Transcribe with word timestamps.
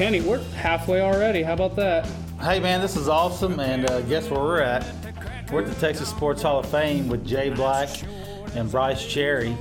Kenney, 0.00 0.22
we're 0.22 0.42
halfway 0.54 1.02
already. 1.02 1.42
How 1.42 1.52
about 1.52 1.76
that? 1.76 2.08
Hey 2.40 2.58
man, 2.58 2.80
this 2.80 2.96
is 2.96 3.06
awesome, 3.06 3.60
and 3.60 3.84
uh, 3.84 4.00
guess 4.00 4.30
where 4.30 4.40
we're 4.40 4.62
at? 4.62 4.82
We're 5.52 5.60
at 5.60 5.68
the 5.68 5.74
Texas 5.74 6.08
Sports 6.08 6.40
Hall 6.40 6.58
of 6.58 6.70
Fame 6.70 7.06
with 7.06 7.26
Jay 7.26 7.50
Black 7.50 7.90
and 8.54 8.70
Brice 8.70 9.06
Cherry. 9.06 9.54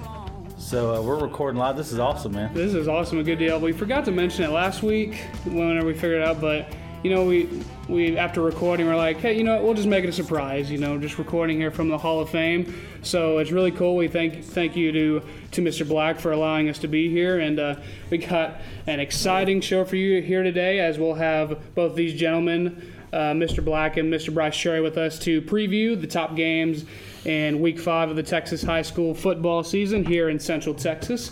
So 0.57 0.95
uh, 0.95 1.01
we're 1.01 1.19
recording 1.19 1.59
live. 1.59 1.75
This 1.75 1.91
is 1.91 1.99
awesome, 1.99 2.31
man. 2.31 2.53
This 2.53 2.73
is 2.73 2.87
awesome. 2.87 3.19
A 3.19 3.23
good 3.23 3.37
deal. 3.37 3.59
We 3.59 3.73
forgot 3.73 4.05
to 4.05 4.11
mention 4.11 4.45
it 4.45 4.51
last 4.51 4.81
week 4.81 5.25
whenever 5.43 5.85
we 5.85 5.93
figured 5.93 6.21
it 6.21 6.23
out, 6.25 6.39
but 6.39 6.73
you 7.03 7.09
know, 7.09 7.23
we 7.25 7.47
we 7.87 8.17
after 8.17 8.41
recording, 8.41 8.85
we're 8.85 8.95
like, 8.95 9.17
hey, 9.17 9.37
you 9.37 9.43
know, 9.43 9.55
what, 9.55 9.63
we'll 9.63 9.73
just 9.73 9.87
make 9.87 10.03
it 10.03 10.09
a 10.09 10.13
surprise. 10.13 10.69
You 10.69 10.79
know, 10.79 10.97
just 10.97 11.17
recording 11.17 11.57
here 11.57 11.71
from 11.71 11.87
the 11.87 11.97
Hall 11.97 12.19
of 12.19 12.29
Fame. 12.29 12.75
So 13.03 13.37
it's 13.37 13.51
really 13.51 13.71
cool. 13.71 13.95
We 13.95 14.07
thank 14.07 14.43
thank 14.43 14.75
you 14.75 14.91
to 14.91 15.21
to 15.51 15.61
Mr. 15.61 15.87
Black 15.87 16.19
for 16.19 16.31
allowing 16.31 16.67
us 16.67 16.79
to 16.79 16.87
be 16.87 17.09
here, 17.09 17.39
and 17.39 17.59
uh, 17.59 17.75
we 18.09 18.17
got 18.17 18.61
an 18.85 18.99
exciting 18.99 19.61
show 19.61 19.85
for 19.85 19.95
you 19.95 20.21
here 20.21 20.43
today, 20.43 20.79
as 20.79 20.99
we'll 20.99 21.15
have 21.15 21.73
both 21.75 21.95
these 21.95 22.19
gentlemen. 22.19 22.93
Uh, 23.11 23.33
Mr. 23.33 23.65
Black 23.65 23.97
and 23.97 24.13
Mr. 24.13 24.31
Brice 24.31 24.55
Cherry 24.55 24.81
with 24.81 24.95
us 24.95 25.17
to 25.17 25.41
preview 25.41 25.99
the 25.99 26.05
top 26.05 26.35
games 26.35 26.85
in 27.25 27.59
week 27.59 27.79
five 27.79 28.11
of 28.11 28.15
the 28.15 28.21
Texas 28.21 28.61
high 28.61 28.83
school 28.83 29.15
football 29.15 29.63
season 29.63 30.05
here 30.05 30.29
in 30.29 30.39
Central 30.39 30.75
Texas. 30.75 31.31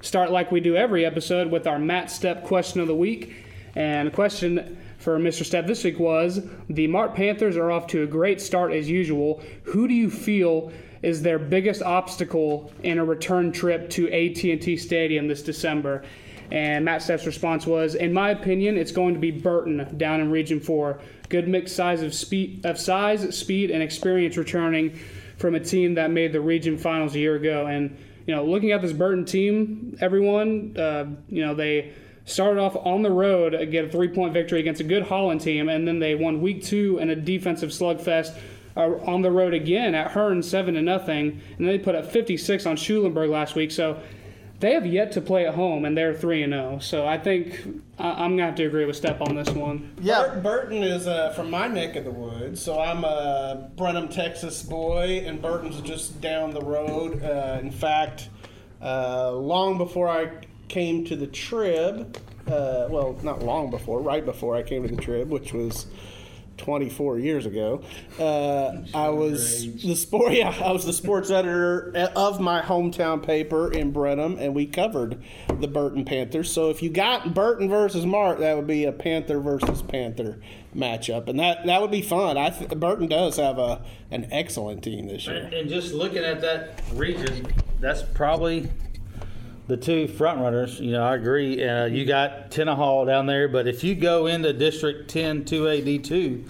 Start 0.00 0.32
like 0.32 0.50
we 0.50 0.58
do 0.58 0.74
every 0.74 1.04
episode 1.04 1.48
with 1.48 1.68
our 1.68 1.78
Matt 1.78 2.10
Step 2.10 2.42
question 2.42 2.80
of 2.80 2.88
the 2.88 2.94
week. 2.96 3.36
And 3.76 4.08
the 4.08 4.12
question 4.12 4.81
for 5.02 5.18
Mr. 5.18 5.44
Step 5.44 5.66
this 5.66 5.82
week 5.82 5.98
was 5.98 6.46
the 6.68 6.86
Mart 6.86 7.14
Panthers 7.14 7.56
are 7.56 7.72
off 7.72 7.88
to 7.88 8.04
a 8.04 8.06
great 8.06 8.40
start 8.40 8.72
as 8.72 8.88
usual. 8.88 9.42
Who 9.64 9.88
do 9.88 9.94
you 9.94 10.08
feel 10.08 10.70
is 11.02 11.22
their 11.22 11.40
biggest 11.40 11.82
obstacle 11.82 12.72
in 12.84 12.98
a 12.98 13.04
return 13.04 13.50
trip 13.50 13.90
to 13.90 14.06
AT&T 14.06 14.76
Stadium 14.76 15.26
this 15.26 15.42
December? 15.42 16.04
And 16.52 16.84
Matt 16.84 17.02
Stepp's 17.02 17.26
response 17.26 17.66
was, 17.66 17.96
in 17.96 18.12
my 18.12 18.30
opinion, 18.30 18.76
it's 18.76 18.92
going 18.92 19.14
to 19.14 19.20
be 19.20 19.32
Burton 19.32 19.96
down 19.96 20.20
in 20.20 20.30
Region 20.30 20.60
4. 20.60 21.00
Good 21.28 21.48
mixed 21.48 21.74
size 21.74 22.02
of 22.02 22.14
speed, 22.14 22.64
of 22.64 22.78
size, 22.78 23.36
speed, 23.36 23.72
and 23.72 23.82
experience 23.82 24.36
returning 24.36 24.96
from 25.36 25.56
a 25.56 25.60
team 25.60 25.94
that 25.94 26.12
made 26.12 26.32
the 26.32 26.40
region 26.40 26.78
finals 26.78 27.16
a 27.16 27.18
year 27.18 27.34
ago. 27.34 27.66
And 27.66 27.96
you 28.26 28.36
know, 28.36 28.44
looking 28.44 28.70
at 28.70 28.82
this 28.82 28.92
Burton 28.92 29.24
team, 29.24 29.96
everyone, 30.00 30.76
uh, 30.76 31.06
you 31.28 31.44
know, 31.44 31.54
they 31.54 31.92
started 32.24 32.60
off 32.60 32.76
on 32.76 33.02
the 33.02 33.10
road, 33.10 33.52
get 33.70 33.84
a 33.84 33.88
three-point 33.88 34.32
victory 34.32 34.60
against 34.60 34.80
a 34.80 34.84
good 34.84 35.04
Holland 35.04 35.40
team, 35.40 35.68
and 35.68 35.86
then 35.86 35.98
they 35.98 36.14
won 36.14 36.40
week 36.40 36.62
two 36.64 36.98
in 36.98 37.10
a 37.10 37.16
defensive 37.16 37.70
slugfest. 37.70 38.36
Uh, 38.74 38.96
on 39.04 39.20
the 39.20 39.30
road 39.30 39.52
again 39.52 39.94
at 39.94 40.12
Hearn, 40.12 40.42
seven 40.42 40.76
to 40.76 40.80
nothing, 40.80 41.28
and 41.58 41.58
then 41.58 41.66
they 41.66 41.78
put 41.78 41.94
up 41.94 42.06
56 42.10 42.64
on 42.64 42.76
Schulenburg 42.76 43.28
last 43.28 43.54
week. 43.54 43.70
So 43.70 44.00
they 44.60 44.72
have 44.72 44.86
yet 44.86 45.12
to 45.12 45.20
play 45.20 45.46
at 45.46 45.54
home, 45.54 45.84
and 45.84 45.94
they're 45.94 46.14
three 46.14 46.42
and 46.42 46.54
zero. 46.54 46.78
So 46.78 47.06
I 47.06 47.18
think 47.18 47.60
I- 47.98 48.24
am 48.24 48.30
gonna 48.36 48.46
have 48.46 48.54
to 48.54 48.64
agree 48.64 48.86
with 48.86 48.96
Step 48.96 49.20
on 49.20 49.34
this 49.34 49.50
one. 49.50 49.90
Yeah, 50.00 50.36
Bur- 50.36 50.40
Burton 50.40 50.82
is 50.84 51.06
uh, 51.06 51.30
from 51.30 51.50
my 51.50 51.66
neck 51.68 51.96
of 51.96 52.04
the 52.04 52.10
woods, 52.12 52.62
so 52.62 52.80
I'm 52.80 53.04
a 53.04 53.68
Brenham, 53.76 54.08
Texas 54.08 54.62
boy, 54.62 55.22
and 55.26 55.42
Burton's 55.42 55.80
just 55.82 56.20
down 56.22 56.52
the 56.52 56.62
road. 56.62 57.22
Uh, 57.22 57.58
in 57.60 57.70
fact, 57.70 58.30
uh, 58.80 59.32
long 59.32 59.76
before 59.76 60.08
I 60.08 60.30
came 60.72 61.04
to 61.04 61.14
the 61.14 61.26
Trib, 61.26 62.16
uh, 62.46 62.86
well, 62.88 63.18
not 63.22 63.42
long 63.42 63.70
before, 63.70 64.00
right 64.00 64.24
before 64.24 64.56
I 64.56 64.62
came 64.62 64.88
to 64.88 64.94
the 64.94 65.00
Trib, 65.00 65.28
which 65.28 65.52
was 65.52 65.86
24 66.56 67.18
years 67.18 67.44
ago. 67.44 67.82
Uh, 68.18 68.78
I 68.94 69.10
was 69.10 69.82
the 69.82 69.94
sport. 69.94 70.32
Yeah, 70.32 70.54
I 70.64 70.72
was 70.72 70.86
the 70.86 70.94
sports 70.94 71.30
editor 71.30 71.92
of 72.16 72.40
my 72.40 72.62
hometown 72.62 73.22
paper 73.22 73.70
in 73.70 73.90
Brenham, 73.92 74.38
and 74.38 74.54
we 74.54 74.64
covered 74.66 75.22
the 75.60 75.68
Burton 75.68 76.06
Panthers. 76.06 76.50
So 76.50 76.70
if 76.70 76.82
you 76.82 76.88
got 76.88 77.34
Burton 77.34 77.68
versus 77.68 78.06
Mart, 78.06 78.38
that 78.38 78.56
would 78.56 78.66
be 78.66 78.86
a 78.86 78.92
Panther 78.92 79.40
versus 79.40 79.82
Panther 79.82 80.38
matchup, 80.74 81.28
and 81.28 81.38
that 81.38 81.66
that 81.66 81.82
would 81.82 81.90
be 81.90 82.00
fun. 82.00 82.38
I 82.38 82.48
th- 82.48 82.70
Burton 82.70 83.08
does 83.08 83.36
have 83.36 83.58
a 83.58 83.84
an 84.10 84.26
excellent 84.30 84.82
team 84.82 85.06
this 85.06 85.26
year. 85.26 85.36
And, 85.36 85.52
and 85.52 85.68
just 85.68 85.92
looking 85.92 86.24
at 86.24 86.40
that 86.40 86.80
region, 86.94 87.46
that's 87.78 88.02
probably 88.02 88.70
the 89.72 89.76
two 89.78 90.06
front 90.06 90.38
runners. 90.38 90.78
You 90.78 90.92
know, 90.92 91.02
I 91.02 91.14
agree. 91.14 91.66
Uh, 91.66 91.86
you 91.86 92.04
got 92.04 92.50
Tenaha 92.50 93.06
down 93.06 93.24
there, 93.24 93.48
but 93.48 93.66
if 93.66 93.82
you 93.82 93.94
go 93.94 94.26
into 94.26 94.52
District 94.52 95.08
10 95.08 95.44
2A 95.44 95.82
D2, 95.82 96.46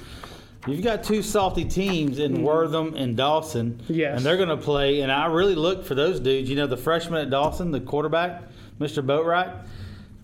you've 0.66 0.82
got 0.82 1.04
two 1.04 1.22
salty 1.22 1.64
teams 1.64 2.18
in 2.18 2.38
mm. 2.38 2.42
Wortham 2.42 2.94
and 2.96 3.16
Dawson. 3.16 3.80
Yes. 3.86 4.16
And 4.16 4.26
they're 4.26 4.36
going 4.36 4.48
to 4.48 4.56
play. 4.56 5.02
And 5.02 5.12
I 5.12 5.26
really 5.26 5.54
look 5.54 5.84
for 5.84 5.94
those 5.94 6.18
dudes. 6.18 6.50
You 6.50 6.56
know, 6.56 6.66
the 6.66 6.76
freshman 6.76 7.20
at 7.20 7.30
Dawson, 7.30 7.70
the 7.70 7.78
quarterback, 7.78 8.42
Mr. 8.80 9.06
Boatwright, 9.06 9.52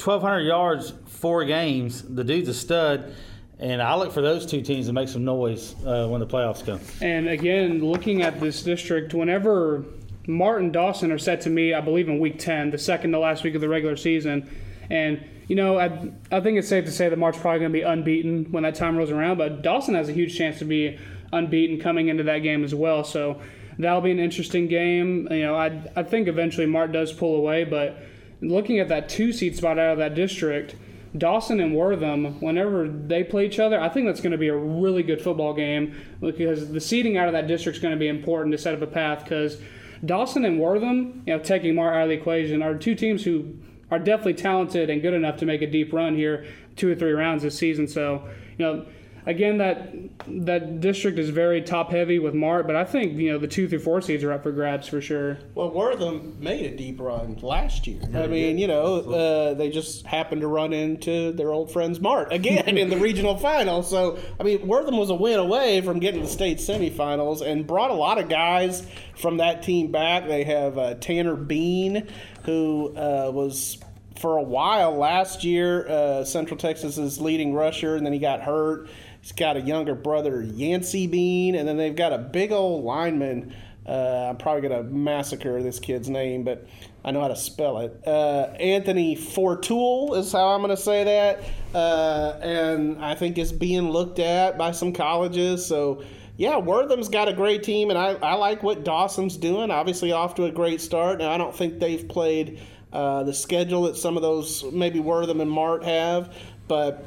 1,200 0.03 0.41
yards, 0.41 0.92
four 1.06 1.44
games. 1.44 2.03
The 2.03 2.25
dude's 2.25 2.48
a 2.48 2.54
stud. 2.54 3.14
And 3.60 3.81
I 3.81 3.94
look 3.94 4.10
for 4.10 4.22
those 4.22 4.44
two 4.44 4.60
teams 4.60 4.87
to 4.87 4.92
make 4.92 5.08
some 5.08 5.25
noise 5.25 5.76
uh, 5.87 6.08
when 6.08 6.19
the 6.19 6.26
playoffs 6.26 6.66
come. 6.66 6.81
And 7.00 7.28
again, 7.28 7.78
looking 7.78 8.22
at 8.22 8.41
this 8.41 8.64
district, 8.64 9.14
whenever 9.14 9.84
Mart 10.28 10.61
and 10.61 10.75
Dawson 10.75 11.11
are 11.11 11.19
set 11.19 11.41
to 11.41 11.50
meet, 11.50 11.72
I 11.72 11.81
believe, 11.81 12.06
in 12.06 12.19
week 12.19 12.39
10, 12.39 12.71
the 12.71 12.78
second 12.78 13.12
to 13.12 13.19
last 13.19 13.43
week 13.43 13.55
of 13.55 13.62
the 13.62 13.69
regular 13.69 13.97
season. 13.97 14.49
And, 14.91 15.25
you 15.49 15.56
know, 15.56 15.78
I, 15.78 16.12
I 16.31 16.41
think 16.41 16.59
it's 16.59 16.69
safe 16.69 16.84
to 16.84 16.93
say 16.93 17.09
that 17.09 17.19
Mart's 17.19 17.39
probably 17.39 17.61
going 17.61 17.72
to 17.72 17.78
be 17.78 17.83
unbeaten 17.83 18.44
when 18.53 18.62
that 18.62 18.75
time 18.75 18.99
rolls 18.99 19.11
around, 19.11 19.38
but 19.38 19.62
Dawson 19.62 19.94
has 19.94 20.11
a 20.11 20.12
huge 20.12 20.37
chance 20.37 20.59
to 20.59 20.67
be 20.67 20.99
unbeaten 21.33 21.81
coming 21.81 22.09
into 22.09 22.25
that 22.25 22.41
game 22.41 22.62
as 22.62 22.75
well. 22.75 23.05
So 23.05 23.41
that'll 23.78 24.03
be 24.03 24.11
an 24.11 24.19
interesting 24.19 24.69
game. 24.69 25.27
You 25.31 25.44
know, 25.44 25.56
I, 25.56 25.83
I 25.97 26.03
think 26.03 26.28
eventually 26.28 26.67
Mart 26.67 26.93
does 26.93 27.11
pull 27.11 27.37
away, 27.37 27.65
but 27.65 27.97
looking 28.43 28.81
at 28.81 28.88
that 28.88 29.09
two 29.09 29.33
seed 29.33 29.56
spot 29.56 29.78
out 29.78 29.93
of 29.93 29.99
that 29.99 30.15
district, 30.15 30.77
Dawson 31.17 31.59
and 31.59 31.75
Wortham, 31.75 32.38
whenever 32.43 32.87
they 32.87 33.25
play 33.25 33.47
each 33.47 33.59
other, 33.59 33.81
I 33.81 33.88
think 33.88 34.05
that's 34.05 34.21
going 34.21 34.33
to 34.33 34.38
be 34.38 34.49
a 34.49 34.56
really 34.56 35.03
good 35.03 35.22
football 35.22 35.55
game 35.55 35.99
because 36.21 36.71
the 36.71 36.83
seeding 36.83 37.17
out 37.17 37.28
of 37.28 37.33
that 37.33 37.47
district 37.47 37.77
is 37.77 37.83
going 37.83 37.94
to 37.94 37.99
be 37.99 38.09
important 38.09 38.53
to 38.53 38.59
set 38.59 38.75
up 38.75 38.83
a 38.83 38.87
path 38.87 39.25
because– 39.25 39.56
Dawson 40.04 40.44
and 40.44 40.60
Wortham, 40.60 41.22
you 41.26 41.36
know, 41.36 41.42
taking 41.42 41.75
Mart 41.75 41.94
out 41.94 42.03
of 42.04 42.09
the 42.09 42.14
equation, 42.14 42.62
are 42.62 42.75
two 42.75 42.94
teams 42.94 43.25
who 43.25 43.54
are 43.91 43.98
definitely 43.98 44.34
talented 44.34 44.91
and 44.91 45.03
good 45.03 45.14
enough 45.14 45.38
to 45.38 45.47
make 45.47 45.62
a 45.62 45.66
deep 45.66 45.92
run 45.92 46.14
here, 46.14 46.47
two 46.76 46.91
or 46.91 46.94
three 46.94 47.12
rounds 47.12 47.42
this 47.42 47.59
season. 47.59 47.88
So, 47.88 48.28
you 48.56 48.64
know, 48.64 48.87
again, 49.28 49.59
that 49.59 49.93
that 50.27 50.81
district 50.81 51.19
is 51.19 51.28
very 51.28 51.62
top 51.62 51.91
heavy 51.91 52.19
with 52.19 52.34
Mart, 52.34 52.66
but 52.66 52.75
I 52.75 52.84
think 52.84 53.19
you 53.19 53.31
know 53.31 53.39
the 53.39 53.47
two 53.47 53.69
through 53.69 53.81
four 53.81 54.00
seeds 54.00 54.25
are 54.25 54.33
up 54.33 54.43
for 54.43 54.50
grabs 54.50 54.89
for 54.89 55.00
sure. 55.00 55.39
Well, 55.55 55.71
Wortham 55.71 56.37
made 56.41 56.72
a 56.72 56.77
deep 56.77 56.99
run 56.99 57.37
last 57.43 57.87
year. 57.87 58.00
I 58.15 58.27
mean, 58.27 58.59
you 58.59 58.67
know, 58.67 58.97
uh, 58.97 59.55
they 59.55 59.71
just 59.71 60.06
happened 60.06 60.41
to 60.41 60.49
run 60.49 60.72
into 60.72 61.33
their 61.33 61.53
old 61.53 61.71
friends 61.71 62.00
Mart 62.00 62.33
again 62.33 62.77
in 62.78 62.88
the 62.88 62.97
regional 63.09 63.37
final. 63.37 63.83
So, 63.83 64.19
I 64.41 64.43
mean, 64.43 64.67
Wortham 64.67 64.97
was 64.97 65.11
a 65.11 65.15
win 65.15 65.38
away 65.38 65.83
from 65.83 66.00
getting 66.00 66.22
to 66.22 66.27
the 66.27 66.33
state 66.33 66.59
semifinals 66.59 67.43
and 67.47 67.67
brought 67.67 67.91
a 67.91 67.94
lot 67.94 68.19
of 68.19 68.28
guys 68.28 68.84
from 69.17 69.37
that 69.37 69.62
team 69.62 69.93
back. 69.93 70.27
They 70.27 70.44
have 70.44 70.78
uh, 70.78 70.94
Tanner 70.94 71.37
Bean, 71.37 72.09
who 72.44 72.94
uh, 72.97 73.31
was 73.33 73.78
for 74.19 74.37
a 74.37 74.43
while 74.43 74.97
last 74.97 75.44
year 75.44 75.88
uh, 75.88 76.25
Central 76.25 76.59
Texas's 76.59 77.21
leading 77.21 77.55
rusher, 77.55 77.97
and 77.97 78.05
then 78.05 78.12
he 78.12 78.19
got 78.19 78.43
hurt. 78.43 78.88
He's 79.28 79.34
got 79.34 79.59
a 79.59 79.61
younger 79.61 79.94
brother, 79.94 80.41
Yancey 80.41 81.06
Bean, 81.06 81.55
and 81.55 81.69
then 81.69 81.77
they've 81.77 81.94
got 81.94 82.15
a 82.15 82.19
big 82.19 82.50
old 82.50 82.83
lineman. 82.83 83.55
Uh, 83.87 84.28
I'm 84.31 84.39
probably 84.39 84.66
going 84.66 84.83
to 84.83 84.91
massacre 84.91 85.62
this 85.62 85.78
kid's 85.78 86.09
name, 86.09 86.44
but 86.44 86.66
I 87.05 87.11
know 87.11 87.21
how 87.21 87.28
to 87.28 87.37
spell 87.37 87.81
it. 87.81 88.00
Uh, 88.06 88.55
Anthony 88.59 89.17
Fortool 89.17 90.17
is 90.17 90.32
how 90.32 90.49
I'm 90.49 90.62
going 90.62 90.75
to 90.75 90.82
say 90.82 91.05
that. 91.05 91.44
Uh, 91.75 92.38
and 92.41 93.05
I 93.05 93.14
think 93.14 93.37
it's 93.37 93.52
being 93.52 93.91
looked 93.91 94.19
at 94.19 94.56
by 94.56 94.73
some 94.73 94.94
colleges. 94.94 95.67
So, 95.67 96.02
yeah, 96.38 96.56
Wortham's 96.56 97.11
got 97.11 97.29
a 97.29 97.35
great 97.35 97.62
team, 97.62 97.91
and 97.91 97.99
I, 97.99 98.14
I 98.23 98.32
like 98.32 98.62
what 98.62 98.82
Dawson's 98.82 99.37
doing. 99.37 99.70
Obviously, 99.70 100.11
off 100.11 100.37
to 100.37 100.47
a 100.47 100.50
great 100.50 100.81
start. 100.81 101.19
Now, 101.19 101.32
I 101.32 101.37
don't 101.37 101.55
think 101.55 101.81
they've 101.81 102.08
played 102.08 102.62
uh, 102.94 103.25
the 103.25 103.35
schedule 103.35 103.82
that 103.82 103.99
some 103.99 104.17
of 104.17 104.23
those, 104.23 104.64
maybe 104.73 105.00
Wortham 105.00 105.43
and 105.43 105.50
Mart 105.50 105.85
have, 105.85 106.35
but 106.67 107.05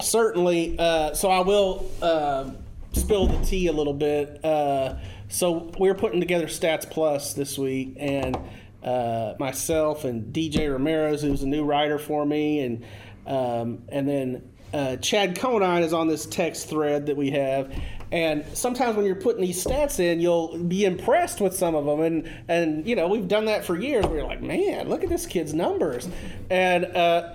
certainly, 0.00 0.76
uh, 0.78 1.14
so 1.14 1.30
I 1.30 1.40
will 1.40 1.90
uh, 2.02 2.50
spill 2.92 3.26
the 3.26 3.44
tea 3.44 3.66
a 3.68 3.72
little 3.72 3.94
bit. 3.94 4.44
Uh, 4.44 4.96
so 5.28 5.70
we 5.78 5.88
are 5.88 5.94
putting 5.94 6.20
together 6.20 6.46
Stats 6.46 6.88
Plus 6.88 7.34
this 7.34 7.56
week, 7.56 7.96
and 7.98 8.36
uh, 8.82 9.34
myself 9.38 10.04
and 10.04 10.34
DJ 10.34 10.72
Ramirez, 10.72 11.22
who's 11.22 11.42
a 11.42 11.46
new 11.46 11.64
writer 11.64 11.98
for 11.98 12.24
me, 12.24 12.60
and 12.60 12.84
um, 13.26 13.82
and 13.90 14.08
then 14.08 14.50
uh, 14.72 14.96
Chad 14.96 15.38
Conine 15.38 15.82
is 15.82 15.92
on 15.92 16.08
this 16.08 16.26
text 16.26 16.68
thread 16.68 17.06
that 17.06 17.16
we 17.16 17.30
have. 17.30 17.72
And 18.12 18.44
sometimes 18.54 18.96
when 18.96 19.06
you're 19.06 19.14
putting 19.14 19.40
these 19.40 19.64
stats 19.64 20.00
in, 20.00 20.20
you'll 20.20 20.58
be 20.58 20.84
impressed 20.84 21.40
with 21.40 21.54
some 21.54 21.74
of 21.76 21.84
them. 21.86 22.00
And, 22.00 22.30
and 22.48 22.86
you 22.86 22.96
know, 22.96 23.06
we've 23.06 23.28
done 23.28 23.44
that 23.44 23.64
for 23.64 23.78
years. 23.78 24.04
We're 24.06 24.24
like, 24.24 24.42
man, 24.42 24.88
look 24.88 25.04
at 25.04 25.08
this 25.08 25.26
kid's 25.26 25.54
numbers. 25.54 26.08
And 26.50 26.86
uh, 26.86 27.34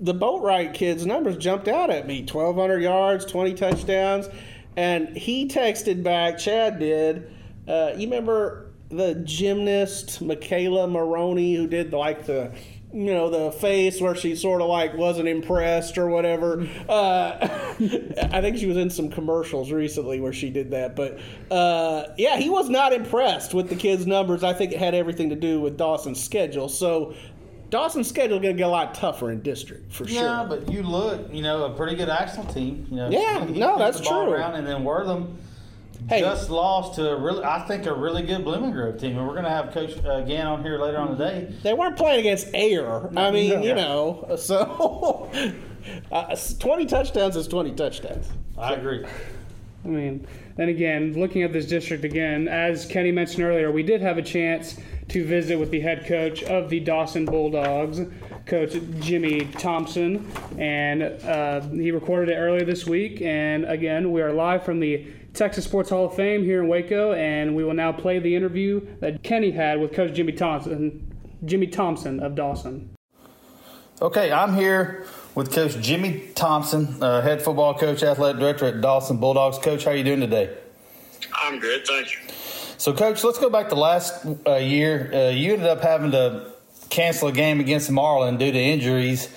the 0.00 0.14
Boatwright 0.14 0.72
kid's 0.74 1.04
numbers 1.04 1.36
jumped 1.36 1.68
out 1.68 1.90
at 1.90 2.06
me 2.06 2.20
1,200 2.20 2.82
yards, 2.82 3.26
20 3.26 3.54
touchdowns. 3.54 4.28
And 4.76 5.16
he 5.16 5.46
texted 5.46 6.02
back, 6.02 6.38
Chad 6.38 6.78
did. 6.78 7.30
Uh, 7.68 7.92
you 7.96 8.06
remember 8.06 8.70
the 8.88 9.14
gymnast, 9.16 10.24
McKayla 10.24 10.90
Maroney, 10.90 11.54
who 11.54 11.66
did 11.66 11.92
like 11.92 12.26
the 12.26 12.52
you 12.92 13.14
know 13.14 13.30
the 13.30 13.52
face 13.52 14.00
where 14.00 14.16
she 14.16 14.34
sort 14.34 14.60
of 14.60 14.68
like 14.68 14.96
wasn't 14.96 15.28
impressed 15.28 15.96
or 15.96 16.08
whatever. 16.08 16.66
Uh, 16.88 17.36
I 18.32 18.40
think 18.40 18.58
she 18.58 18.66
was 18.66 18.76
in 18.76 18.90
some 18.90 19.10
commercials 19.10 19.70
recently 19.70 20.20
where 20.20 20.32
she 20.32 20.50
did 20.50 20.72
that, 20.72 20.96
but 20.96 21.20
uh, 21.52 22.12
yeah, 22.16 22.36
he 22.36 22.50
was 22.50 22.68
not 22.68 22.92
impressed 22.92 23.54
with 23.54 23.68
the 23.68 23.76
kids' 23.76 24.06
numbers. 24.06 24.42
I 24.42 24.54
think 24.54 24.72
it 24.72 24.78
had 24.78 24.94
everything 24.94 25.30
to 25.30 25.36
do 25.36 25.60
with 25.60 25.76
Dawson's 25.76 26.20
schedule. 26.20 26.68
So 26.68 27.14
Dawson's 27.70 28.08
schedule 28.08 28.40
going 28.40 28.56
to 28.56 28.58
get 28.58 28.66
a 28.66 28.70
lot 28.70 28.94
tougher 28.94 29.30
in 29.30 29.42
district 29.42 29.92
for 29.92 30.06
sure. 30.06 30.22
Yeah, 30.22 30.44
but 30.48 30.70
you 30.70 30.82
look, 30.82 31.32
you 31.32 31.42
know, 31.42 31.64
a 31.64 31.70
pretty 31.70 31.96
good 31.96 32.08
Axtell 32.08 32.44
team. 32.44 32.86
You 32.90 32.96
know, 32.96 33.10
Yeah, 33.10 33.44
you 33.46 33.60
no, 33.60 33.78
that's 33.78 34.00
true. 34.00 34.32
Around, 34.32 34.56
and 34.56 34.66
then 34.66 34.84
Wortham 34.84 35.38
Hey. 36.08 36.20
just 36.20 36.50
lost 36.50 36.94
to 36.96 37.10
a 37.10 37.16
really, 37.16 37.44
I 37.44 37.60
think, 37.60 37.86
a 37.86 37.94
really 37.94 38.22
good 38.22 38.42
Blooming 38.44 38.72
Grove 38.72 38.98
team, 38.98 39.16
and 39.16 39.26
we're 39.26 39.34
going 39.34 39.44
to 39.44 39.50
have 39.50 39.72
Coach 39.72 39.92
uh, 39.98 40.24
Gantt 40.24 40.46
on 40.46 40.62
here 40.62 40.78
later 40.78 40.98
on 40.98 41.16
today. 41.16 41.52
They 41.62 41.74
weren't 41.74 41.96
playing 41.96 42.20
against 42.20 42.48
air. 42.54 43.06
I 43.16 43.30
mean, 43.30 43.50
no. 43.50 43.62
you 43.62 43.74
know, 43.74 44.34
so 44.38 45.30
uh, 46.12 46.36
20 46.58 46.86
touchdowns 46.86 47.36
is 47.36 47.46
20 47.46 47.72
touchdowns. 47.74 48.28
I 48.58 48.74
agree. 48.74 49.04
I 49.84 49.88
mean, 49.88 50.26
then 50.56 50.68
again, 50.68 51.14
looking 51.14 51.42
at 51.42 51.52
this 51.52 51.66
district 51.66 52.04
again, 52.04 52.48
as 52.48 52.84
Kenney 52.84 53.12
mentioned 53.12 53.44
earlier, 53.44 53.70
we 53.70 53.82
did 53.82 54.02
have 54.02 54.18
a 54.18 54.22
chance 54.22 54.78
to 55.08 55.24
visit 55.24 55.58
with 55.58 55.70
the 55.70 55.80
head 55.80 56.06
coach 56.06 56.42
of 56.42 56.68
the 56.68 56.80
Dawson 56.80 57.24
Bulldogs, 57.24 58.00
Coach 58.46 58.76
Jimmy 59.00 59.46
Thompson, 59.52 60.30
and 60.58 61.02
uh, 61.02 61.60
he 61.70 61.90
recorded 61.92 62.32
it 62.32 62.36
earlier 62.36 62.64
this 62.64 62.86
week. 62.86 63.22
And 63.22 63.64
again, 63.64 64.12
we 64.12 64.20
are 64.20 64.32
live 64.32 64.64
from 64.64 64.80
the 64.80 65.06
Texas 65.32 65.64
Sports 65.64 65.90
Hall 65.90 66.06
of 66.06 66.14
Fame 66.14 66.44
here 66.44 66.62
in 66.62 66.68
Waco, 66.68 67.12
and 67.14 67.56
we 67.56 67.64
will 67.64 67.74
now 67.74 67.92
play 67.92 68.18
the 68.18 68.34
interview 68.34 68.86
that 69.00 69.22
Kenney 69.22 69.50
had 69.50 69.80
with 69.80 69.92
Coach 69.92 70.12
Jimmy 70.12 70.32
Thompson, 70.32 71.10
Jimmy 71.44 71.68
Thompson 71.68 72.20
of 72.20 72.34
Dawson. 72.34 72.90
Okay, 74.02 74.32
I'm 74.32 74.54
here 74.54 75.06
with 75.34 75.52
Coach 75.52 75.78
Jimmy 75.80 76.28
Thompson, 76.34 77.02
uh, 77.02 77.22
head 77.22 77.42
football 77.42 77.74
coach, 77.74 78.02
athletic 78.02 78.40
director 78.40 78.66
at 78.66 78.80
Dawson 78.80 79.18
Bulldogs. 79.18 79.58
Coach, 79.58 79.84
how 79.84 79.92
are 79.92 79.96
you 79.96 80.04
doing 80.04 80.20
today? 80.20 80.56
I'm 81.34 81.58
good, 81.58 81.86
thank 81.86 82.12
you. 82.12 82.18
So, 82.78 82.92
Coach, 82.92 83.22
let's 83.24 83.38
go 83.38 83.50
back 83.50 83.68
to 83.68 83.74
last 83.74 84.26
uh, 84.46 84.56
year. 84.56 85.10
Uh, 85.12 85.30
you 85.30 85.52
ended 85.52 85.68
up 85.68 85.82
having 85.82 86.12
to 86.12 86.50
cancel 86.88 87.28
a 87.28 87.32
game 87.32 87.60
against 87.60 87.90
Marlin 87.90 88.38
due 88.38 88.50
to 88.50 88.58
injuries, 88.58 89.28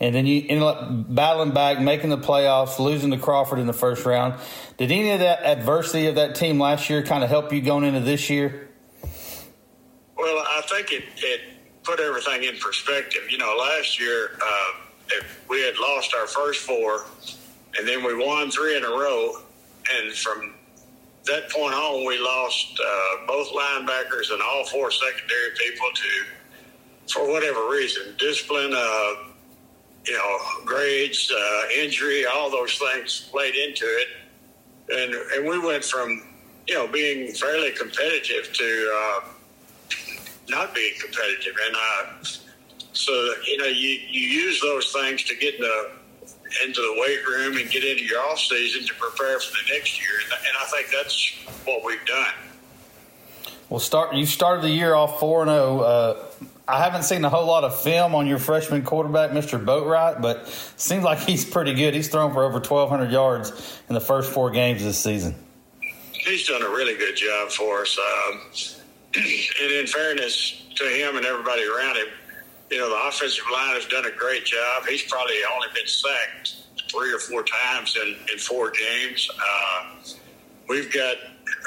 and 0.00 0.14
then 0.14 0.26
you 0.26 0.44
ended 0.48 0.62
up 0.62 1.14
battling 1.14 1.52
back, 1.52 1.80
making 1.80 2.10
the 2.10 2.18
playoffs, 2.18 2.78
losing 2.78 3.10
to 3.10 3.18
Crawford 3.18 3.58
in 3.58 3.66
the 3.66 3.72
first 3.72 4.06
round. 4.06 4.34
Did 4.78 4.90
any 4.90 5.10
of 5.10 5.20
that 5.20 5.42
adversity 5.44 6.06
of 6.06 6.14
that 6.14 6.34
team 6.34 6.58
last 6.58 6.88
year 6.88 7.02
kind 7.02 7.22
of 7.22 7.30
help 7.30 7.52
you 7.52 7.60
going 7.60 7.84
into 7.84 8.00
this 8.00 8.30
year? 8.30 8.68
Well, 10.16 10.38
I 10.38 10.62
think 10.66 10.92
it, 10.92 11.04
it 11.16 11.40
put 11.82 12.00
everything 12.00 12.44
in 12.44 12.56
perspective. 12.56 13.22
You 13.28 13.38
know, 13.38 13.56
last 13.58 14.00
year 14.00 14.30
uh, 14.40 14.72
if 15.08 15.44
we 15.48 15.62
had 15.62 15.78
lost 15.78 16.14
our 16.14 16.26
first 16.26 16.60
four, 16.60 17.04
and 17.78 17.86
then 17.86 18.04
we 18.04 18.14
won 18.14 18.50
three 18.50 18.76
in 18.76 18.84
a 18.84 18.88
row, 18.88 19.36
and 19.94 20.12
from 20.14 20.54
that 21.26 21.50
point 21.50 21.74
on, 21.74 22.06
we 22.06 22.18
lost 22.18 22.78
uh, 22.80 23.26
both 23.26 23.48
linebackers 23.52 24.32
and 24.32 24.42
all 24.42 24.64
four 24.66 24.90
secondary 24.90 25.50
people 25.56 25.86
to, 25.94 27.12
for 27.12 27.30
whatever 27.30 27.68
reason, 27.68 28.14
discipline, 28.18 28.72
uh, 28.74 29.14
you 30.04 30.14
know, 30.14 30.38
grades, 30.64 31.30
uh, 31.30 31.62
injury, 31.78 32.26
all 32.26 32.50
those 32.50 32.76
things 32.76 33.28
played 33.30 33.54
into 33.54 33.84
it, 33.84 34.08
and 34.92 35.14
and 35.14 35.48
we 35.48 35.58
went 35.58 35.84
from 35.84 36.22
you 36.66 36.74
know 36.74 36.88
being 36.88 37.32
fairly 37.34 37.70
competitive 37.70 38.52
to 38.52 38.92
uh, 38.96 39.20
not 40.48 40.74
being 40.74 40.92
competitive, 41.00 41.54
and 41.66 41.76
uh, 41.76 42.24
so 42.92 43.12
you 43.46 43.56
know 43.58 43.66
you 43.66 43.98
you 44.08 44.20
use 44.20 44.60
those 44.60 44.92
things 44.92 45.22
to 45.24 45.36
get 45.36 45.54
in 45.54 45.60
the 45.60 45.90
into 46.64 46.80
the 46.80 47.00
weight 47.00 47.26
room 47.26 47.56
and 47.56 47.70
get 47.70 47.82
into 47.84 48.04
your 48.04 48.20
off 48.20 48.38
season 48.38 48.84
to 48.86 48.94
prepare 48.94 49.40
for 49.40 49.52
the 49.52 49.74
next 49.74 49.98
year, 49.98 50.18
and, 50.22 50.32
and 50.32 50.56
I 50.60 50.64
think 50.66 50.88
that's 50.92 51.32
what 51.64 51.84
we've 51.84 52.04
done. 52.04 52.34
Well, 53.68 53.80
start. 53.80 54.14
You 54.14 54.26
started 54.26 54.62
the 54.62 54.70
year 54.70 54.94
off 54.94 55.18
four 55.18 55.42
and 55.42 55.50
zero. 55.50 56.28
I 56.68 56.82
haven't 56.82 57.02
seen 57.02 57.24
a 57.24 57.28
whole 57.28 57.46
lot 57.46 57.64
of 57.64 57.80
film 57.80 58.14
on 58.14 58.26
your 58.26 58.38
freshman 58.38 58.82
quarterback, 58.82 59.30
Mr. 59.30 59.62
Boatwright, 59.62 60.22
but 60.22 60.46
seems 60.76 61.02
like 61.02 61.18
he's 61.18 61.44
pretty 61.44 61.74
good. 61.74 61.92
He's 61.92 62.08
thrown 62.08 62.32
for 62.32 62.44
over 62.44 62.60
1,200 62.60 63.10
yards 63.10 63.80
in 63.88 63.94
the 63.94 64.00
first 64.00 64.32
four 64.32 64.50
games 64.50 64.84
this 64.84 64.98
season. 64.98 65.34
He's 66.12 66.46
done 66.46 66.62
a 66.62 66.68
really 66.68 66.96
good 66.96 67.16
job 67.16 67.50
for 67.50 67.82
us. 67.82 67.98
Um, 67.98 68.40
and 69.16 69.72
in 69.72 69.86
fairness 69.86 70.62
to 70.76 70.84
him 70.84 71.16
and 71.16 71.26
everybody 71.26 71.64
around 71.64 71.96
him, 71.96 72.06
you 72.72 72.78
know, 72.78 72.88
the 72.88 73.08
offensive 73.08 73.44
line 73.52 73.74
has 73.74 73.84
done 73.84 74.06
a 74.06 74.10
great 74.10 74.46
job. 74.46 74.84
He's 74.88 75.02
probably 75.02 75.34
only 75.54 75.68
been 75.74 75.86
sacked 75.86 76.54
three 76.90 77.12
or 77.12 77.18
four 77.18 77.44
times 77.44 77.98
in, 78.00 78.16
in 78.32 78.38
four 78.38 78.70
games. 78.70 79.30
Uh, 79.38 79.88
we've 80.70 80.90
got 80.90 81.16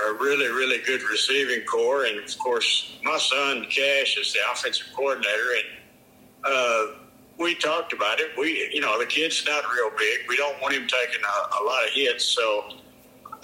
a 0.09 0.13
really, 0.13 0.47
really 0.47 0.79
good 0.83 1.03
receiving 1.03 1.63
corps. 1.65 2.05
And 2.05 2.17
of 2.17 2.37
course, 2.39 2.97
my 3.03 3.19
son, 3.19 3.67
Cash, 3.69 4.17
is 4.17 4.33
the 4.33 4.39
offensive 4.51 4.87
coordinator. 4.95 5.47
And 5.53 6.43
uh, 6.43 6.85
we 7.37 7.53
talked 7.53 7.93
about 7.93 8.19
it. 8.19 8.31
We, 8.35 8.71
you 8.73 8.81
know, 8.81 8.97
the 8.97 9.05
kid's 9.05 9.45
not 9.45 9.63
real 9.71 9.91
big. 9.95 10.27
We 10.27 10.37
don't 10.37 10.59
want 10.59 10.73
him 10.73 10.87
taking 10.87 11.21
a, 11.23 11.61
a 11.61 11.61
lot 11.63 11.83
of 11.83 11.91
hits. 11.93 12.25
So 12.25 12.77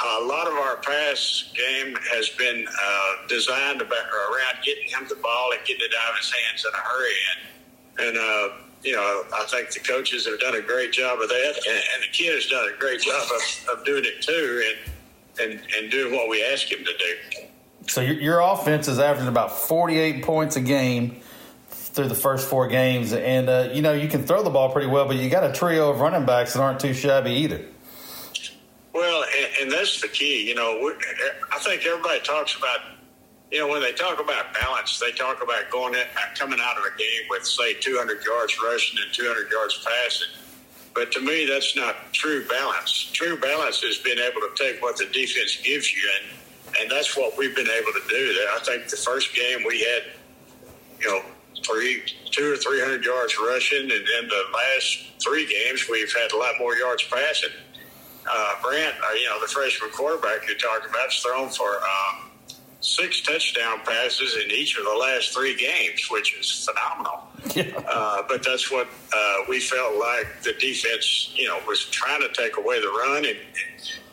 a 0.04 0.26
lot 0.26 0.48
of 0.48 0.54
our 0.54 0.78
pass 0.78 1.52
game 1.54 1.96
has 2.12 2.30
been 2.30 2.68
uh, 2.68 3.28
designed 3.28 3.82
about, 3.82 4.06
around 4.32 4.64
getting 4.64 4.90
him 4.90 5.06
the 5.08 5.16
ball 5.16 5.52
and 5.52 5.66
getting 5.66 5.84
it 5.84 5.92
out 6.04 6.14
of 6.14 6.18
his 6.18 6.34
hands 6.34 6.66
in 6.66 6.74
a 6.74 6.84
hurry. 6.84 7.14
And, 7.30 8.08
and 8.08 8.18
uh, 8.18 8.56
you 8.84 8.94
know, 8.94 9.24
I 9.34 9.46
think 9.46 9.72
the 9.72 9.80
coaches 9.80 10.26
have 10.26 10.40
done 10.40 10.56
a 10.56 10.62
great 10.62 10.92
job 10.92 11.20
of 11.22 11.30
that, 11.30 11.62
and, 11.68 11.76
and 11.76 12.04
the 12.04 12.12
kid 12.12 12.34
has 12.34 12.48
done 12.48 12.68
a 12.74 12.78
great 12.80 13.02
job 13.02 13.24
of, 13.24 13.78
of 13.78 13.86
doing 13.86 14.06
it 14.06 14.22
too, 14.22 14.64
and, 14.66 15.52
and 15.52 15.62
and 15.78 15.92
doing 15.92 16.14
what 16.14 16.30
we 16.30 16.44
ask 16.44 16.72
him 16.72 16.80
to 16.80 16.98
do. 16.98 17.48
So 17.88 18.02
your, 18.02 18.16
your 18.16 18.40
offense 18.40 18.88
is 18.88 19.00
averaging 19.00 19.28
about 19.28 19.52
48 19.52 20.24
points 20.24 20.56
a 20.56 20.62
game 20.62 21.22
through 21.70 22.08
the 22.08 22.16
first 22.16 22.48
four 22.50 22.68
games, 22.68 23.14
and 23.14 23.50
uh, 23.50 23.70
you 23.72 23.82
know 23.82 23.94
you 23.94 24.08
can 24.08 24.24
throw 24.24 24.42
the 24.42 24.50
ball 24.50 24.72
pretty 24.72 24.88
well, 24.88 25.06
but 25.06 25.18
you 25.18 25.30
got 25.30 25.44
a 25.44 25.54
trio 25.54 25.92
of 25.92 26.00
running 26.00 26.26
backs 26.26 26.54
that 26.54 26.62
aren't 26.62 26.80
too 26.80 26.94
shabby 26.94 27.32
either. 27.32 27.64
And, 29.62 29.72
that's 29.72 30.02
the 30.02 30.08
key. 30.08 30.48
You 30.48 30.56
know, 30.56 30.94
I 31.52 31.60
think 31.60 31.86
everybody 31.86 32.20
talks 32.22 32.56
about, 32.56 32.80
you 33.52 33.60
know, 33.60 33.68
when 33.68 33.82
they 33.82 33.94
talk 33.94 34.20
about 34.20 34.54
balance, 34.54 35.00
they 35.00 35.12
talk 35.12 35.44
about 35.44 35.70
going 35.72 35.94
in, 35.94 36.02
uh, 36.02 36.36
coming 36.38 36.60
out 36.62 36.78
of 36.78 36.84
a 36.84 36.98
game 36.98 37.24
with 37.30 37.46
say 37.46 37.74
200 37.74 38.24
yards 38.24 38.58
rushing 38.64 39.00
and 39.04 39.14
200 39.14 39.52
yards 39.52 39.86
passing. 39.86 40.28
But 40.94 41.12
to 41.14 41.22
me, 41.22 41.46
that's 41.46 41.76
not 41.76 42.12
true 42.12 42.46
balance. 42.48 43.10
True 43.14 43.38
balance 43.38 43.82
is 43.84 43.98
being 43.98 44.20
able 44.20 44.42
to 44.42 44.52
take 44.56 44.82
what 44.82 44.98
the 44.98 45.06
defense 45.06 45.58
gives 45.64 45.92
you, 45.94 46.02
and 46.20 46.38
and 46.80 46.92
that's 46.92 47.18
what 47.18 47.38
we've 47.38 47.56
been 47.56 47.70
able 47.70 47.92
to 47.92 48.02
do. 48.10 48.48
I 48.54 48.60
think 48.64 48.88
the 48.88 48.98
first 48.98 49.34
game 49.36 49.66
we 49.66 49.80
had, 49.80 50.04
you 51.00 51.08
know, 51.10 51.22
three, 51.66 52.04
two 52.32 52.54
or 52.54 52.58
three 52.58 52.82
hundred 52.82 53.06
yards 53.06 53.38
rushing, 53.40 53.84
and 53.84 53.92
then 53.92 54.28
the 54.28 54.44
last 54.54 55.24
three 55.24 55.46
games 55.46 55.88
we've 55.90 56.14
had 56.14 56.32
a 56.32 56.38
lot 56.38 56.56
more 56.60 56.76
yards 56.76 57.04
passing. 57.04 57.52
Uh, 58.30 58.54
Brant, 58.62 58.96
uh, 58.96 59.14
you 59.14 59.28
know, 59.28 59.40
the 59.42 59.48
freshman 59.48 59.92
quarterback 59.92 60.48
you 60.48 60.56
talked 60.58 60.86
about, 60.86 61.12
has 61.12 61.22
thrown 61.22 61.50
for 61.50 61.78
um, 61.78 62.32
six 62.82 63.22
touchdown 63.22 63.80
passes 63.86 64.38
in 64.44 64.52
each 64.52 64.78
of 64.78 64.86
the 64.86 64.94
last 64.94 65.34
three 65.34 65.56
games, 65.56 66.08
which 66.10 66.38
is 66.38 66.68
phenomenal. 66.70 67.28
Uh, 67.92 68.24
but 68.30 68.42
that's 68.44 68.72
what 68.72 68.88
uh, 69.14 69.38
we 69.50 69.60
felt 69.60 69.96
like 69.96 70.42
the 70.44 70.54
defense, 70.54 71.34
you 71.36 71.48
know, 71.48 71.60
was 71.68 71.86
trying 71.90 72.22
to 72.22 72.30
take 72.34 72.56
away 72.56 72.80
the 72.80 72.88
run, 72.88 73.26
and 73.26 73.38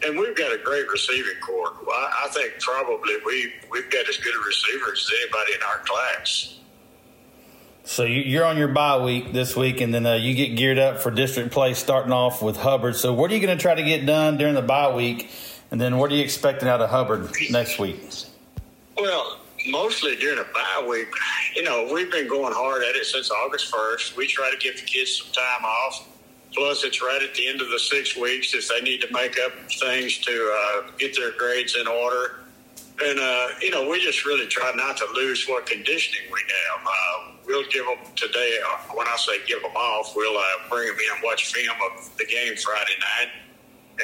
and 0.05 0.19
we've 0.19 0.35
got 0.35 0.53
a 0.53 0.59
great 0.59 0.89
receiving 0.89 1.39
corps. 1.41 1.73
Well, 1.87 1.97
I, 1.97 2.25
I 2.27 2.29
think 2.31 2.55
probably 2.59 3.15
we 3.25 3.53
we've 3.71 3.89
got 3.91 4.09
as 4.09 4.17
good 4.17 4.35
a 4.35 4.45
receiver 4.45 4.93
as 4.93 5.09
anybody 5.23 5.53
in 5.55 5.63
our 5.63 5.79
class. 5.85 6.58
So 7.89 8.05
you- 8.05 8.21
you're 8.21 8.45
on 8.45 8.59
your 8.59 8.69
bye 8.69 8.99
week 8.99 9.33
this 9.33 9.57
week, 9.57 9.81
and 9.81 9.95
then 9.95 10.05
uh, 10.05 10.13
you 10.17 10.35
get 10.35 10.57
geared 10.57 10.79
up 10.79 11.01
for 11.01 11.11
district 11.11 11.53
play, 11.53 11.73
starting 11.73 12.13
off 12.13 12.43
with 12.43 12.59
Hubbard. 12.59 12.97
So 12.97 13.15
what 13.15 13.31
are 13.31 13.35
you 13.35 13.41
going 13.41 13.57
to 13.57 13.61
try 13.61 13.75
to 13.75 13.83
get 13.83 14.05
done 14.05 14.37
during 14.37 14.53
the 14.55 14.61
bye 14.61 14.95
week, 14.95 15.31
and 15.71 15.81
then 15.81 15.97
what 15.97 16.13
are 16.13 16.15
you 16.15 16.23
expecting 16.23 16.69
out 16.69 16.83
of 16.83 16.91
Hubbard 16.91 17.31
next 17.49 17.79
week? 17.79 17.99
Well, 18.99 19.39
mostly 19.69 20.17
during 20.17 20.39
a 20.39 20.45
bye 20.53 20.87
week, 20.87 21.09
you 21.57 21.63
know, 21.63 21.89
we've 21.91 22.11
been 22.13 22.29
going 22.29 22.53
hard 22.53 22.83
at 22.85 22.95
it 22.95 23.07
since 23.07 23.31
August 23.31 23.73
1st. 23.73 24.17
We 24.17 24.27
try 24.27 24.51
to 24.51 24.59
give 24.59 24.77
the 24.77 24.83
kids 24.85 25.23
some 25.23 25.33
time 25.33 25.65
off. 25.65 26.07
Plus, 26.55 26.85
it's 26.85 27.01
right 27.01 27.23
at 27.23 27.35
the 27.35 27.49
end 27.49 27.63
of 27.63 27.71
the 27.71 27.79
six 27.79 28.15
weeks 28.19 28.53
if 28.53 28.69
they 28.69 28.83
need 28.83 29.01
to 29.01 29.11
make 29.13 29.35
up 29.41 29.53
things 29.81 30.19
to 30.19 30.55
uh, 30.55 30.91
get 30.99 31.17
their 31.17 31.31
grades 31.33 31.75
in 31.75 31.87
order. 31.87 32.41
And, 33.01 33.19
uh, 33.21 33.49
you 33.61 33.71
know, 33.71 33.89
we 33.89 34.01
just 34.01 34.25
really 34.27 34.47
try 34.47 34.73
not 34.75 34.97
to 34.99 35.07
lose 35.15 35.47
what 35.49 35.67
conditioning 35.67 36.31
we 36.33 36.41
have. 36.41 36.87
Uh, 36.87 37.33
we'll 37.47 37.69
give 37.71 37.85
them 37.87 37.99
today, 38.17 38.59
uh, 38.67 38.79
when 38.95 39.07
I 39.07 39.17
say 39.17 39.39
give 39.47 39.63
them 39.63 39.73
off, 39.77 40.15
we'll 40.17 40.37
uh, 40.37 40.69
bring 40.69 40.89
them 40.89 40.97
in, 40.97 41.23
watch 41.25 41.53
film 41.53 41.77
of 41.93 42.17
the 42.19 42.27
game 42.27 42.57
Friday 42.57 42.95
night 43.01 43.31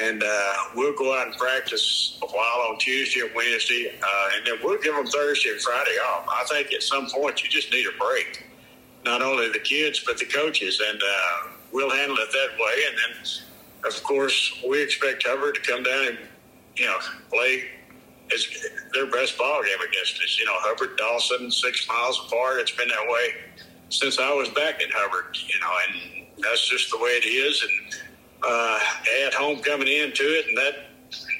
and 0.01 0.23
uh, 0.23 0.53
we'll 0.75 0.95
go 0.95 1.17
out 1.17 1.27
and 1.27 1.37
practice 1.37 2.19
a 2.21 2.25
while 2.27 2.67
on 2.69 2.77
Tuesday 2.79 3.21
and 3.21 3.29
Wednesday, 3.35 3.93
uh, 4.03 4.29
and 4.35 4.45
then 4.45 4.55
we'll 4.63 4.77
give 4.81 4.93
them 4.95 5.05
Thursday 5.07 5.51
and 5.51 5.61
Friday 5.61 5.97
off. 6.09 6.27
I 6.29 6.43
think 6.49 6.73
at 6.73 6.83
some 6.83 7.07
point 7.09 7.43
you 7.43 7.49
just 7.49 7.71
need 7.71 7.85
a 7.87 7.97
break. 7.97 8.45
not 9.05 9.21
only 9.21 9.49
the 9.51 9.59
kids 9.59 10.03
but 10.05 10.17
the 10.17 10.25
coaches, 10.25 10.81
and 10.85 11.01
we'll 11.71 11.89
handle 11.89 12.17
it 12.17 12.29
that 12.31 12.57
way. 12.59 12.73
And 12.89 12.97
then, 12.97 13.89
of 13.89 14.03
course, 14.03 14.61
we 14.67 14.81
expect 14.81 15.23
Hubbard 15.25 15.55
to 15.55 15.61
come 15.61 15.83
down 15.83 16.07
and 16.07 16.17
you 16.75 16.85
know 16.85 16.97
play 17.31 17.63
is 18.31 18.47
their 18.93 19.05
best 19.07 19.37
ball 19.37 19.61
game 19.63 19.87
against 19.87 20.21
us. 20.21 20.37
You 20.39 20.45
know, 20.45 20.55
Hubbard, 20.55 20.97
Dawson, 20.97 21.51
six 21.51 21.87
miles 21.87 22.21
apart. 22.25 22.59
It's 22.59 22.71
been 22.71 22.87
that 22.89 23.07
way 23.07 23.35
since 23.89 24.19
I 24.19 24.33
was 24.33 24.49
back 24.49 24.81
in 24.81 24.89
Hubbard. 24.93 25.37
You 25.47 25.59
know, 25.59 25.71
and 25.87 26.27
that's 26.43 26.67
just 26.67 26.91
the 26.91 26.97
way 26.97 27.11
it 27.11 27.25
is. 27.25 27.63
And 27.63 28.01
uh, 28.43 28.79
add 29.23 29.33
home 29.33 29.59
coming 29.59 29.87
into 29.87 30.23
it, 30.23 30.47
and 30.47 30.57
that 30.57 30.75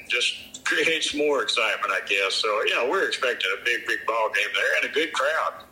just 0.08 0.64
creates 0.64 1.14
more 1.14 1.42
excitement, 1.42 1.92
I 1.92 2.00
guess. 2.06 2.34
So, 2.34 2.48
you 2.64 2.74
know, 2.74 2.88
we're 2.88 3.06
expecting 3.06 3.50
a 3.60 3.64
big, 3.64 3.86
big 3.86 4.04
ball 4.06 4.30
game 4.34 4.48
there 4.54 4.76
and 4.82 4.90
a 4.90 4.92
good 4.92 5.12
crowd. 5.12 5.62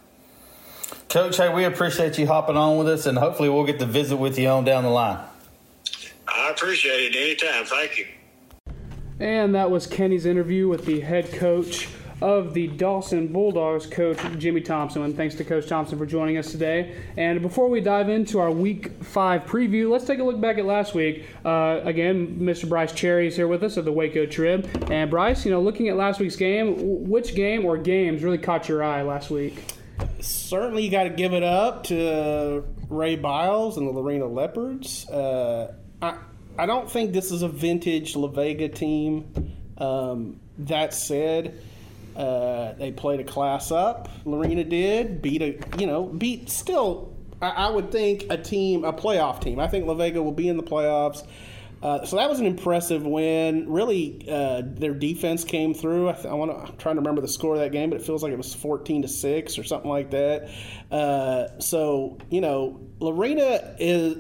Coach, 1.09 1.37
hey, 1.37 1.53
we 1.53 1.65
appreciate 1.65 2.19
you 2.19 2.27
hopping 2.27 2.57
on 2.57 2.77
with 2.79 2.89
us, 2.89 3.07
and 3.07 3.19
hopefully 3.19 3.49
we'll 3.49 3.65
get 3.65 3.79
to 3.79 3.87
visit 3.87 4.17
with 4.17 4.39
you 4.39 4.49
on 4.49 4.65
down 4.65 4.85
the 4.85 4.91
line. 4.91 5.19
I 6.27 6.51
appreciate 6.51 7.15
it 7.15 7.17
anytime. 7.17 7.65
Thank 7.65 7.99
you. 7.99 8.07
And 9.21 9.55
that 9.55 9.71
was 9.71 9.87
Kenney's 9.87 10.27
interview 10.27 10.69
with 10.69 10.87
the 10.87 11.01
head 11.01 11.33
coach 11.33 11.89
of 12.21 12.55
the 12.55 12.69
Dawson 12.69 13.29
Bulldogs, 13.29 13.87
Coach 13.87 14.19
Jimmy 14.39 14.61
Thompson. 14.61 15.03
And 15.03 15.17
thanks 15.17 15.35
to 15.37 15.45
Coach 15.45 15.67
Thompson 15.67 15.99
for 15.99 16.07
joining 16.07 16.39
us 16.39 16.51
today. 16.51 16.97
And 17.17 17.43
before 17.43 17.69
we 17.69 17.81
dive 17.81 18.09
into 18.09 18.39
our 18.39 18.51
Week 18.51 19.03
5 19.03 19.43
preview, 19.45 19.91
let's 19.91 20.05
take 20.05 20.21
a 20.21 20.25
look 20.25 20.41
back 20.41 20.59
at 20.59 20.65
last 20.65 20.95
week. 20.95 21.27
Uh, 21.45 21.81
again, 21.85 22.39
Mr. 22.41 22.69
Brice 22.69 22.93
Cherry 22.93 23.27
is 23.27 23.37
here 23.37 23.49
with 23.49 23.63
us 23.63 23.77
of 23.77 23.85
the 23.85 23.93
Waco 23.93 24.27
Trib. 24.27 24.69
And 24.91 25.11
Brice, 25.11 25.45
you 25.45 25.51
know, 25.51 25.61
looking 25.61 25.89
at 25.89 25.97
last 25.97 26.21
week's 26.21 26.37
game, 26.37 27.09
which 27.09 27.35
game 27.35 27.65
or 27.65 27.77
games 27.77 28.23
really 28.23 28.39
caught 28.39 28.69
your 28.69 28.83
eye 28.83 29.03
last 29.03 29.31
week? 29.31 29.63
Certainly, 30.21 30.85
you 30.85 30.91
got 30.91 31.05
to 31.05 31.11
give 31.11 31.35
it 31.35 31.43
up 31.43 31.85
to 31.85 32.65
Ray 32.89 33.17
Biles 33.17 33.77
and 33.77 33.87
the 33.87 33.93
Lorena 33.93 34.27
Leopards. 34.27 35.09
Uh, 35.09 35.75
I, 36.01 36.17
I 36.59 36.67
don't 36.67 36.91
think 36.91 37.13
this 37.13 37.33
is 37.33 37.43
a 37.43 37.49
vintage 37.49 38.15
La 38.15 38.29
Vega 38.29 38.69
team. 38.69 39.53
Um, 39.79 40.41
that 40.59 40.95
said, 40.95 41.61
uh, 42.15 42.75
they 42.75 42.93
played 42.93 43.21
a 43.21 43.25
class 43.25 43.73
up. 43.73 44.09
Lorena 44.25 44.63
did 44.63 45.21
beat 45.21 45.43
a 45.43 45.59
you 45.79 45.87
know 45.87 46.05
beat 46.05 46.49
still. 46.49 47.13
I, 47.43 47.49
I, 47.49 47.71
would 47.71 47.91
think 47.91 48.27
a 48.31 48.39
team, 48.39 48.85
a 48.85 48.93
playoff 48.93 49.41
team. 49.41 49.59
I 49.59 49.67
think 49.67 49.87
La 49.87 49.95
Vega 49.95 50.23
will 50.23 50.33
be 50.33 50.49
in 50.49 50.57
the 50.57 50.63
playoffs. 50.63 51.27
Uh, 51.85 52.03
so 52.07 52.17
that 52.17 52.31
was 52.31 52.41
an 52.41 52.47
impressive 52.47 53.05
win. 53.05 53.71
Really, 53.71 54.27
uh, 54.27 54.63
their 54.65 54.95
defense 54.95 55.45
came 55.45 55.75
through. 55.75 56.09
I, 56.09 56.13
th- 56.15 56.25
I 56.25 56.33
want 56.33 56.51
to. 56.51 56.57
I'm 56.57 56.79
trying 56.79 56.95
to 56.95 57.03
remember 57.03 57.21
the 57.21 57.29
score 57.29 57.53
of 57.53 57.61
that 57.61 57.73
game, 57.73 57.91
but 57.91 58.01
it 58.01 58.07
feels 58.07 58.23
like 58.23 58.33
it 58.33 58.39
was 58.39 58.55
14 58.55 59.03
to 59.03 59.09
six 59.09 59.59
or 59.59 59.65
something 59.65 59.91
like 59.91 60.11
that. 60.13 60.49
Uh, 60.91 61.49
so 61.59 62.17
you 62.31 62.41
know, 62.41 62.81
Lorena 63.01 63.77
is. 63.79 64.17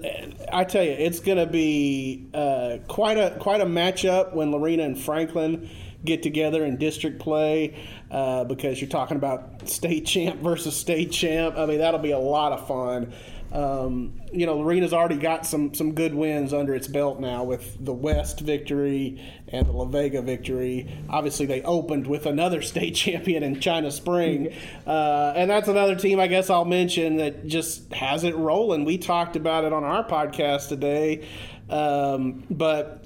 I 0.52 0.64
tell 0.64 0.84
you, 0.84 0.90
it's 0.90 1.20
going 1.20 1.38
to 1.38 1.46
be 1.46 2.28
uh, 2.34 2.78
quite 2.86 3.16
a 3.16 3.34
quite 3.40 3.62
a 3.62 3.66
matchup 3.66 4.34
when 4.34 4.52
Lorena 4.52 4.82
and 4.82 5.00
Franklin 5.00 5.70
get 6.04 6.22
together 6.22 6.66
in 6.66 6.76
district 6.76 7.18
play 7.18 7.82
uh, 8.10 8.44
because 8.44 8.78
you're 8.78 8.90
talking 8.90 9.16
about 9.16 9.66
state 9.70 10.04
champ 10.04 10.38
versus 10.42 10.76
state 10.76 11.10
champ. 11.10 11.56
I 11.56 11.64
mean, 11.64 11.78
that'll 11.78 11.98
be 12.00 12.10
a 12.10 12.18
lot 12.18 12.52
of 12.52 12.68
fun. 12.68 13.14
Um, 13.54 14.20
you 14.32 14.46
know, 14.46 14.58
Lorena's 14.58 14.92
already 14.92 15.16
got 15.16 15.46
some 15.46 15.74
some 15.74 15.94
good 15.94 16.12
wins 16.12 16.52
under 16.52 16.74
its 16.74 16.88
belt 16.88 17.20
now 17.20 17.44
with 17.44 17.76
the 17.84 17.92
West 17.92 18.40
victory 18.40 19.22
and 19.46 19.68
the 19.68 19.72
La 19.72 19.84
Vega 19.84 20.22
victory. 20.22 20.90
Obviously, 21.08 21.46
they 21.46 21.62
opened 21.62 22.08
with 22.08 22.26
another 22.26 22.60
state 22.72 22.96
champion 22.96 23.44
in 23.44 23.60
China 23.60 23.92
Spring, 23.92 24.52
uh, 24.86 25.34
and 25.36 25.48
that's 25.48 25.68
another 25.68 25.94
team 25.94 26.18
I 26.18 26.26
guess 26.26 26.50
I'll 26.50 26.64
mention 26.64 27.16
that 27.18 27.46
just 27.46 27.92
has 27.92 28.24
it 28.24 28.34
rolling. 28.34 28.84
We 28.84 28.98
talked 28.98 29.36
about 29.36 29.62
it 29.62 29.72
on 29.72 29.84
our 29.84 30.04
podcast 30.04 30.68
today, 30.68 31.24
um, 31.70 32.44
but 32.50 33.04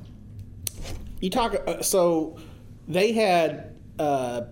you 1.20 1.28
talk 1.28 1.56
uh, 1.66 1.82
so 1.82 2.38
they 2.86 3.12
had 3.12 3.76
uh, 3.98 4.42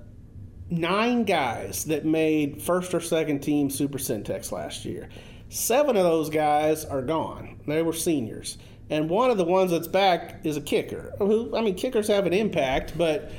nine 0.69 1.25
guys 1.25 1.85
that 1.85 2.05
made 2.05 2.61
first 2.61 2.93
or 2.93 3.01
second 3.01 3.41
team 3.41 3.71
Super 3.71 3.97
Centex 3.97 4.53
last 4.53 4.85
year. 4.85 5.09
Seven 5.49 5.97
of 5.97 6.03
those 6.03 6.31
guys 6.31 6.85
are 6.85 7.03
gone. 7.03 7.61
They 7.67 7.83
were 7.83 7.93
seniors. 7.93 8.59
And 8.91 9.11
one 9.11 9.31
of 9.31 9.39
the 9.39 9.45
ones 9.45 9.71
that's 9.71 9.89
back 9.89 10.41
is 10.45 10.57
a 10.57 10.61
kicker. 10.61 11.13
Who 11.19 11.57
I 11.57 11.61
mean, 11.61 11.75
kickers 11.75 12.09
have 12.09 12.27
an 12.27 12.33
impact, 12.33 12.97
but 12.97 13.33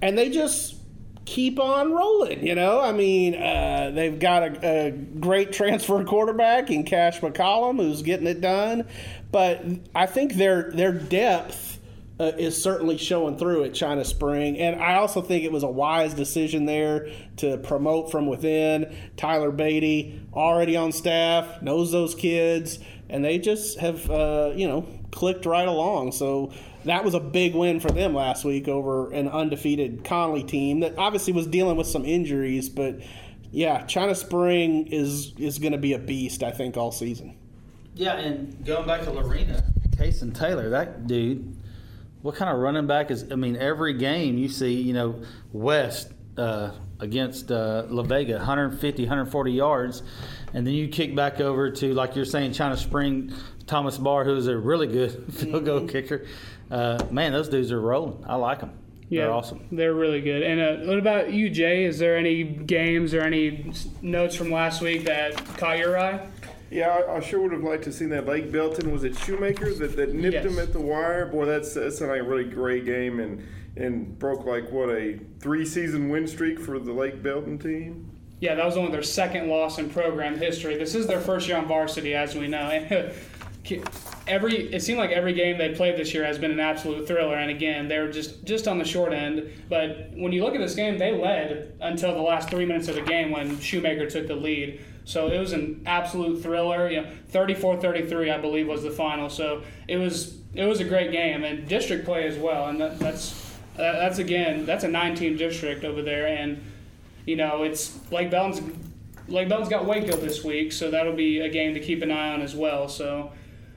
and 0.00 0.16
they 0.16 0.30
just 0.30 0.76
keep 1.28 1.60
on 1.60 1.92
rolling. 1.92 2.46
You 2.46 2.54
know, 2.54 2.80
I 2.80 2.92
mean, 2.92 3.34
uh, 3.34 3.90
they've 3.94 4.18
got 4.18 4.42
a, 4.42 4.86
a, 4.86 4.90
great 4.90 5.52
transfer 5.52 6.02
quarterback 6.06 6.70
in 6.70 6.84
Cash 6.84 7.20
McCollum 7.20 7.76
who's 7.76 8.00
getting 8.00 8.26
it 8.26 8.40
done. 8.40 8.86
But 9.30 9.62
I 9.94 10.06
think 10.06 10.34
their 10.34 10.70
their 10.72 10.92
depth 10.92 11.77
uh, 12.20 12.32
is 12.36 12.60
certainly 12.60 12.98
showing 12.98 13.38
through 13.38 13.64
at 13.64 13.74
China 13.74 14.04
Spring. 14.04 14.58
And 14.58 14.80
I 14.80 14.96
also 14.96 15.22
think 15.22 15.44
it 15.44 15.52
was 15.52 15.62
a 15.62 15.68
wise 15.68 16.14
decision 16.14 16.66
there 16.66 17.08
to 17.36 17.58
promote 17.58 18.10
from 18.10 18.26
within. 18.26 18.94
Tyler 19.16 19.50
Beatty, 19.50 20.20
already 20.32 20.76
on 20.76 20.92
staff, 20.92 21.62
knows 21.62 21.92
those 21.92 22.14
kids, 22.14 22.78
and 23.08 23.24
they 23.24 23.38
just 23.38 23.78
have, 23.78 24.10
uh, 24.10 24.52
you 24.54 24.66
know, 24.66 24.86
clicked 25.10 25.46
right 25.46 25.68
along. 25.68 26.12
So 26.12 26.52
that 26.84 27.04
was 27.04 27.14
a 27.14 27.20
big 27.20 27.54
win 27.54 27.80
for 27.80 27.90
them 27.90 28.14
last 28.14 28.44
week 28.44 28.68
over 28.68 29.10
an 29.12 29.28
undefeated 29.28 30.04
Connally 30.04 30.46
team 30.46 30.80
that 30.80 30.98
obviously 30.98 31.32
was 31.32 31.46
dealing 31.46 31.76
with 31.76 31.86
some 31.86 32.04
injuries, 32.04 32.68
but 32.68 33.00
yeah, 33.50 33.84
China 33.86 34.14
Spring 34.14 34.86
is 34.88 35.32
is 35.38 35.58
going 35.58 35.72
to 35.72 35.78
be 35.78 35.94
a 35.94 35.98
beast, 35.98 36.42
I 36.42 36.50
think, 36.50 36.76
all 36.76 36.92
season. 36.92 37.36
Yeah, 37.94 38.16
and 38.16 38.64
going 38.64 38.86
back 38.86 39.02
to 39.04 39.10
Lorena, 39.10 39.64
Kason 39.96 40.34
Taylor, 40.34 40.68
that 40.70 41.06
dude 41.06 41.57
what 42.22 42.34
kind 42.34 42.50
of 42.50 42.58
running 42.58 42.86
back 42.86 43.10
is? 43.10 43.30
I 43.30 43.36
mean, 43.36 43.56
every 43.56 43.94
game 43.94 44.38
you 44.38 44.48
see, 44.48 44.74
you 44.74 44.92
know, 44.92 45.22
West 45.52 46.12
uh, 46.36 46.72
against 47.00 47.50
uh, 47.50 47.84
La 47.88 48.02
Vega, 48.02 48.36
150, 48.36 49.02
140 49.02 49.52
yards, 49.52 50.02
and 50.54 50.66
then 50.66 50.74
you 50.74 50.88
kick 50.88 51.14
back 51.14 51.40
over 51.40 51.70
to 51.70 51.94
like 51.94 52.16
you're 52.16 52.24
saying, 52.24 52.52
China 52.52 52.76
Spring, 52.76 53.32
Thomas 53.66 53.98
Barr, 53.98 54.24
who's 54.24 54.46
a 54.46 54.56
really 54.56 54.86
good 54.86 55.32
field 55.32 55.64
goal 55.64 55.80
mm-hmm. 55.80 55.88
kicker. 55.88 56.26
Uh, 56.70 56.98
man, 57.10 57.32
those 57.32 57.48
dudes 57.48 57.72
are 57.72 57.80
rolling. 57.80 58.24
I 58.26 58.36
like 58.36 58.60
them. 58.60 58.72
Yeah, 59.10 59.22
they're 59.22 59.32
awesome. 59.32 59.66
They're 59.72 59.94
really 59.94 60.20
good. 60.20 60.42
And 60.42 60.60
uh, 60.60 60.86
what 60.86 60.98
about 60.98 61.32
you, 61.32 61.48
Jay? 61.48 61.84
Is 61.84 61.98
there 61.98 62.16
any 62.16 62.44
games 62.44 63.14
or 63.14 63.22
any 63.22 63.72
notes 64.02 64.36
from 64.36 64.50
last 64.50 64.82
week 64.82 65.04
that 65.04 65.34
caught 65.56 65.78
your 65.78 65.98
eye? 65.98 66.26
Yeah, 66.70 66.88
I, 66.88 67.16
I, 67.16 67.20
sure 67.20 67.40
would 67.40 67.52
have 67.52 67.62
liked 67.62 67.84
to 67.84 67.88
have 67.88 67.94
seen 67.94 68.10
that 68.10 68.26
Lake 68.26 68.52
Belton. 68.52 68.92
Was 68.92 69.04
it 69.04 69.16
Shoemaker 69.16 69.72
that, 69.74 69.96
that 69.96 70.14
nipped 70.14 70.34
yes. 70.34 70.44
him 70.44 70.58
at 70.58 70.72
the 70.72 70.80
wire? 70.80 71.26
Boy, 71.26 71.46
that's 71.46 71.74
that's 71.74 72.00
like 72.00 72.20
a 72.20 72.22
really 72.22 72.44
great 72.44 72.84
game 72.84 73.20
and 73.20 73.46
and 73.76 74.18
broke 74.18 74.44
like 74.44 74.70
what 74.70 74.90
a 74.90 75.18
three 75.40 75.64
season 75.64 76.10
win 76.10 76.26
streak 76.26 76.58
for 76.60 76.78
the 76.78 76.92
Lake 76.92 77.22
Belton 77.22 77.58
team. 77.58 78.10
Yeah, 78.40 78.54
that 78.54 78.64
was 78.64 78.76
only 78.76 78.92
their 78.92 79.02
second 79.02 79.48
loss 79.48 79.78
in 79.78 79.90
program 79.90 80.38
history. 80.38 80.76
This 80.76 80.94
is 80.94 81.06
their 81.06 81.20
first 81.20 81.48
year 81.48 81.56
on 81.56 81.66
varsity, 81.66 82.14
as 82.14 82.34
we 82.34 82.48
know. 82.48 83.10
every 84.26 84.72
it 84.72 84.82
seemed 84.82 84.98
like 84.98 85.10
every 85.10 85.32
game 85.32 85.58
they 85.58 85.74
played 85.74 85.96
this 85.96 86.14
year 86.14 86.24
has 86.24 86.38
been 86.38 86.50
an 86.50 86.60
absolute 86.60 87.06
thriller 87.06 87.36
and 87.36 87.50
again 87.50 87.88
they're 87.88 88.10
just 88.10 88.44
just 88.44 88.68
on 88.68 88.78
the 88.78 88.84
short 88.84 89.12
end 89.12 89.50
but 89.68 90.10
when 90.14 90.32
you 90.32 90.42
look 90.42 90.54
at 90.54 90.60
this 90.60 90.74
game 90.74 90.98
they 90.98 91.12
led 91.12 91.74
until 91.80 92.14
the 92.14 92.20
last 92.20 92.48
three 92.48 92.64
minutes 92.64 92.88
of 92.88 92.94
the 92.94 93.02
game 93.02 93.30
when 93.30 93.58
shoemaker 93.60 94.08
took 94.08 94.26
the 94.26 94.34
lead 94.34 94.80
so 95.08 95.28
it 95.28 95.38
was 95.38 95.54
an 95.54 95.82
absolute 95.86 96.42
thriller. 96.42 96.90
You 96.90 97.00
know, 97.00 97.10
34-33, 97.32 98.30
I 98.30 98.36
believe, 98.36 98.68
was 98.68 98.82
the 98.82 98.90
final. 98.90 99.30
So 99.30 99.62
it 99.88 99.96
was 99.96 100.36
it 100.52 100.66
was 100.66 100.80
a 100.80 100.84
great 100.84 101.12
game 101.12 101.44
and 101.44 101.66
district 101.66 102.04
play 102.04 102.26
as 102.26 102.36
well. 102.36 102.68
And 102.68 102.78
that, 102.78 102.98
that's 102.98 103.56
that's 103.74 104.18
again 104.18 104.66
that's 104.66 104.84
a 104.84 104.88
nine-team 104.88 105.38
district 105.38 105.84
over 105.84 106.02
there, 106.02 106.26
and 106.26 106.62
you 107.24 107.36
know 107.36 107.62
it's 107.62 107.98
Lake 108.12 108.30
Belton's 108.30 108.60
Lake 109.28 109.48
Belton's 109.48 109.70
got 109.70 109.86
Waco 109.86 110.14
this 110.18 110.44
week, 110.44 110.72
so 110.72 110.90
that'll 110.90 111.16
be 111.16 111.40
a 111.40 111.48
game 111.48 111.72
to 111.72 111.80
keep 111.80 112.02
an 112.02 112.10
eye 112.10 112.34
on 112.34 112.42
as 112.42 112.54
well. 112.54 112.86
So 112.86 113.32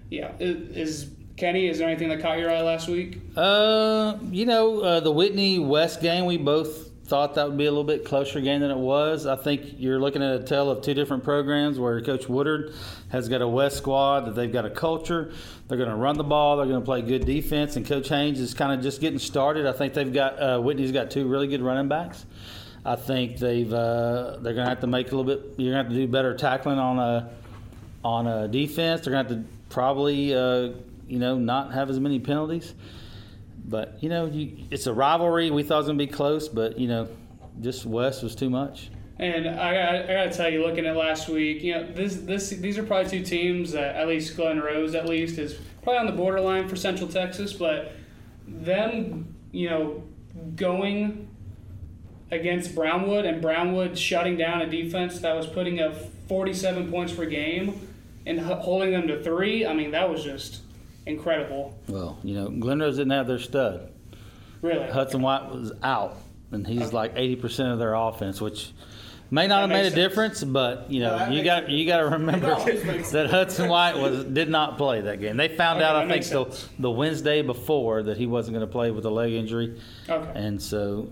yeah, 0.09 0.33
is 0.37 1.09
Kenney, 1.37 1.69
is 1.69 1.77
there 1.77 1.87
anything 1.87 2.09
that 2.09 2.19
caught 2.19 2.39
your 2.39 2.51
eye 2.51 2.61
last 2.61 2.89
week? 2.89 3.21
Uh, 3.37 4.17
you 4.31 4.45
know, 4.45 4.81
uh, 4.81 4.99
the 4.99 5.11
Whitney 5.13 5.59
West 5.59 6.01
game, 6.01 6.25
we 6.25 6.35
both 6.35 6.90
thought 7.11 7.35
that 7.35 7.45
would 7.45 7.57
be 7.57 7.65
a 7.65 7.69
little 7.69 7.83
bit 7.83 8.05
closer 8.05 8.39
game 8.39 8.61
than 8.61 8.71
it 8.71 8.77
was. 8.77 9.25
I 9.25 9.35
think 9.35 9.73
you're 9.77 9.99
looking 9.99 10.23
at 10.23 10.33
a 10.33 10.43
tale 10.45 10.71
of 10.71 10.81
two 10.81 10.93
different 10.93 11.25
programs 11.25 11.77
where 11.77 11.99
Coach 11.99 12.29
Woodard 12.29 12.73
has 13.09 13.27
got 13.27 13.41
a 13.41 13.47
West 13.49 13.75
squad 13.75 14.21
that 14.21 14.35
they've 14.35 14.51
got 14.51 14.65
a 14.65 14.69
culture. 14.69 15.33
They're 15.67 15.77
going 15.77 15.89
to 15.89 15.95
run 15.97 16.17
the 16.17 16.23
ball. 16.23 16.55
They're 16.55 16.67
going 16.67 16.79
to 16.79 16.85
play 16.85 17.01
good 17.01 17.25
defense. 17.25 17.75
And 17.75 17.85
Coach 17.85 18.07
Haynes 18.07 18.39
is 18.39 18.53
kind 18.53 18.71
of 18.71 18.81
just 18.81 19.01
getting 19.01 19.19
started. 19.19 19.67
I 19.67 19.73
think 19.73 19.93
they've 19.93 20.13
got 20.13 20.41
uh, 20.41 20.61
Whitney's 20.61 20.93
got 20.93 21.11
two 21.11 21.27
really 21.27 21.47
good 21.47 21.61
running 21.61 21.89
backs. 21.89 22.25
I 22.85 22.95
think 22.95 23.39
they've 23.39 23.73
uh, 23.73 24.37
they're 24.39 24.53
going 24.53 24.63
to 24.63 24.69
have 24.69 24.79
to 24.79 24.87
make 24.87 25.11
a 25.11 25.13
little 25.13 25.25
bit. 25.25 25.55
You're 25.57 25.73
going 25.73 25.83
to 25.83 25.83
have 25.83 25.89
to 25.89 25.95
do 25.95 26.07
better 26.07 26.33
tackling 26.33 26.79
on 26.79 26.97
a 26.97 27.29
on 28.05 28.25
a 28.25 28.47
defense. 28.47 29.01
They're 29.01 29.11
going 29.11 29.27
to 29.27 29.33
have 29.35 29.43
to 29.43 29.49
probably 29.67 30.33
uh, 30.33 30.69
you 31.09 31.19
know 31.19 31.37
not 31.37 31.73
have 31.73 31.89
as 31.89 31.99
many 31.99 32.21
penalties. 32.21 32.73
But 33.63 34.01
you 34.01 34.09
know, 34.09 34.25
you, 34.25 34.65
it's 34.71 34.87
a 34.87 34.93
rivalry. 34.93 35.51
We 35.51 35.63
thought 35.63 35.75
it 35.75 35.77
was 35.77 35.87
gonna 35.87 35.97
be 35.97 36.07
close, 36.07 36.47
but 36.47 36.79
you 36.79 36.87
know, 36.87 37.07
just 37.59 37.85
West 37.85 38.23
was 38.23 38.35
too 38.35 38.49
much. 38.49 38.89
And 39.19 39.47
I, 39.47 39.75
I, 39.75 40.03
I 40.03 40.07
got 40.07 40.31
to 40.31 40.33
tell 40.33 40.49
you, 40.49 40.65
looking 40.65 40.87
at 40.87 40.95
last 40.95 41.29
week, 41.29 41.61
you 41.61 41.75
know, 41.75 41.91
this 41.93 42.15
this 42.15 42.49
these 42.49 42.79
are 42.79 42.83
probably 42.83 43.09
two 43.09 43.23
teams 43.23 43.71
that 43.73 43.95
at 43.95 44.07
least 44.07 44.35
Glen 44.35 44.59
Rose 44.59 44.95
at 44.95 45.07
least 45.07 45.37
is 45.37 45.59
probably 45.83 45.99
on 45.99 46.05
the 46.07 46.11
borderline 46.11 46.67
for 46.67 46.75
Central 46.75 47.07
Texas, 47.07 47.53
but 47.53 47.93
them, 48.47 49.35
you 49.51 49.69
know, 49.69 50.03
going 50.55 51.27
against 52.31 52.73
Brownwood 52.73 53.25
and 53.25 53.41
Brownwood 53.41 53.97
shutting 53.97 54.37
down 54.37 54.61
a 54.61 54.67
defense 54.67 55.19
that 55.19 55.35
was 55.35 55.45
putting 55.45 55.79
up 55.79 55.93
47 56.27 56.89
points 56.89 57.13
per 57.13 57.25
game 57.25 57.87
and 58.25 58.39
holding 58.39 58.91
them 58.91 59.07
to 59.07 59.21
three. 59.21 59.65
I 59.67 59.73
mean, 59.73 59.91
that 59.91 60.09
was 60.09 60.23
just 60.23 60.61
incredible. 61.05 61.79
Well, 61.87 62.19
you 62.23 62.35
know, 62.35 62.49
Glen 62.49 62.79
Rose 62.79 62.97
didn't 62.97 63.11
have 63.11 63.27
their 63.27 63.39
stud. 63.39 63.91
Really. 64.61 64.87
Hudson 64.89 65.21
White 65.21 65.49
was 65.49 65.71
out, 65.81 66.17
and 66.51 66.65
he's 66.67 66.93
like 66.93 67.15
80% 67.15 67.73
of 67.73 67.79
their 67.79 67.93
offense, 67.95 68.39
which 68.39 68.71
may 69.31 69.47
not 69.47 69.61
have 69.61 69.69
made 69.69 69.81
a 69.81 69.83
sense. 69.85 69.95
difference, 69.95 70.43
but 70.43 70.91
you 70.91 70.99
know, 70.99 71.17
that 71.17 71.31
you 71.31 71.43
got 71.43 71.63
sense. 71.63 71.71
you 71.73 71.85
got 71.87 71.97
to 71.97 72.03
remember 72.09 72.47
that 72.55 73.27
Hudson 73.31 73.69
White 73.69 73.97
was 73.97 74.23
did 74.25 74.49
not 74.49 74.77
play 74.77 75.01
that 75.01 75.19
game. 75.19 75.37
They 75.37 75.47
found 75.47 75.79
Okay, 75.79 75.85
out, 75.87 75.95
I 75.95 76.07
think, 76.07 76.25
the, 76.25 76.59
the 76.79 76.91
Wednesday 76.91 77.41
before 77.41 78.03
that 78.03 78.17
he 78.17 78.27
wasn't 78.27 78.55
going 78.55 78.67
to 78.67 78.71
play 78.71 78.91
with 78.91 79.05
a 79.05 79.09
leg 79.09 79.33
injury, 79.33 79.79
Okay. 80.07 80.31
and 80.35 80.61
so 80.61 81.09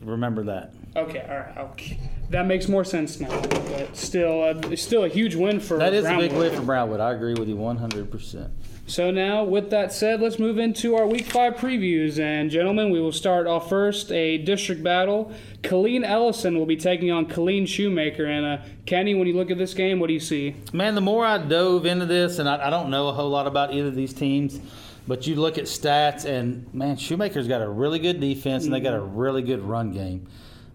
remember 0.00 0.44
that. 0.44 0.72
Okay, 0.96 1.20
all 1.28 1.36
right. 1.36 1.58
Okay. 1.72 1.98
That 2.32 2.46
makes 2.46 2.66
more 2.66 2.82
sense 2.82 3.20
now. 3.20 3.28
But 3.28 3.94
still, 3.94 4.42
uh, 4.42 4.54
it's 4.70 4.82
still 4.82 5.04
a 5.04 5.08
huge 5.08 5.34
win 5.34 5.60
for 5.60 5.76
That 5.76 5.92
is 5.92 6.06
a 6.06 6.16
big 6.16 6.32
win 6.32 6.54
for 6.54 6.62
Brownwood. 6.62 6.98
I 6.98 7.12
agree 7.12 7.34
with 7.34 7.46
you 7.46 7.56
100%. 7.56 8.50
So 8.86 9.10
now, 9.10 9.44
with 9.44 9.68
that 9.68 9.92
said, 9.92 10.22
let's 10.22 10.38
move 10.38 10.58
into 10.58 10.96
our 10.96 11.06
Week 11.06 11.26
Five 11.26 11.56
previews. 11.56 12.18
And 12.18 12.50
gentlemen, 12.50 12.90
we 12.90 13.00
will 13.00 13.12
start 13.12 13.46
off 13.46 13.68
first 13.68 14.10
a 14.12 14.38
district 14.38 14.82
battle. 14.82 15.30
Killeen 15.60 16.04
Ellison 16.04 16.58
will 16.58 16.64
be 16.64 16.76
taking 16.76 17.10
on 17.10 17.26
Killeen 17.26 17.68
Shoemaker. 17.68 18.24
And 18.24 18.46
uh, 18.46 18.64
Kenney, 18.86 19.14
when 19.14 19.28
you 19.28 19.34
look 19.34 19.50
at 19.50 19.58
this 19.58 19.74
game, 19.74 20.00
what 20.00 20.06
do 20.06 20.14
you 20.14 20.20
see? 20.20 20.56
Man, 20.72 20.94
the 20.94 21.02
more 21.02 21.26
I 21.26 21.36
dove 21.36 21.84
into 21.84 22.06
this, 22.06 22.38
and 22.38 22.48
I, 22.48 22.68
I 22.68 22.70
don't 22.70 22.88
know 22.88 23.08
a 23.08 23.12
whole 23.12 23.28
lot 23.28 23.46
about 23.46 23.74
either 23.74 23.88
of 23.88 23.94
these 23.94 24.14
teams, 24.14 24.58
but 25.06 25.26
you 25.26 25.36
look 25.36 25.58
at 25.58 25.64
stats, 25.64 26.24
and 26.24 26.72
man, 26.72 26.96
Shoemaker's 26.96 27.46
got 27.46 27.60
a 27.60 27.68
really 27.68 27.98
good 27.98 28.20
defense, 28.20 28.64
and 28.64 28.72
they 28.72 28.80
got 28.80 28.94
a 28.94 29.00
really 29.00 29.42
good 29.42 29.60
run 29.60 29.92
game. 29.92 30.28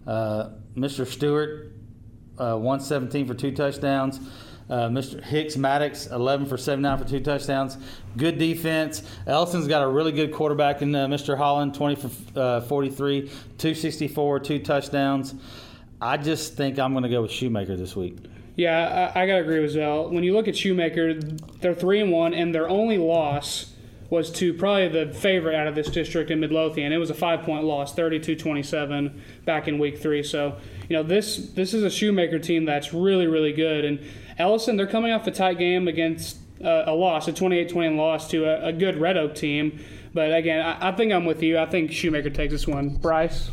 Uh, 0.06 0.50
Mr. 0.78 1.06
Stewart, 1.06 1.72
uh, 2.38 2.56
117 2.56 3.26
for 3.26 3.34
two 3.34 3.52
touchdowns. 3.52 4.20
Uh, 4.70 4.88
Mr. 4.88 5.22
Hicks 5.22 5.56
Maddox, 5.56 6.08
11 6.08 6.46
for 6.46 6.58
79 6.58 6.98
for 6.98 7.04
two 7.04 7.20
touchdowns. 7.20 7.78
Good 8.18 8.38
defense. 8.38 9.02
Ellison's 9.26 9.66
got 9.66 9.82
a 9.82 9.88
really 9.88 10.12
good 10.12 10.32
quarterback 10.32 10.82
in 10.82 10.94
uh, 10.94 11.06
Mr. 11.06 11.38
Holland, 11.38 11.74
20 11.74 11.94
for 11.96 12.38
uh, 12.38 12.60
43, 12.60 13.22
264, 13.22 14.40
two 14.40 14.58
touchdowns. 14.58 15.34
I 16.02 16.18
just 16.18 16.54
think 16.54 16.78
I'm 16.78 16.92
going 16.92 17.04
to 17.04 17.08
go 17.08 17.22
with 17.22 17.30
Shoemaker 17.30 17.76
this 17.76 17.96
week. 17.96 18.18
Yeah, 18.56 19.12
I, 19.14 19.22
I 19.22 19.26
gotta 19.26 19.42
agree 19.42 19.60
with 19.60 19.70
Zell. 19.70 20.10
When 20.10 20.24
you 20.24 20.34
look 20.34 20.48
at 20.48 20.56
Shoemaker, 20.56 21.14
they're 21.60 21.74
three 21.74 22.00
and 22.00 22.10
one, 22.10 22.34
and 22.34 22.52
their 22.52 22.68
only 22.68 22.98
loss 22.98 23.72
was 24.10 24.30
to 24.30 24.54
probably 24.54 24.88
the 24.88 25.12
favorite 25.12 25.54
out 25.54 25.66
of 25.66 25.74
this 25.74 25.88
district 25.88 26.30
in 26.30 26.40
Midlothian. 26.40 26.92
It 26.92 26.96
was 26.96 27.10
a 27.10 27.14
five 27.14 27.42
point 27.42 27.64
loss, 27.64 27.94
32-27 27.94 29.20
back 29.44 29.68
in 29.68 29.78
week 29.78 29.98
three. 29.98 30.22
So, 30.22 30.56
you 30.88 30.96
know, 30.96 31.02
this 31.02 31.36
this 31.36 31.74
is 31.74 31.82
a 31.82 31.90
Shoemaker 31.90 32.38
team 32.38 32.64
that's 32.64 32.94
really, 32.94 33.26
really 33.26 33.52
good. 33.52 33.84
And 33.84 34.00
Ellison, 34.38 34.76
they're 34.76 34.86
coming 34.86 35.12
off 35.12 35.26
a 35.26 35.30
tight 35.30 35.58
game 35.58 35.88
against 35.88 36.38
uh, 36.64 36.84
a 36.86 36.94
loss, 36.94 37.28
a 37.28 37.32
28-20 37.32 37.96
loss 37.96 38.28
to 38.30 38.44
a, 38.44 38.68
a 38.68 38.72
good 38.72 38.96
Red 38.96 39.16
Oak 39.16 39.34
team. 39.34 39.78
But 40.14 40.34
again, 40.34 40.64
I, 40.64 40.88
I 40.88 40.92
think 40.92 41.12
I'm 41.12 41.24
with 41.26 41.42
you. 41.42 41.58
I 41.58 41.66
think 41.66 41.92
Shoemaker 41.92 42.30
takes 42.30 42.52
this 42.52 42.66
one. 42.66 42.96
Brice? 42.96 43.50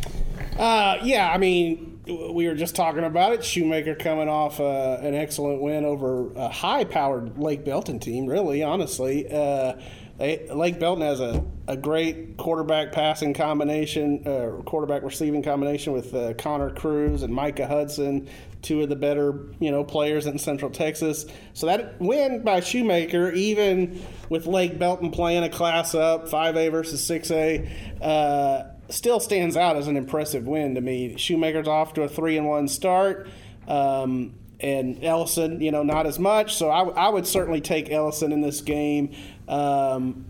Uh, 0.58 0.98
yeah, 1.04 1.32
I 1.32 1.38
mean, 1.38 2.00
we 2.06 2.48
were 2.48 2.56
just 2.56 2.76
talking 2.76 3.04
about 3.04 3.34
it. 3.34 3.44
Shoemaker 3.44 3.96
coming 3.96 4.30
off 4.30 4.60
uh, 4.60 4.98
an 5.02 5.16
excellent 5.16 5.62
win 5.62 5.86
over 5.86 6.32
a 6.34 6.48
high-powered 6.48 7.38
Lake 7.38 7.66
Belton 7.66 8.00
team. 8.00 8.26
Really, 8.26 8.64
honestly, 8.64 9.32
uh, 9.32 9.74
they, 10.18 10.48
Lake 10.50 10.80
Belton 10.80 11.02
has 11.02 11.20
a, 11.20 11.44
a 11.68 11.76
great 11.76 12.38
quarterback 12.38 12.94
passing 12.94 13.34
combination, 13.34 14.26
uh, 14.26 14.62
quarterback 14.64 15.04
receiving 15.04 15.44
combination 15.44 15.92
with 15.92 16.14
uh, 16.14 16.34
Connor 16.36 16.70
Cruz 16.70 17.22
and 17.22 17.34
Micah 17.34 17.68
Hudson, 17.68 18.30
two 18.62 18.82
of 18.82 18.90
the 18.90 18.96
better 18.96 19.48
you 19.60 19.72
know 19.72 19.84
players 19.84 20.26
in 20.26 20.40
Central 20.40 20.72
Texas. 20.72 21.26
So 21.54 21.68
that 21.68 22.00
win 22.00 22.44
by 22.44 22.62
Shoemaker, 22.62 23.32
even 23.32 24.02
with 24.30 24.48
Lake 24.48 24.80
Belton 24.80 25.12
playing 25.12 25.44
a 25.44 25.50
class 25.50 25.94
up, 25.94 26.30
5A 26.30 26.72
versus 26.72 27.02
6A. 27.08 28.02
Uh, 28.02 28.64
still 28.90 29.20
stands 29.20 29.58
out 29.58 29.76
as 29.76 29.88
an 29.88 29.98
impressive 29.98 30.48
win 30.48 30.76
to 30.76 30.82
me. 30.82 31.18
Shoemaker's 31.18 31.68
off 31.68 31.94
to 31.96 32.04
a 32.04 32.08
three 32.08 32.38
and 32.38 32.48
one 32.48 32.68
start, 32.68 33.28
um, 33.68 34.34
and 34.60 35.04
Ellison, 35.04 35.60
you 35.60 35.72
know, 35.72 35.84
not 35.84 36.06
as 36.06 36.20
much. 36.20 36.56
So 36.56 36.70
I, 36.70 36.88
I 36.88 37.10
would 37.10 37.28
certainly 37.28 37.62
take 37.62 37.92
Ellison 37.92 38.32
in 38.32 38.42
this 38.42 38.62
game. 38.62 39.14
Um, 39.48 40.26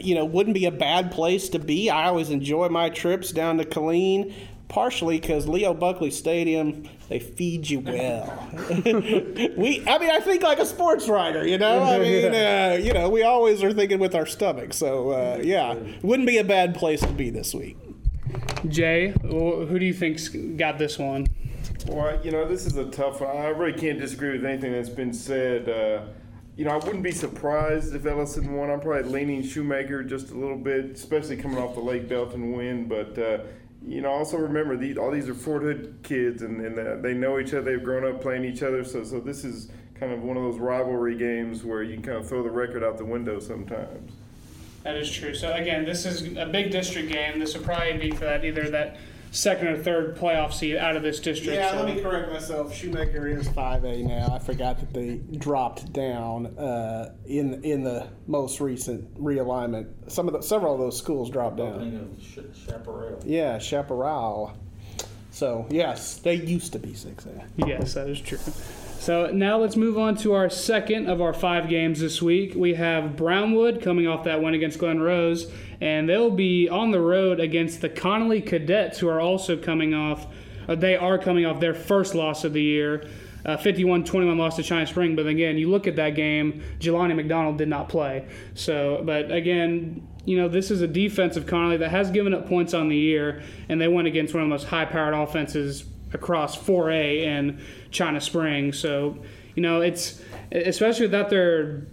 you 0.00 0.14
know, 0.14 0.24
wouldn't 0.24 0.54
be 0.54 0.66
a 0.66 0.70
bad 0.70 1.10
place 1.10 1.48
to 1.50 1.58
be. 1.58 1.88
I 1.88 2.06
always 2.06 2.30
enjoy 2.30 2.68
my 2.68 2.90
trips 2.90 3.32
down 3.32 3.58
to 3.58 3.64
Killeen, 3.64 4.34
partially 4.68 5.18
because 5.18 5.48
Leo 5.48 5.72
Buckley 5.72 6.10
Stadium 6.10 6.88
they 7.08 7.18
feed 7.18 7.68
you 7.68 7.80
well. 7.86 8.48
we, 8.84 9.82
I 9.86 9.98
mean, 9.98 10.10
I 10.10 10.20
think 10.20 10.42
like 10.42 10.58
a 10.58 10.66
sports 10.66 11.08
writer, 11.08 11.46
you 11.46 11.58
know. 11.58 11.82
I 11.82 11.98
mean, 11.98 12.34
uh, 12.34 12.78
you 12.80 12.92
know, 12.92 13.08
we 13.08 13.22
always 13.22 13.62
are 13.62 13.72
thinking 13.72 13.98
with 13.98 14.14
our 14.14 14.26
stomach. 14.26 14.72
So 14.72 15.10
uh, 15.10 15.40
yeah, 15.42 15.74
wouldn't 16.02 16.28
be 16.28 16.38
a 16.38 16.44
bad 16.44 16.74
place 16.74 17.00
to 17.00 17.12
be 17.12 17.30
this 17.30 17.54
week. 17.54 17.76
Jay, 18.68 19.14
who 19.22 19.78
do 19.78 19.84
you 19.84 19.94
think's 19.94 20.28
got 20.28 20.78
this 20.78 20.98
one? 20.98 21.26
Well, 21.86 22.20
you 22.22 22.32
know, 22.32 22.46
this 22.46 22.66
is 22.66 22.76
a 22.76 22.86
tough 22.86 23.20
one. 23.20 23.36
I 23.36 23.48
really 23.48 23.78
can't 23.78 23.98
disagree 23.98 24.32
with 24.32 24.44
anything 24.44 24.72
that's 24.72 24.88
been 24.90 25.14
said. 25.14 25.68
Uh, 25.68 26.02
you 26.58 26.64
know, 26.64 26.72
I 26.72 26.76
wouldn't 26.76 27.04
be 27.04 27.12
surprised 27.12 27.94
if 27.94 28.04
Ellison 28.04 28.52
won. 28.52 28.68
I'm 28.68 28.80
probably 28.80 29.08
leaning 29.08 29.44
Shoemaker 29.44 30.02
just 30.02 30.32
a 30.32 30.34
little 30.34 30.56
bit, 30.56 30.86
especially 30.86 31.36
coming 31.36 31.56
off 31.56 31.74
the 31.74 31.80
Lake 31.80 32.08
Belton 32.08 32.50
win. 32.50 32.88
But, 32.88 33.16
uh, 33.16 33.38
you 33.86 34.00
know, 34.00 34.10
also 34.10 34.36
remember, 34.38 34.76
these, 34.76 34.98
all 34.98 35.12
these 35.12 35.28
are 35.28 35.34
Fort 35.34 35.62
Hood 35.62 36.00
kids, 36.02 36.42
and, 36.42 36.60
and 36.60 36.76
uh, 36.76 36.96
they 36.96 37.14
know 37.14 37.38
each 37.38 37.54
other. 37.54 37.62
They've 37.62 37.82
grown 37.82 38.04
up 38.04 38.20
playing 38.20 38.44
each 38.44 38.64
other. 38.64 38.82
So, 38.82 39.04
so 39.04 39.20
this 39.20 39.44
is 39.44 39.70
kind 39.94 40.10
of 40.10 40.24
one 40.24 40.36
of 40.36 40.42
those 40.42 40.58
rivalry 40.58 41.16
games 41.16 41.62
where 41.62 41.84
you 41.84 41.94
can 41.94 42.02
kind 42.02 42.18
of 42.18 42.28
throw 42.28 42.42
the 42.42 42.50
record 42.50 42.82
out 42.82 42.98
the 42.98 43.04
window 43.04 43.38
sometimes. 43.38 44.10
That 44.82 44.96
is 44.96 45.08
true. 45.12 45.36
So 45.36 45.52
again, 45.52 45.84
this 45.84 46.04
is 46.04 46.36
a 46.36 46.46
big 46.46 46.72
district 46.72 47.12
game. 47.12 47.38
This 47.38 47.56
will 47.56 47.62
probably 47.62 47.98
be 47.98 48.10
for 48.10 48.24
that 48.24 48.44
either 48.44 48.68
that 48.70 48.96
second 49.30 49.68
or 49.68 49.76
third 49.76 50.16
playoff 50.16 50.52
seed 50.52 50.76
out 50.76 50.96
of 50.96 51.02
this 51.02 51.20
district. 51.20 51.54
Yeah, 51.54 51.70
so- 51.72 51.82
let 51.84 51.94
me 51.94 52.00
correct 52.02 52.30
myself. 52.32 52.74
Shoemaker 52.74 53.26
is 53.28 53.48
5A 53.48 54.04
now. 54.04 54.28
I 54.34 54.38
forgot 54.38 54.78
that 54.80 54.92
they 54.92 55.16
dropped 55.38 55.92
down 55.92 56.58
uh, 56.58 57.14
in 57.26 57.62
in 57.64 57.84
the 57.84 58.08
most 58.26 58.60
recent 58.60 59.14
realignment. 59.22 59.88
Some 60.10 60.26
of 60.28 60.34
the 60.34 60.42
several 60.42 60.74
of 60.74 60.80
those 60.80 60.96
schools 60.98 61.30
dropped 61.30 61.56
down. 61.56 62.16
Chaparral. 62.66 63.22
Yeah, 63.24 63.58
Chaparral. 63.58 64.56
So 65.30 65.66
yes, 65.70 66.16
they 66.16 66.34
used 66.34 66.72
to 66.72 66.78
be 66.78 66.90
6A. 66.92 67.44
Yes, 67.58 67.94
that 67.94 68.08
is 68.08 68.20
true. 68.20 68.38
So 68.98 69.30
now 69.30 69.58
let's 69.58 69.76
move 69.76 69.96
on 69.96 70.16
to 70.18 70.34
our 70.34 70.50
second 70.50 71.08
of 71.08 71.22
our 71.22 71.32
five 71.32 71.68
games 71.68 72.00
this 72.00 72.20
week. 72.20 72.54
We 72.56 72.74
have 72.74 73.16
Brownwood 73.16 73.80
coming 73.80 74.08
off 74.08 74.24
that 74.24 74.42
win 74.42 74.54
against 74.54 74.80
Glen 74.80 75.00
Rose, 75.00 75.50
and 75.80 76.08
they'll 76.08 76.32
be 76.32 76.68
on 76.68 76.90
the 76.90 77.00
road 77.00 77.38
against 77.38 77.80
the 77.80 77.88
Connally 77.88 78.44
Cadets, 78.44 78.98
who 78.98 79.08
are 79.08 79.20
also 79.20 79.56
coming 79.56 79.94
off. 79.94 80.26
Uh, 80.68 80.74
they 80.74 80.96
are 80.96 81.16
coming 81.16 81.46
off 81.46 81.60
their 81.60 81.74
first 81.74 82.16
loss 82.16 82.42
of 82.42 82.52
the 82.52 82.62
year. 82.62 83.08
Uh, 83.46 83.56
51-21 83.56 84.36
loss 84.36 84.56
to 84.56 84.64
China 84.64 84.84
Spring, 84.84 85.14
but 85.14 85.28
again, 85.28 85.56
you 85.56 85.70
look 85.70 85.86
at 85.86 85.94
that 85.96 86.16
game, 86.16 86.60
Jelani 86.80 87.14
McDonald 87.14 87.56
did 87.56 87.68
not 87.68 87.88
play. 87.88 88.26
So, 88.54 89.00
but 89.06 89.30
again, 89.30 90.06
you 90.24 90.36
know, 90.36 90.48
this 90.48 90.72
is 90.72 90.82
a 90.82 90.88
defensive 90.88 91.46
Connally 91.46 91.78
that 91.78 91.90
has 91.90 92.10
given 92.10 92.34
up 92.34 92.48
points 92.48 92.74
on 92.74 92.88
the 92.88 92.96
year, 92.96 93.42
and 93.68 93.80
they 93.80 93.88
went 93.88 94.08
against 94.08 94.34
one 94.34 94.42
of 94.42 94.48
the 94.48 94.54
most 94.54 94.66
high-powered 94.66 95.14
offenses 95.14 95.84
across 96.12 96.56
4A 96.56 97.26
and 97.26 97.60
China 97.90 98.20
Spring. 98.20 98.72
So, 98.72 99.18
you 99.54 99.62
know, 99.62 99.80
it's 99.80 100.20
especially 100.52 101.06
without 101.06 101.30
their 101.30 101.86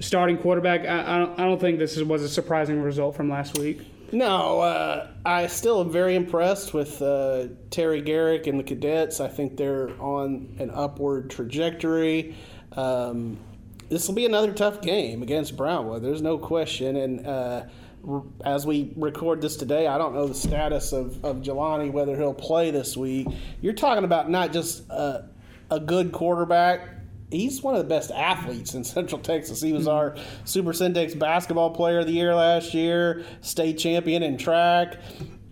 starting 0.00 0.38
quarterback. 0.38 0.86
I, 0.86 1.14
I, 1.14 1.18
don't, 1.18 1.40
I 1.40 1.44
don't 1.44 1.60
think 1.60 1.78
this 1.78 1.96
is, 1.96 2.04
was 2.04 2.22
a 2.22 2.28
surprising 2.28 2.82
result 2.82 3.16
from 3.16 3.30
last 3.30 3.58
week. 3.58 3.80
No, 4.12 4.60
uh, 4.60 5.08
I 5.24 5.46
still 5.46 5.80
am 5.80 5.90
very 5.90 6.14
impressed 6.16 6.74
with 6.74 7.00
uh, 7.00 7.46
Terry 7.70 8.02
Garrick 8.02 8.46
and 8.46 8.58
the 8.58 8.64
cadets. 8.64 9.20
I 9.20 9.28
think 9.28 9.56
they're 9.56 9.88
on 10.02 10.54
an 10.58 10.70
upward 10.70 11.30
trajectory. 11.30 12.36
Um, 12.72 13.38
this 13.88 14.06
will 14.08 14.14
be 14.14 14.26
another 14.26 14.52
tough 14.52 14.82
game 14.82 15.22
against 15.22 15.56
Brownwood. 15.56 16.02
There's 16.02 16.20
no 16.20 16.36
question. 16.36 16.96
And 16.96 17.26
uh, 17.26 17.62
as 18.44 18.66
we 18.66 18.92
record 18.96 19.40
this 19.40 19.56
today, 19.56 19.86
I 19.86 19.98
don't 19.98 20.14
know 20.14 20.26
the 20.26 20.34
status 20.34 20.92
of, 20.92 21.24
of 21.24 21.36
Jelani, 21.38 21.90
whether 21.90 22.16
he'll 22.16 22.34
play 22.34 22.70
this 22.70 22.96
week. 22.96 23.28
You're 23.60 23.74
talking 23.74 24.04
about 24.04 24.30
not 24.30 24.52
just 24.52 24.90
uh, 24.90 25.22
a 25.70 25.78
good 25.78 26.12
quarterback, 26.12 26.88
he's 27.30 27.62
one 27.62 27.74
of 27.74 27.78
the 27.78 27.88
best 27.88 28.10
athletes 28.10 28.74
in 28.74 28.84
Central 28.84 29.20
Texas. 29.20 29.60
He 29.60 29.72
was 29.72 29.88
our 29.88 30.16
Super 30.44 30.72
Centex 30.72 31.18
basketball 31.18 31.70
player 31.70 32.00
of 32.00 32.06
the 32.06 32.12
year 32.12 32.34
last 32.34 32.74
year, 32.74 33.24
state 33.40 33.78
champion 33.78 34.22
in 34.22 34.36
track. 34.36 34.98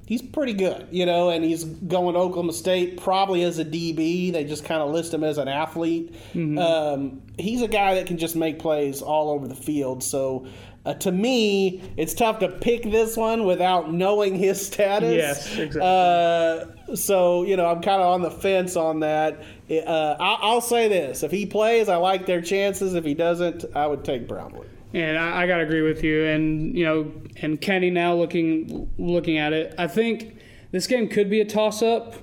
he's 0.07 0.23
pretty 0.23 0.53
good, 0.53 0.89
you 0.91 1.07
know, 1.07 1.31
and 1.31 1.45
he's 1.45 1.65
going 1.65 2.15
to 2.15 2.21
Oklahoma 2.21 2.53
State 2.53 3.01
probably 3.01 3.45
as 3.45 3.59
a 3.59 3.65
DB. 3.65 4.33
They 4.33 4.45
just 4.45 4.65
kind 4.65 4.83
of 4.83 4.91
list 4.91 5.15
him 5.15 5.25
as 5.25 5.39
an 5.39 5.49
athlete. 5.49 6.13
Mm-hmm. 6.35 6.59
Um, 6.59 7.23
he's 7.39 7.63
a 7.63 7.69
guy 7.69 7.95
that 7.95 8.07
can 8.07 8.19
just 8.19 8.37
make 8.37 8.59
plays 8.59 9.03
all 9.03 9.31
over 9.31 9.47
the 9.47 9.55
field. 9.55 10.03
So 10.03 10.47
uh, 10.87 10.95
to 10.95 11.13
me, 11.13 11.83
it's 11.99 12.15
tough 12.15 12.39
to 12.39 12.49
pick 12.49 12.85
this 12.85 13.17
one 13.17 13.45
without 13.45 13.93
knowing 13.93 14.35
his 14.35 14.65
status. 14.67 15.15
Yes, 15.15 15.59
exactly. 15.59 15.81
Uh, 15.83 16.97
so 16.97 17.45
you 17.45 17.57
know, 17.57 17.67
I'm 17.67 17.83
kind 17.83 18.01
of 18.01 18.09
on 18.09 18.23
the 18.23 18.31
fence 18.31 18.77
on 18.77 19.01
that. 19.01 19.43
Uh, 19.71 20.17
I'll, 20.19 20.39
I'll, 20.41 20.61
say 20.63 20.89
this: 20.89 21.23
if 21.23 21.31
he 21.31 21.45
plays, 21.45 21.91
I 21.91 21.97
like 21.97 22.25
their 22.25 22.41
chances. 22.41 22.95
If 22.95 23.05
he 23.05 23.13
doesn't, 23.13 23.67
I 23.75 23.87
would 23.87 24.05
take 24.05 24.27
Brownwood. 24.27 24.71
And 24.95 25.19
I, 25.19 25.43
I 25.43 25.47
gotta 25.47 25.65
agree 25.65 25.83
with 25.83 26.03
you. 26.03 26.25
And 26.25 26.77
you 26.77 26.85
know, 26.87 27.13
and 27.37 27.61
Kenney 27.61 27.91
now 27.91 28.15
looking 28.15 28.91
looking 28.97 29.37
at 29.37 29.53
it, 29.53 29.75
I 29.77 29.87
think 29.87 30.39
this 30.71 30.87
game 30.87 31.09
could 31.09 31.29
be 31.29 31.43
a 31.43 31.45
toss 31.45 31.83
up 31.83 32.15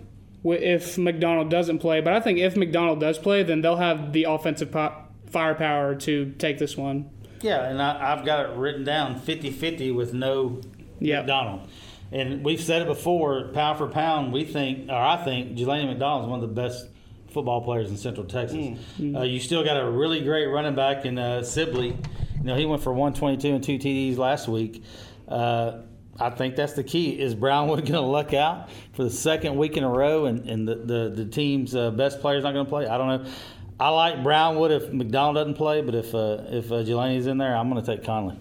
if 0.43 0.98
McDonald 0.98 1.52
doesn't 1.52 1.78
play. 1.78 2.02
But 2.02 2.13
I 2.13 2.20
think 2.22 2.39
if 2.39 2.56
McDonald 2.56 3.00
does 3.00 3.20
play, 3.20 3.43
then 3.43 3.62
they'll 3.62 3.78
have 3.78 4.13
the 4.13 4.24
offensive 4.24 4.72
po- 4.72 4.96
firepower 5.28 5.93
to 5.96 6.32
take 6.39 6.58
this 6.58 6.76
one. 6.76 7.10
Yeah, 7.41 7.63
and 7.65 7.82
I, 7.82 8.15
have 8.15 8.26
got 8.26 8.45
it 8.45 8.56
written 8.56 8.84
down 8.84 9.19
50 9.19 9.52
50 9.52 9.91
with 9.91 10.13
no 10.13 10.62
yep. 11.00 11.21
McDonald. 11.26 11.67
And 12.12 12.43
we've 12.43 12.62
said 12.62 12.84
it 12.84 12.88
before, 12.88 13.50
pound 13.50 13.78
for 13.78 13.88
pound, 13.88 14.32
we 14.32 14.45
think, 14.45 14.89
or 14.89 14.95
I 14.95 15.17
think, 15.23 15.58
Jelani 15.58 15.88
McDonald 15.88 16.23
is 16.23 16.30
one 16.30 16.41
of 16.41 16.50
the 16.50 16.56
best 16.56 16.88
football 17.32 17.62
players 17.62 17.89
in 17.89 17.97
Central 17.97 18.26
Texas. 18.26 18.58
Mm-hmm. 18.58 19.15
Uh, 19.15 19.23
you 19.23 19.39
still 19.39 19.63
got 19.63 19.76
a 19.78 19.89
really 19.89 20.21
great 20.21 20.47
running 20.47 20.76
back 20.76 21.06
in 21.06 21.17
uh, 21.17 21.43
Sibley. 21.43 21.97
You 22.38 22.43
know, 22.43 22.56
he 22.56 22.65
went 22.65 22.82
for 22.82 22.93
122 22.93 23.56
and 23.56 23.63
two 23.63 23.78
TDs 23.78 24.17
last 24.17 24.47
week. 24.47 24.84
Uh, 25.28 25.80
I 26.19 26.30
think 26.32 26.56
that's 26.56 26.73
the 26.73 26.84
key. 26.84 27.19
Is 27.19 27.36
Brownwood 27.36 27.80
going 27.86 27.93
to 27.93 28.02
luck 28.02 28.34
out 28.34 28.69
for 28.93 29.04
the 29.04 29.10
second 29.10 29.58
week 29.58 29.78
in 29.78 29.84
a 29.84 29.89
row, 29.89 30.26
and, 30.26 30.50
and 30.50 30.67
the, 30.67 30.76
the, 30.76 31.13
the 31.15 31.26
team's 31.26 31.76
uh, 31.76 31.91
best 31.91 32.17
is 32.17 32.23
not 32.23 32.54
going 32.54 32.65
to 32.65 32.69
play? 32.69 32.88
I 32.88 32.97
don't 32.97 33.23
know. 33.23 33.32
I 33.80 33.90
like 33.90 34.24
Brownwood 34.24 34.72
if 34.72 34.92
McDonald 34.92 35.36
doesn't 35.36 35.54
play, 35.54 35.82
but 35.82 35.94
if 35.94 36.16
uh, 36.16 36.42
if 36.48 36.72
uh, 36.72 36.84
Jelani's 36.84 37.28
in 37.28 37.38
there, 37.38 37.56
I'm 37.56 37.70
going 37.70 37.84
to 37.84 37.96
take 37.96 38.04
Connally. 38.04 38.38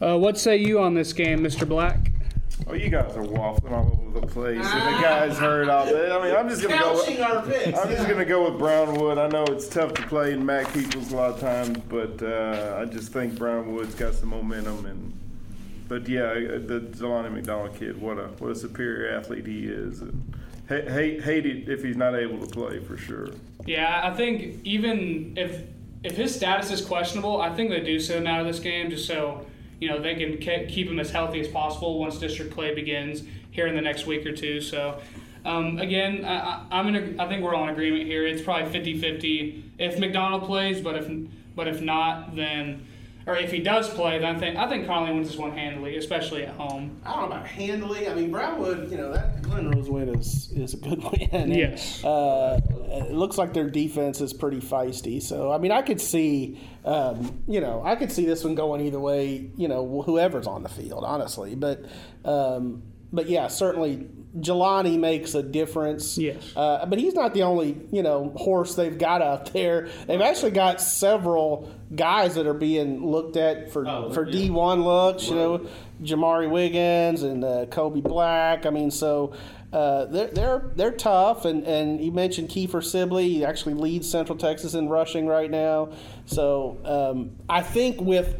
Uh, 0.00 0.16
what 0.16 0.38
say 0.38 0.56
you 0.56 0.80
on 0.80 0.94
this 0.94 1.12
game, 1.12 1.40
Mr. 1.40 1.66
Black? 1.68 2.12
Oh, 2.68 2.74
you 2.74 2.88
guys 2.88 3.16
are 3.16 3.22
waffling 3.22 3.72
all 3.72 4.00
over 4.08 4.20
the 4.20 4.26
place. 4.26 4.60
Ah. 4.62 4.96
the 4.96 5.02
guys 5.02 5.38
heard 5.38 5.68
all 5.68 5.86
that. 5.86 6.12
I 6.12 6.24
mean, 6.24 6.34
I'm 6.34 6.48
just 6.48 6.62
gonna 6.62 6.78
go. 6.78 6.94
With, 6.94 7.20
our 7.20 7.42
picks, 7.42 7.78
I'm 7.78 7.90
yeah. 7.90 7.96
just 7.96 8.08
gonna 8.08 8.24
go 8.24 8.50
with 8.50 8.58
Brownwood. 8.58 9.18
I 9.18 9.28
know 9.28 9.44
it's 9.44 9.68
tough 9.68 9.94
to 9.94 10.02
play 10.02 10.32
in 10.32 10.44
MAC 10.44 10.72
Peoples 10.72 11.12
a 11.12 11.16
lot 11.16 11.34
of 11.34 11.40
times, 11.40 11.78
but 11.88 12.22
uh, 12.22 12.78
I 12.80 12.84
just 12.86 13.12
think 13.12 13.36
Brownwood's 13.36 13.94
got 13.94 14.14
some 14.14 14.30
momentum. 14.30 14.86
And 14.86 15.12
but 15.86 16.08
yeah, 16.08 16.34
the 16.34 16.88
Jelani 16.92 17.32
McDonald 17.32 17.76
kid, 17.76 18.00
what 18.00 18.18
a 18.18 18.28
what 18.38 18.52
a 18.52 18.56
superior 18.56 19.16
athlete 19.16 19.46
he 19.46 19.66
is. 19.66 20.00
And 20.00 20.36
hate 20.68 21.22
hate 21.22 21.46
it 21.46 21.68
if 21.68 21.82
he's 21.82 21.96
not 21.96 22.14
able 22.14 22.44
to 22.44 22.46
play 22.46 22.80
for 22.80 22.96
sure. 22.96 23.28
Yeah, 23.66 24.00
I 24.04 24.14
think 24.14 24.64
even 24.64 25.34
if 25.36 25.62
if 26.02 26.16
his 26.16 26.34
status 26.34 26.70
is 26.70 26.84
questionable, 26.84 27.40
I 27.40 27.54
think 27.54 27.70
they 27.70 27.80
do 27.80 27.98
sit 27.98 28.16
him 28.16 28.26
out 28.26 28.40
of 28.40 28.46
this 28.46 28.60
game 28.60 28.90
just 28.90 29.06
so 29.06 29.46
you 29.80 29.88
know 29.88 30.00
they 30.00 30.14
can 30.14 30.38
keep 30.38 30.88
him 30.88 30.98
as 30.98 31.10
healthy 31.10 31.40
as 31.40 31.48
possible 31.48 31.98
once 31.98 32.18
district 32.18 32.52
play 32.54 32.74
begins 32.74 33.22
here 33.50 33.66
in 33.66 33.74
the 33.74 33.82
next 33.82 34.06
week 34.06 34.26
or 34.26 34.32
two. 34.32 34.60
So. 34.60 35.00
Um, 35.44 35.78
again, 35.78 36.24
I, 36.24 36.66
I'm 36.72 36.88
in 36.88 36.96
a, 36.96 37.22
I 37.22 37.28
think 37.28 37.44
we're 37.44 37.54
all 37.54 37.62
in 37.62 37.68
agreement 37.68 38.06
here. 38.06 38.26
It's 38.26 38.42
probably 38.42 38.68
50-50 38.80 39.62
if 39.78 39.96
McDonald 39.96 40.42
plays, 40.42 40.80
but 40.80 40.96
if 40.96 41.08
but 41.54 41.68
if 41.68 41.80
not, 41.80 42.34
then 42.34 42.84
or 43.26 43.36
if 43.36 43.50
he 43.50 43.58
does 43.58 43.90
play, 43.90 44.18
then 44.20 44.36
I 44.36 44.38
think 44.38 44.56
I 44.56 44.68
think 44.68 44.86
Connally 44.86 45.12
wins 45.12 45.28
this 45.28 45.36
one 45.36 45.50
handily, 45.50 45.96
especially 45.96 46.44
at 46.44 46.54
home. 46.54 47.00
I 47.04 47.10
don't 47.10 47.22
know 47.22 47.36
about 47.36 47.46
handily. 47.46 48.08
I 48.08 48.14
mean, 48.14 48.30
Brownwood, 48.30 48.88
you 48.88 48.96
know, 48.96 49.12
that 49.12 49.42
Glen 49.42 49.68
Rose 49.70 49.90
win 49.90 50.08
is 50.10 50.52
is 50.52 50.74
a 50.74 50.76
good 50.76 51.02
win. 51.12 51.28
And, 51.32 51.54
yes. 51.54 52.04
Uh, 52.04 52.60
it 52.88 53.12
looks 53.12 53.36
like 53.36 53.52
their 53.52 53.68
defense 53.68 54.20
is 54.20 54.32
pretty 54.32 54.60
feisty. 54.60 55.20
So 55.20 55.50
I 55.50 55.58
mean, 55.58 55.72
I 55.72 55.82
could 55.82 56.00
see, 56.00 56.60
um, 56.84 57.42
you 57.48 57.60
know, 57.60 57.82
I 57.84 57.96
could 57.96 58.12
see 58.12 58.26
this 58.26 58.44
one 58.44 58.54
going 58.54 58.80
either 58.86 59.00
way. 59.00 59.50
You 59.56 59.66
know, 59.66 60.02
whoever's 60.02 60.46
on 60.46 60.62
the 60.62 60.68
field, 60.68 61.02
honestly. 61.04 61.56
But 61.56 61.84
um, 62.24 62.84
but 63.12 63.28
yeah, 63.28 63.48
certainly 63.48 64.08
Jelani 64.40 64.98
makes 64.98 65.34
a 65.34 65.42
difference. 65.42 66.18
Yes. 66.18 66.52
Uh, 66.54 66.84
but 66.86 66.98
he's 66.98 67.14
not 67.14 67.34
the 67.34 67.42
only, 67.42 67.76
you 67.90 68.02
know, 68.02 68.32
horse 68.36 68.74
they've 68.74 68.98
got 68.98 69.22
out 69.22 69.52
there. 69.52 69.88
They've 70.06 70.20
actually 70.20 70.50
got 70.50 70.80
several 70.80 71.72
guys 71.94 72.34
that 72.34 72.46
are 72.46 72.54
being 72.54 73.06
looked 73.06 73.36
at 73.36 73.72
for 73.72 73.86
oh, 73.86 74.10
for 74.12 74.28
yeah. 74.28 74.48
D1 74.48 74.84
looks, 74.84 75.28
you 75.28 75.36
know, 75.36 75.66
Jamari 76.02 76.50
Wiggins 76.50 77.22
and 77.22 77.44
uh, 77.44 77.66
Kobe 77.66 78.00
Black. 78.00 78.66
I 78.66 78.70
mean, 78.70 78.90
so 78.90 79.34
uh, 79.72 80.06
they're 80.06 80.28
they're 80.28 80.70
they're 80.74 80.92
tough. 80.92 81.44
And, 81.44 81.64
and 81.64 82.04
you 82.04 82.12
mentioned 82.12 82.50
Kiefer 82.50 82.84
Sibley. 82.84 83.28
He 83.28 83.44
actually 83.44 83.74
leads 83.74 84.10
Central 84.10 84.36
Texas 84.36 84.74
in 84.74 84.88
rushing 84.88 85.26
right 85.26 85.50
now. 85.50 85.90
So 86.26 86.78
um, 86.84 87.36
I 87.48 87.62
think 87.62 88.00
with 88.00 88.36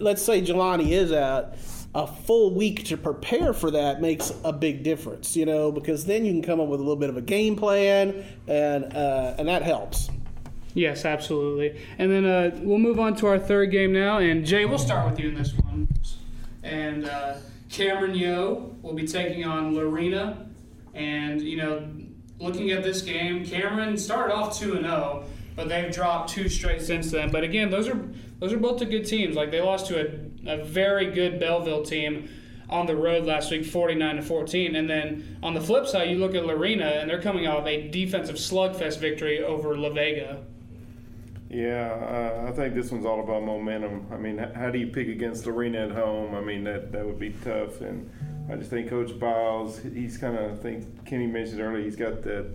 let's 0.00 0.22
say 0.22 0.40
Jelani 0.40 0.90
is 0.90 1.12
out 1.12 1.54
a 1.94 2.06
full 2.06 2.54
week 2.54 2.84
to 2.84 2.96
prepare 2.96 3.52
for 3.52 3.70
that 3.70 4.00
makes 4.00 4.32
a 4.44 4.52
big 4.52 4.82
difference, 4.82 5.36
you 5.36 5.46
know, 5.46 5.72
because 5.72 6.04
then 6.04 6.24
you 6.24 6.32
can 6.32 6.42
come 6.42 6.60
up 6.60 6.68
with 6.68 6.80
a 6.80 6.82
little 6.82 6.96
bit 6.96 7.10
of 7.10 7.16
a 7.16 7.22
game 7.22 7.56
plan, 7.56 8.24
and 8.46 8.84
uh, 8.94 9.34
and 9.38 9.48
that 9.48 9.62
helps. 9.62 10.10
Yes, 10.74 11.04
absolutely. 11.04 11.80
And 11.98 12.10
then 12.10 12.24
uh, 12.24 12.58
we'll 12.62 12.78
move 12.78 13.00
on 13.00 13.16
to 13.16 13.26
our 13.26 13.38
third 13.38 13.70
game 13.70 13.92
now. 13.92 14.18
And 14.18 14.44
Jay, 14.44 14.64
we'll 14.64 14.78
start 14.78 15.10
with 15.10 15.18
you 15.18 15.30
in 15.30 15.34
this 15.34 15.52
one. 15.54 15.88
And 16.62 17.06
uh, 17.06 17.38
Cameron 17.70 18.12
Yoe 18.12 18.80
will 18.82 18.94
be 18.94 19.06
taking 19.06 19.44
on 19.44 19.74
Lorena. 19.74 20.46
And 20.94 21.40
you 21.40 21.56
know, 21.56 21.88
looking 22.38 22.70
at 22.70 22.82
this 22.82 23.02
game, 23.02 23.44
Cameron 23.44 23.96
started 23.96 24.34
off 24.34 24.58
two 24.58 24.74
and 24.74 24.84
zero, 24.84 25.24
oh, 25.24 25.28
but 25.56 25.68
they've 25.68 25.92
dropped 25.92 26.30
two 26.30 26.48
straight 26.48 26.82
since 26.82 27.10
then. 27.10 27.30
But 27.30 27.44
again, 27.44 27.70
those 27.70 27.88
are 27.88 27.98
those 28.38 28.52
are 28.52 28.58
both 28.58 28.78
the 28.78 28.86
good 28.86 29.06
teams. 29.06 29.36
Like 29.36 29.50
they 29.50 29.60
lost 29.60 29.86
to 29.86 30.00
a, 30.00 30.60
a 30.60 30.64
very 30.64 31.10
good 31.10 31.40
Belleville 31.40 31.84
team 31.84 32.28
on 32.70 32.86
the 32.86 32.96
road 32.96 33.24
last 33.24 33.50
week, 33.50 33.64
49 33.64 34.16
to 34.16 34.22
14. 34.22 34.76
And 34.76 34.88
then 34.88 35.38
on 35.42 35.54
the 35.54 35.60
flip 35.60 35.86
side, 35.86 36.10
you 36.10 36.18
look 36.18 36.34
at 36.34 36.44
Lorena, 36.44 36.84
and 36.84 37.08
they're 37.08 37.22
coming 37.22 37.46
off 37.46 37.66
a 37.66 37.88
defensive 37.88 38.36
slugfest 38.36 38.98
victory 38.98 39.42
over 39.42 39.76
La 39.76 39.88
Vega. 39.90 40.44
Yeah, 41.50 41.92
uh, 42.44 42.48
I 42.48 42.52
think 42.52 42.74
this 42.74 42.92
one's 42.92 43.06
all 43.06 43.20
about 43.20 43.42
momentum. 43.42 44.06
I 44.12 44.16
mean, 44.16 44.36
how 44.36 44.70
do 44.70 44.78
you 44.78 44.88
pick 44.88 45.08
against 45.08 45.46
Lorena 45.46 45.86
at 45.86 45.92
home? 45.92 46.34
I 46.34 46.42
mean, 46.42 46.64
that 46.64 46.92
that 46.92 47.06
would 47.06 47.18
be 47.18 47.30
tough. 47.30 47.80
And 47.80 48.10
I 48.50 48.56
just 48.56 48.68
think 48.68 48.90
Coach 48.90 49.18
Biles, 49.18 49.80
he's 49.80 50.18
kind 50.18 50.36
of, 50.36 50.52
I 50.52 50.62
think 50.62 51.06
Kenney 51.06 51.26
mentioned 51.26 51.60
earlier, 51.62 51.82
he's 51.82 51.96
got 51.96 52.22
that 52.24 52.50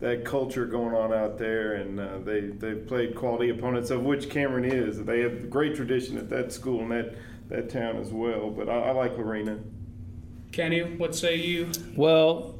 that 0.00 0.24
culture 0.24 0.64
going 0.64 0.94
on 0.94 1.12
out 1.12 1.38
there, 1.38 1.74
and 1.74 1.98
uh, 1.98 2.18
they 2.18 2.40
they've 2.40 2.86
played 2.86 3.14
quality 3.14 3.50
opponents, 3.50 3.90
of 3.90 4.02
which 4.04 4.30
Cameron 4.30 4.64
is. 4.64 5.04
They 5.04 5.20
have 5.20 5.32
a 5.32 5.46
great 5.46 5.74
tradition 5.74 6.16
at 6.18 6.28
that 6.30 6.52
school 6.52 6.80
and 6.80 6.90
that 6.92 7.14
that 7.48 7.70
town 7.70 7.96
as 7.96 8.10
well. 8.10 8.50
But 8.50 8.68
I, 8.68 8.88
I 8.88 8.90
like 8.92 9.16
Lorena. 9.16 9.58
Kenney, 10.52 10.82
what 10.82 11.14
say 11.14 11.36
you? 11.36 11.70
Well, 11.96 12.58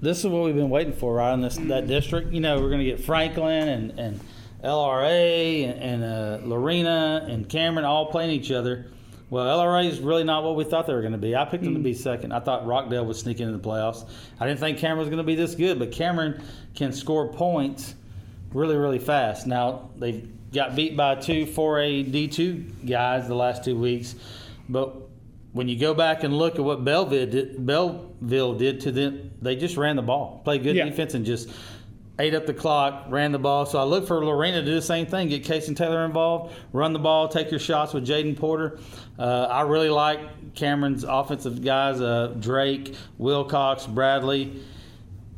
this 0.00 0.18
is 0.18 0.26
what 0.26 0.44
we've 0.44 0.54
been 0.54 0.70
waiting 0.70 0.92
for, 0.92 1.14
right? 1.14 1.32
In 1.32 1.40
this 1.40 1.56
that 1.56 1.86
district, 1.86 2.32
you 2.32 2.40
know, 2.40 2.60
we're 2.60 2.68
going 2.70 2.84
to 2.84 2.84
get 2.84 3.00
Franklin 3.00 3.68
and 3.68 3.98
and 3.98 4.20
LRA 4.62 5.64
and, 5.64 5.82
and 5.82 6.04
uh, 6.04 6.46
Lorena 6.46 7.26
and 7.28 7.48
Cameron 7.48 7.84
all 7.84 8.06
playing 8.06 8.30
each 8.30 8.50
other. 8.50 8.86
Well, 9.28 9.58
LRA 9.58 9.88
is 9.90 9.98
really 9.98 10.22
not 10.22 10.44
what 10.44 10.54
we 10.54 10.64
thought 10.64 10.86
they 10.86 10.94
were 10.94 11.00
going 11.00 11.12
to 11.12 11.18
be. 11.18 11.34
I 11.34 11.44
picked 11.44 11.64
them 11.64 11.74
to 11.74 11.80
be 11.80 11.92
hmm. 11.92 11.98
second. 11.98 12.32
I 12.32 12.40
thought 12.40 12.66
Rockdale 12.66 13.04
would 13.06 13.16
sneak 13.16 13.40
into 13.40 13.56
the 13.56 13.68
playoffs. 13.68 14.08
I 14.38 14.46
didn't 14.46 14.60
think 14.60 14.78
Cameron 14.78 15.00
was 15.00 15.08
going 15.08 15.18
to 15.18 15.24
be 15.24 15.34
this 15.34 15.54
good, 15.54 15.78
but 15.78 15.90
Cameron 15.90 16.42
can 16.74 16.92
score 16.92 17.32
points 17.32 17.94
really, 18.52 18.76
really 18.76 19.00
fast. 19.00 19.46
Now, 19.46 19.90
they've 19.96 20.28
got 20.52 20.76
beat 20.76 20.96
by 20.96 21.16
two 21.16 21.44
4A 21.44 22.12
D2 22.12 22.88
guys 22.88 23.26
the 23.26 23.34
last 23.34 23.64
two 23.64 23.76
weeks, 23.76 24.14
but 24.68 24.94
when 25.52 25.68
you 25.68 25.78
go 25.78 25.94
back 25.94 26.22
and 26.22 26.36
look 26.36 26.56
at 26.56 26.64
what 26.64 26.84
Belleville 26.84 27.26
did, 27.26 27.66
Belleville 27.66 28.54
did 28.54 28.80
to 28.82 28.92
them, 28.92 29.32
they 29.42 29.56
just 29.56 29.76
ran 29.76 29.96
the 29.96 30.02
ball, 30.02 30.40
played 30.44 30.62
good 30.62 30.76
yeah. 30.76 30.84
defense, 30.84 31.14
and 31.14 31.26
just– 31.26 31.50
ate 32.18 32.34
up 32.34 32.46
the 32.46 32.54
clock, 32.54 33.06
ran 33.08 33.32
the 33.32 33.38
ball. 33.38 33.66
So 33.66 33.78
I 33.78 33.84
look 33.84 34.06
for 34.06 34.24
Lorena 34.24 34.60
to 34.60 34.66
do 34.66 34.74
the 34.74 34.82
same 34.82 35.06
thing, 35.06 35.28
get 35.28 35.44
Casey 35.44 35.74
Taylor 35.74 36.04
involved, 36.04 36.54
run 36.72 36.92
the 36.92 36.98
ball, 36.98 37.28
take 37.28 37.50
your 37.50 37.60
shots 37.60 37.92
with 37.92 38.06
Jaden 38.06 38.36
Porter. 38.36 38.78
Uh, 39.18 39.48
I 39.50 39.62
really 39.62 39.90
like 39.90 40.54
Cameron's 40.54 41.04
offensive 41.04 41.62
guys, 41.62 42.00
uh, 42.00 42.34
Drake, 42.40 42.94
Wilcox, 43.18 43.86
Bradley. 43.86 44.62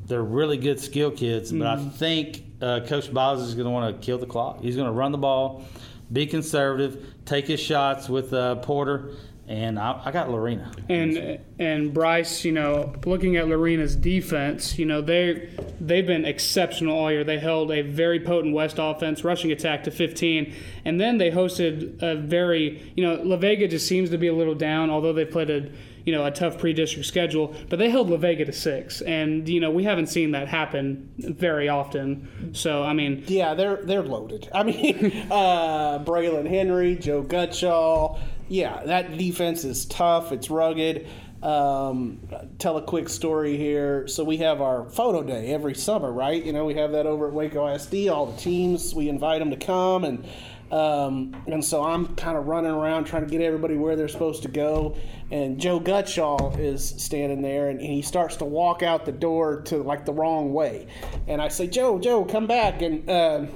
They're 0.06 0.22
really 0.22 0.56
good 0.56 0.80
skill 0.80 1.10
kids, 1.10 1.50
mm-hmm. 1.50 1.58
but 1.58 1.66
I 1.68 1.76
mm-hmm. 1.76 1.90
think 1.90 2.44
uh, 2.62 2.80
Coach 2.86 3.12
Biles 3.12 3.42
is 3.42 3.54
going 3.54 3.66
to 3.66 3.70
want 3.70 4.00
to 4.00 4.06
kill 4.06 4.18
the 4.18 4.26
clock. 4.26 4.60
He's 4.62 4.76
going 4.76 4.86
to 4.86 4.92
run 4.92 5.12
the 5.12 5.18
ball, 5.18 5.64
be 6.12 6.26
conservative, 6.26 7.12
take 7.24 7.46
his 7.46 7.60
shots 7.60 8.08
with 8.08 8.32
uh, 8.32 8.56
Porter, 8.56 9.10
and 9.48 9.78
I, 9.78 10.00
I, 10.04 10.10
got 10.12 10.30
Lorena. 10.30 10.70
And 10.90 11.40
and 11.58 11.94
Brice, 11.94 12.44
you 12.44 12.52
know, 12.52 12.94
looking 13.06 13.36
at 13.36 13.48
Lorena's 13.48 13.96
defense, 13.96 14.78
you 14.78 14.84
know, 14.84 15.00
they 15.00 15.48
they've 15.80 16.06
been 16.06 16.26
exceptional 16.26 16.96
all 16.96 17.10
year. 17.10 17.24
They 17.24 17.38
held 17.38 17.72
a 17.72 17.80
very 17.80 18.20
potent 18.20 18.54
West 18.54 18.76
offense, 18.78 19.24
rushing 19.24 19.50
attack 19.50 19.84
to 19.84 19.90
15, 19.90 20.54
and 20.84 21.00
then 21.00 21.16
they 21.16 21.30
hosted 21.30 22.02
a 22.02 22.16
very, 22.16 22.92
you 22.94 23.04
know, 23.04 23.22
La 23.22 23.36
Vega 23.36 23.66
just 23.66 23.88
seems 23.88 24.10
to 24.10 24.18
be 24.18 24.26
a 24.26 24.34
little 24.34 24.54
down, 24.54 24.90
although 24.90 25.14
they 25.14 25.24
played 25.24 25.48
a 25.48 25.70
you 26.04 26.14
know 26.14 26.24
a 26.24 26.30
tough 26.30 26.58
pre-district 26.58 27.06
schedule, 27.06 27.54
but 27.68 27.78
they 27.78 27.90
held 27.90 28.08
La 28.08 28.16
Vega 28.16 28.44
to 28.44 28.52
six, 28.52 29.02
and 29.02 29.46
you 29.46 29.60
know 29.60 29.70
we 29.70 29.84
haven't 29.84 30.06
seen 30.06 30.30
that 30.30 30.48
happen 30.48 31.10
very 31.18 31.68
often. 31.68 32.54
So 32.54 32.82
I 32.82 32.94
mean, 32.94 33.24
yeah, 33.26 33.52
they're 33.52 33.76
they're 33.76 34.02
loaded. 34.02 34.48
I 34.54 34.62
mean, 34.62 35.26
uh, 35.30 36.02
Braylon 36.04 36.48
Henry, 36.48 36.96
Joe 36.96 37.22
Gutshall. 37.22 38.18
Yeah, 38.48 38.82
that 38.84 39.16
defense 39.16 39.64
is 39.64 39.84
tough. 39.86 40.32
It's 40.32 40.50
rugged. 40.50 41.06
Um, 41.42 42.20
tell 42.58 42.78
a 42.78 42.82
quick 42.82 43.08
story 43.08 43.56
here. 43.56 44.08
So 44.08 44.24
we 44.24 44.38
have 44.38 44.60
our 44.60 44.88
photo 44.88 45.22
day 45.22 45.52
every 45.52 45.74
summer, 45.74 46.12
right? 46.12 46.42
You 46.42 46.52
know, 46.52 46.64
we 46.64 46.74
have 46.74 46.92
that 46.92 47.06
over 47.06 47.28
at 47.28 47.32
Waco 47.32 47.66
ISD. 47.68 48.08
All 48.08 48.26
the 48.26 48.36
teams 48.36 48.94
we 48.94 49.08
invite 49.08 49.38
them 49.38 49.50
to 49.50 49.56
come 49.56 50.04
and 50.04 50.26
um, 50.70 51.42
and 51.46 51.64
so 51.64 51.82
I'm 51.82 52.14
kind 52.16 52.36
of 52.36 52.46
running 52.46 52.70
around 52.70 53.04
trying 53.04 53.24
to 53.24 53.30
get 53.30 53.40
everybody 53.40 53.76
where 53.76 53.96
they're 53.96 54.08
supposed 54.08 54.42
to 54.42 54.48
go. 54.48 54.96
And 55.30 55.58
Joe 55.58 55.80
Gutshall 55.80 56.58
is 56.58 56.86
standing 56.86 57.40
there 57.42 57.68
and, 57.70 57.80
he 57.80 58.02
starts 58.02 58.36
to 58.36 58.44
walk 58.44 58.82
out 58.82 59.06
the 59.06 59.12
door 59.12 59.62
to 59.62 59.78
like 59.78 60.04
the 60.04 60.12
wrong 60.12 60.52
way. 60.52 60.86
And 61.26 61.40
I 61.40 61.48
say, 61.48 61.66
Joe, 61.68 61.98
Joe, 61.98 62.24
come 62.24 62.46
back. 62.46 62.82
And, 62.82 63.08
uh, 63.08 63.46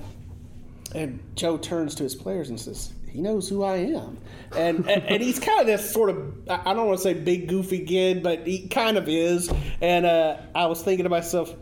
and 0.94 1.20
Joe 1.34 1.58
turns 1.58 1.94
to 1.96 2.02
his 2.02 2.14
players 2.14 2.48
and 2.48 2.58
says, 2.58 2.92
he 3.12 3.20
knows 3.20 3.48
who 3.48 3.62
I 3.62 3.76
am. 3.76 4.18
And, 4.56 4.88
and, 4.88 5.02
and, 5.04 5.22
he's 5.22 5.38
kind 5.38 5.60
of 5.60 5.66
this 5.66 5.92
sort 5.92 6.10
of, 6.10 6.34
I 6.48 6.74
don't 6.74 6.86
want 6.86 6.98
to 6.98 7.02
say 7.02 7.14
big 7.14 7.48
goofy 7.48 7.84
kid, 7.84 8.22
but 8.22 8.46
he 8.46 8.68
kind 8.68 8.96
of 8.96 9.08
is. 9.08 9.50
And 9.80 10.06
uh, 10.06 10.38
I 10.54 10.66
was 10.66 10.82
thinking 10.82 11.04
to 11.04 11.10
myself, 11.10 11.54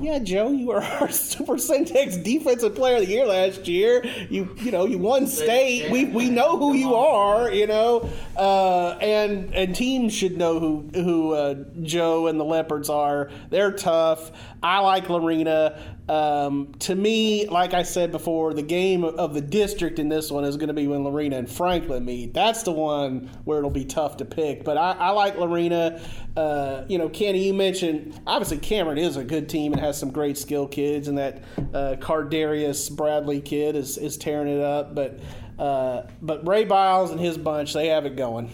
yeah, 0.00 0.18
Joe, 0.18 0.50
you 0.50 0.66
were 0.66 0.82
our 1.00 1.08
Super 1.10 1.54
Centex 1.54 2.22
Defensive 2.22 2.74
Player 2.74 2.96
of 2.96 3.02
the 3.02 3.08
Year 3.08 3.26
last 3.26 3.66
year. 3.68 4.04
You, 4.28 4.54
you 4.60 4.70
know, 4.70 4.86
you 4.86 4.98
won 4.98 5.26
state. 5.26 5.90
We, 5.90 6.06
we 6.06 6.28
know 6.30 6.58
who 6.58 6.74
you 6.74 6.94
are. 6.94 7.50
You 7.52 7.66
know, 7.66 8.10
uh, 8.36 8.98
and 9.00 9.54
and 9.54 9.74
teams 9.74 10.12
should 10.12 10.36
know 10.36 10.58
who 10.58 10.90
who 10.94 11.32
uh, 11.32 11.54
Joe 11.82 12.26
and 12.26 12.38
the 12.38 12.44
Leopards 12.44 12.90
are. 12.90 13.30
They're 13.50 13.72
tough. 13.72 14.32
I 14.62 14.80
like 14.80 15.08
Lorena. 15.08 15.80
Um, 16.08 16.72
to 16.80 16.94
me, 16.94 17.48
like 17.48 17.74
I 17.74 17.82
said 17.82 18.12
before, 18.12 18.54
the 18.54 18.62
game 18.62 19.02
of 19.02 19.34
the 19.34 19.40
district 19.40 19.98
in 19.98 20.08
this 20.08 20.30
one 20.30 20.44
is 20.44 20.56
going 20.56 20.68
to 20.68 20.74
be 20.74 20.86
when 20.86 21.02
Lorena 21.02 21.36
and 21.36 21.50
Franklin 21.50 22.04
meet. 22.04 22.32
That's 22.32 22.62
the 22.62 22.70
one 22.70 23.28
where 23.44 23.58
it'll 23.58 23.70
be 23.70 23.84
tough 23.84 24.18
to 24.18 24.24
pick. 24.24 24.62
But 24.62 24.76
I, 24.76 24.92
I 24.92 25.10
like 25.10 25.36
Lorena. 25.36 26.00
Uh, 26.36 26.84
you 26.88 26.98
know, 26.98 27.08
Kenney, 27.08 27.44
you 27.46 27.54
mentioned 27.54 28.20
obviously 28.26 28.58
Cameron 28.58 28.98
is 28.98 29.16
a 29.16 29.24
good 29.24 29.48
team 29.48 29.72
and 29.72 29.80
has 29.80 29.98
some 29.98 30.12
great 30.12 30.38
skill 30.38 30.68
kids, 30.68 31.08
and 31.08 31.18
that 31.18 31.42
uh, 31.58 31.96
Cardarius 31.98 32.94
Bradley 32.94 33.40
kid 33.40 33.74
is, 33.74 33.98
is 33.98 34.16
tearing 34.16 34.48
it 34.48 34.62
up. 34.62 34.94
But 34.94 35.18
uh, 35.58 36.02
but 36.22 36.46
Ray 36.46 36.64
Biles 36.64 37.10
and 37.10 37.18
his 37.18 37.36
bunch, 37.36 37.72
they 37.72 37.88
have 37.88 38.06
it 38.06 38.14
going. 38.14 38.50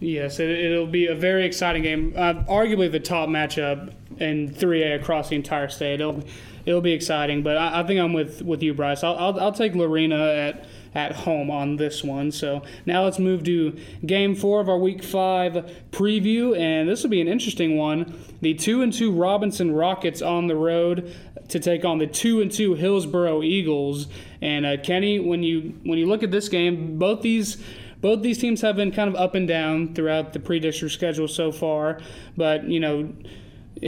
Yes, 0.00 0.38
it, 0.38 0.70
will 0.70 0.86
be 0.86 1.06
a 1.06 1.14
very 1.14 1.44
exciting 1.46 1.82
game. 1.82 2.12
Uh, 2.16 2.34
arguably 2.48 2.90
the 2.90 3.00
top 3.00 3.28
matchup 3.28 3.92
in 4.18 4.50
3A 4.50 5.00
across 5.00 5.28
the 5.28 5.36
entire 5.36 5.68
state. 5.68 6.00
It'll 6.00 6.22
it'll 6.66 6.80
be 6.80 6.92
exciting. 6.92 7.42
But 7.42 7.56
I, 7.56 7.80
I 7.80 7.86
think 7.86 8.00
I'm 8.00 8.12
with, 8.12 8.42
with 8.42 8.62
you, 8.62 8.74
Brice. 8.74 9.04
I'll, 9.04 9.16
I'll, 9.16 9.40
I'll 9.40 9.52
take 9.52 9.74
Lorena 9.74 10.16
at 10.16 10.66
at 10.94 11.12
home 11.12 11.50
on 11.50 11.76
this 11.76 12.04
one. 12.04 12.30
So 12.30 12.62
now 12.86 13.04
let's 13.04 13.18
move 13.18 13.42
to 13.44 13.76
game 14.06 14.34
four 14.34 14.60
of 14.60 14.68
our 14.68 14.78
week 14.78 15.02
five 15.02 15.70
preview, 15.90 16.56
and 16.56 16.88
this 16.88 17.02
will 17.02 17.10
be 17.10 17.20
an 17.20 17.28
interesting 17.28 17.76
one. 17.76 18.18
The 18.40 18.54
two 18.54 18.82
and 18.82 18.92
two 18.92 19.10
Robinson 19.12 19.74
Rockets 19.74 20.22
on 20.22 20.46
the 20.46 20.56
road 20.56 21.12
to 21.48 21.58
take 21.58 21.84
on 21.84 21.98
the 21.98 22.06
two 22.06 22.40
and 22.40 22.50
two 22.50 22.74
Hillsboro 22.74 23.42
Eagles. 23.42 24.06
And 24.40 24.64
uh, 24.64 24.76
Kenney, 24.82 25.18
when 25.18 25.42
you 25.42 25.74
when 25.82 25.98
you 25.98 26.06
look 26.06 26.22
at 26.22 26.30
this 26.30 26.48
game, 26.48 26.98
both 26.98 27.22
these 27.22 27.62
both 28.00 28.22
these 28.22 28.38
teams 28.38 28.60
have 28.60 28.76
been 28.76 28.92
kind 28.92 29.08
of 29.08 29.16
up 29.16 29.34
and 29.34 29.48
down 29.48 29.94
throughout 29.94 30.34
the 30.34 30.38
pre-district 30.38 30.92
schedule 30.92 31.26
so 31.26 31.50
far, 31.50 32.00
but 32.36 32.64
you 32.64 32.78
know 32.78 33.12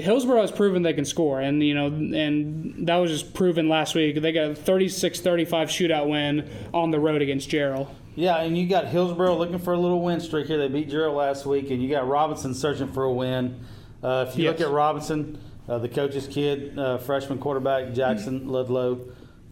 Hillsboro 0.03 0.43
has 0.43 0.51
proven 0.51 0.83
they 0.83 0.93
can 0.93 1.07
score, 1.07 1.41
and 1.41 1.63
you 1.63 1.75
know, 1.75 1.87
and 1.87 2.87
that 2.87 2.97
was 2.97 3.11
just 3.11 3.33
proven 3.33 3.69
last 3.69 3.95
week. 3.95 4.21
They 4.21 4.33
got 4.33 4.51
a 4.51 4.55
36-35 4.55 5.47
shootout 5.49 6.09
win 6.09 6.51
on 6.75 6.91
the 6.91 7.01
road 7.01 7.23
against 7.23 7.49
Jarrell. 7.49 7.89
Yeah, 8.15 8.37
and 8.39 8.57
you 8.57 8.69
got 8.69 8.89
Hillsboro 8.89 9.37
looking 9.37 9.59
for 9.59 9.73
a 9.73 9.79
little 9.79 10.03
win 10.03 10.21
streak 10.21 10.49
here. 10.49 10.59
They 10.59 10.69
beat 10.69 10.91
Jarrell 10.91 11.17
last 11.17 11.47
week, 11.47 11.71
and 11.71 11.83
you 11.83 11.89
got 11.89 12.07
Robinson 12.07 12.53
searching 12.53 12.93
for 12.93 13.05
a 13.05 13.13
win. 13.13 13.59
Uh, 14.03 14.27
if 14.29 14.37
you 14.37 14.45
yes. 14.45 14.59
look 14.59 14.69
at 14.69 14.73
Robinson, 14.73 15.39
uh, 15.67 15.79
the 15.79 15.89
coach's 15.89 16.27
kid, 16.27 16.79
uh, 16.79 16.99
freshman 16.99 17.39
quarterback 17.39 17.95
Jackson 17.95 18.49
Ludlow, 18.49 18.97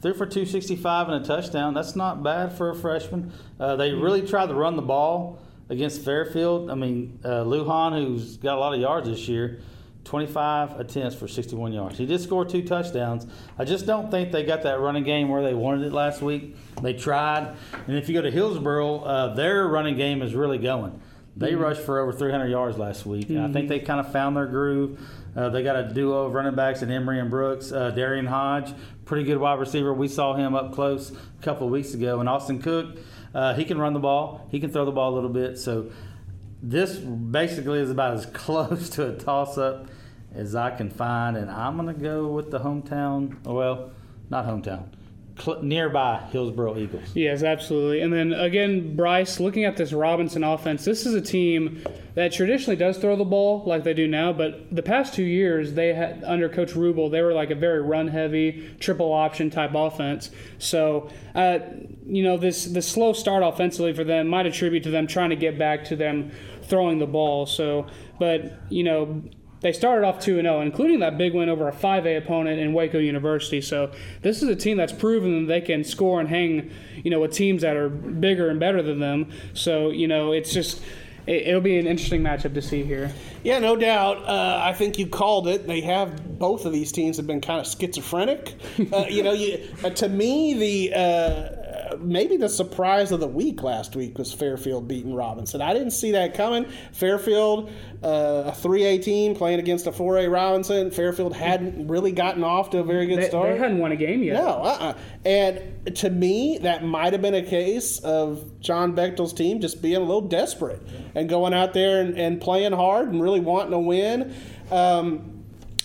threw 0.02 0.12
for 0.12 0.26
265 0.26 1.08
and 1.08 1.24
a 1.24 1.26
touchdown. 1.26 1.72
That's 1.72 1.96
not 1.96 2.22
bad 2.22 2.52
for 2.52 2.68
a 2.68 2.74
freshman. 2.74 3.32
Uh, 3.58 3.76
they 3.76 3.92
really 3.92 4.26
tried 4.26 4.46
to 4.46 4.54
run 4.54 4.76
the 4.76 4.82
ball 4.82 5.38
against 5.70 6.04
Fairfield. 6.04 6.70
I 6.70 6.74
mean, 6.74 7.18
uh, 7.24 7.44
Lujan, 7.44 7.98
who's 7.98 8.36
got 8.36 8.56
a 8.56 8.60
lot 8.60 8.74
of 8.74 8.80
yards 8.80 9.08
this 9.08 9.26
year 9.26 9.60
25 10.04 10.78
attempts 10.78 11.16
for 11.16 11.26
61 11.26 11.72
yards. 11.72 11.98
He 11.98 12.06
did 12.06 12.20
score 12.20 12.44
two 12.44 12.62
touchdowns. 12.62 13.26
I 13.58 13.64
just 13.64 13.86
don't 13.86 14.10
think 14.10 14.32
they 14.32 14.44
got 14.44 14.62
that 14.62 14.78
running 14.78 15.02
game 15.02 15.28
where 15.28 15.42
they 15.42 15.54
wanted 15.54 15.86
it 15.86 15.92
last 15.92 16.22
week. 16.22 16.56
They 16.82 16.92
tried. 16.92 17.56
And 17.86 17.96
if 17.96 18.08
you 18.08 18.14
go 18.14 18.22
to 18.22 18.30
Hillsboro, 18.30 19.00
uh, 19.00 19.34
their 19.34 19.66
running 19.66 19.96
game 19.96 20.22
is 20.22 20.34
really 20.34 20.58
going. 20.58 21.00
They 21.36 21.52
mm-hmm. 21.52 21.62
rushed 21.62 21.80
for 21.80 22.00
over 22.00 22.12
300 22.12 22.48
yards 22.48 22.78
last 22.78 23.06
week. 23.06 23.28
Mm-hmm. 23.28 23.44
I 23.44 23.52
think 23.52 23.68
they 23.68 23.80
kind 23.80 23.98
of 23.98 24.12
found 24.12 24.36
their 24.36 24.46
groove. 24.46 25.00
Uh, 25.34 25.48
they 25.48 25.62
got 25.62 25.76
a 25.76 25.92
duo 25.92 26.26
of 26.26 26.34
running 26.34 26.54
backs 26.54 26.82
in 26.82 26.90
Emery 26.90 27.18
and 27.18 27.30
Brooks. 27.30 27.72
Uh, 27.72 27.90
Darian 27.90 28.26
Hodge, 28.26 28.72
pretty 29.04 29.24
good 29.24 29.38
wide 29.38 29.58
receiver. 29.58 29.92
We 29.92 30.06
saw 30.06 30.34
him 30.34 30.54
up 30.54 30.72
close 30.72 31.10
a 31.10 31.42
couple 31.42 31.66
of 31.66 31.72
weeks 31.72 31.94
ago. 31.94 32.20
And 32.20 32.28
Austin 32.28 32.62
Cook, 32.62 32.98
uh, 33.34 33.54
he 33.54 33.64
can 33.64 33.78
run 33.78 33.94
the 33.94 34.00
ball. 34.00 34.46
He 34.50 34.60
can 34.60 34.70
throw 34.70 34.84
the 34.84 34.92
ball 34.92 35.12
a 35.12 35.16
little 35.16 35.30
bit. 35.30 35.58
So 35.58 35.90
this 36.64 36.96
basically 36.96 37.80
is 37.80 37.90
about 37.90 38.14
as 38.14 38.26
close 38.32 38.88
to 38.90 39.08
a 39.08 39.12
toss 39.12 39.58
up 39.58 39.88
as 40.34 40.56
I 40.56 40.70
can 40.70 40.90
find, 40.90 41.36
and 41.36 41.50
I'm 41.50 41.76
going 41.76 41.94
to 41.94 42.00
go 42.00 42.26
with 42.28 42.50
the 42.50 42.58
hometown. 42.58 43.44
Well, 43.44 43.92
not 44.30 44.46
hometown. 44.46 44.88
Cl- 45.38 45.62
nearby 45.62 46.20
Hillsboro 46.30 46.78
Eagles. 46.78 47.04
Yes, 47.14 47.42
absolutely. 47.42 48.00
And 48.00 48.12
then 48.12 48.32
again, 48.32 48.94
Brice, 48.94 49.40
looking 49.40 49.64
at 49.64 49.76
this 49.76 49.92
Robinson 49.92 50.44
offense, 50.44 50.84
this 50.84 51.06
is 51.06 51.14
a 51.14 51.20
team 51.20 51.82
that 52.14 52.32
traditionally 52.32 52.76
does 52.76 52.98
throw 52.98 53.16
the 53.16 53.24
ball 53.24 53.64
like 53.66 53.82
they 53.82 53.94
do 53.94 54.06
now, 54.06 54.32
but 54.32 54.74
the 54.74 54.82
past 54.82 55.12
two 55.12 55.24
years, 55.24 55.72
they 55.72 55.92
had 55.92 56.22
under 56.22 56.48
Coach 56.48 56.72
Rubel, 56.74 57.10
they 57.10 57.20
were 57.20 57.32
like 57.32 57.50
a 57.50 57.56
very 57.56 57.82
run-heavy, 57.82 58.76
triple 58.78 59.12
option 59.12 59.50
type 59.50 59.74
offense. 59.74 60.30
So, 60.58 61.10
uh, 61.34 61.58
you 62.06 62.22
know, 62.22 62.36
this 62.36 62.66
the 62.66 62.82
slow 62.82 63.12
start 63.12 63.42
offensively 63.42 63.92
for 63.92 64.04
them 64.04 64.28
might 64.28 64.46
attribute 64.46 64.84
to 64.84 64.90
them 64.90 65.08
trying 65.08 65.30
to 65.30 65.36
get 65.36 65.58
back 65.58 65.84
to 65.86 65.96
them 65.96 66.30
throwing 66.68 66.98
the 66.98 67.06
ball. 67.06 67.46
So, 67.46 67.86
but 68.18 68.52
you 68.70 68.84
know 68.84 69.22
they 69.64 69.72
started 69.72 70.06
off 70.06 70.20
2 70.20 70.42
0, 70.42 70.60
including 70.60 71.00
that 71.00 71.16
big 71.16 71.32
win 71.32 71.48
over 71.48 71.68
a 71.68 71.72
5A 71.72 72.18
opponent 72.18 72.60
in 72.60 72.74
Waco 72.74 72.98
University. 72.98 73.62
So 73.62 73.90
this 74.20 74.42
is 74.42 74.48
a 74.50 74.54
team 74.54 74.76
that's 74.76 74.92
proven 74.92 75.46
that 75.46 75.48
they 75.48 75.62
can 75.62 75.84
score 75.84 76.20
and 76.20 76.28
hang, 76.28 76.70
you 77.02 77.10
know, 77.10 77.18
with 77.18 77.32
teams 77.32 77.62
that 77.62 77.74
are 77.74 77.88
bigger 77.88 78.50
and 78.50 78.60
better 78.60 78.82
than 78.82 79.00
them. 79.00 79.32
So, 79.54 79.88
you 79.88 80.06
know, 80.06 80.32
it's 80.32 80.52
just 80.52 80.82
it'll 81.26 81.62
be 81.62 81.78
an 81.78 81.86
interesting 81.86 82.22
matchup 82.22 82.52
to 82.52 82.60
see 82.60 82.82
here. 82.82 83.10
Yeah, 83.42 83.58
no 83.58 83.74
doubt. 83.74 84.28
Uh, 84.28 84.60
I 84.62 84.74
think 84.74 84.98
you 84.98 85.06
called 85.06 85.48
it. 85.48 85.66
They 85.66 85.80
have 85.80 86.38
both 86.38 86.66
of 86.66 86.72
these 86.74 86.92
teams 86.92 87.16
have 87.16 87.26
been 87.26 87.40
kind 87.40 87.60
of 87.60 87.66
schizophrenic. 87.66 88.54
Uh, 88.92 89.06
you 89.08 89.22
know, 89.22 89.32
you, 89.32 89.66
uh, 89.82 89.90
to 89.90 90.08
me, 90.08 90.54
the 90.54 90.94
uh, 90.94 91.63
maybe 92.00 92.36
the 92.36 92.48
surprise 92.48 93.12
of 93.12 93.20
the 93.20 93.28
week 93.28 93.62
last 93.62 93.96
week 93.96 94.18
was 94.18 94.32
Fairfield 94.32 94.88
beating 94.88 95.14
Robinson. 95.14 95.60
I 95.60 95.72
didn't 95.72 95.92
see 95.92 96.12
that 96.12 96.34
coming. 96.34 96.66
Fairfield, 96.92 97.70
uh, 98.02 98.44
a 98.46 98.52
3A 98.52 99.02
team 99.02 99.34
playing 99.34 99.60
against 99.60 99.86
a 99.86 99.92
4A 99.92 100.30
Robinson. 100.30 100.90
Fairfield 100.90 101.34
hadn't 101.34 101.88
really 101.88 102.12
gotten 102.12 102.44
off 102.44 102.70
to 102.70 102.78
a 102.78 102.84
very 102.84 103.06
good 103.06 103.18
they, 103.18 103.28
start. 103.28 103.52
They 103.52 103.58
hadn't 103.58 103.78
won 103.78 103.92
a 103.92 103.96
game 103.96 104.22
yet. 104.22 104.42
No, 104.42 104.62
uh-uh. 104.62 104.94
And 105.24 105.96
to 105.96 106.10
me, 106.10 106.58
that 106.58 106.84
might 106.84 107.12
have 107.12 107.22
been 107.22 107.34
a 107.34 107.42
case 107.42 107.98
of 108.00 108.60
John 108.60 108.94
Bechtel's 108.94 109.32
team 109.32 109.60
just 109.60 109.82
being 109.82 109.96
a 109.96 110.00
little 110.00 110.20
desperate 110.20 110.82
and 111.14 111.28
going 111.28 111.54
out 111.54 111.74
there 111.74 112.00
and, 112.00 112.18
and 112.18 112.40
playing 112.40 112.72
hard 112.72 113.08
and 113.08 113.22
really 113.22 113.40
wanting 113.40 113.72
to 113.72 113.78
win. 113.78 114.34
Um, 114.70 115.34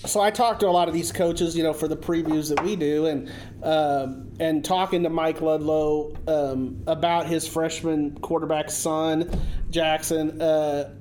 so 0.06 0.22
I 0.22 0.32
talked 0.32 0.62
to 0.62 0.68
a 0.68 0.72
lot 0.72 0.88
of 0.88 0.94
these 0.94 1.12
coaches, 1.12 1.58
you 1.58 1.64
know, 1.64 1.74
for 1.74 1.88
the 1.88 1.98
previews 1.98 2.54
that 2.54 2.64
we 2.64 2.76
do, 2.76 3.06
and 3.08 3.32
um, 3.64 4.29
and 4.40 4.64
talking 4.64 5.04
to 5.04 5.10
Mike 5.10 5.42
Ludlow 5.42 6.16
um, 6.28 6.84
about 6.88 7.28
his 7.28 7.48
freshman 7.48 8.18
quarterback 8.20 8.70
son, 8.70 9.30
Jackson. 9.70 10.42
Uh, 10.42 10.94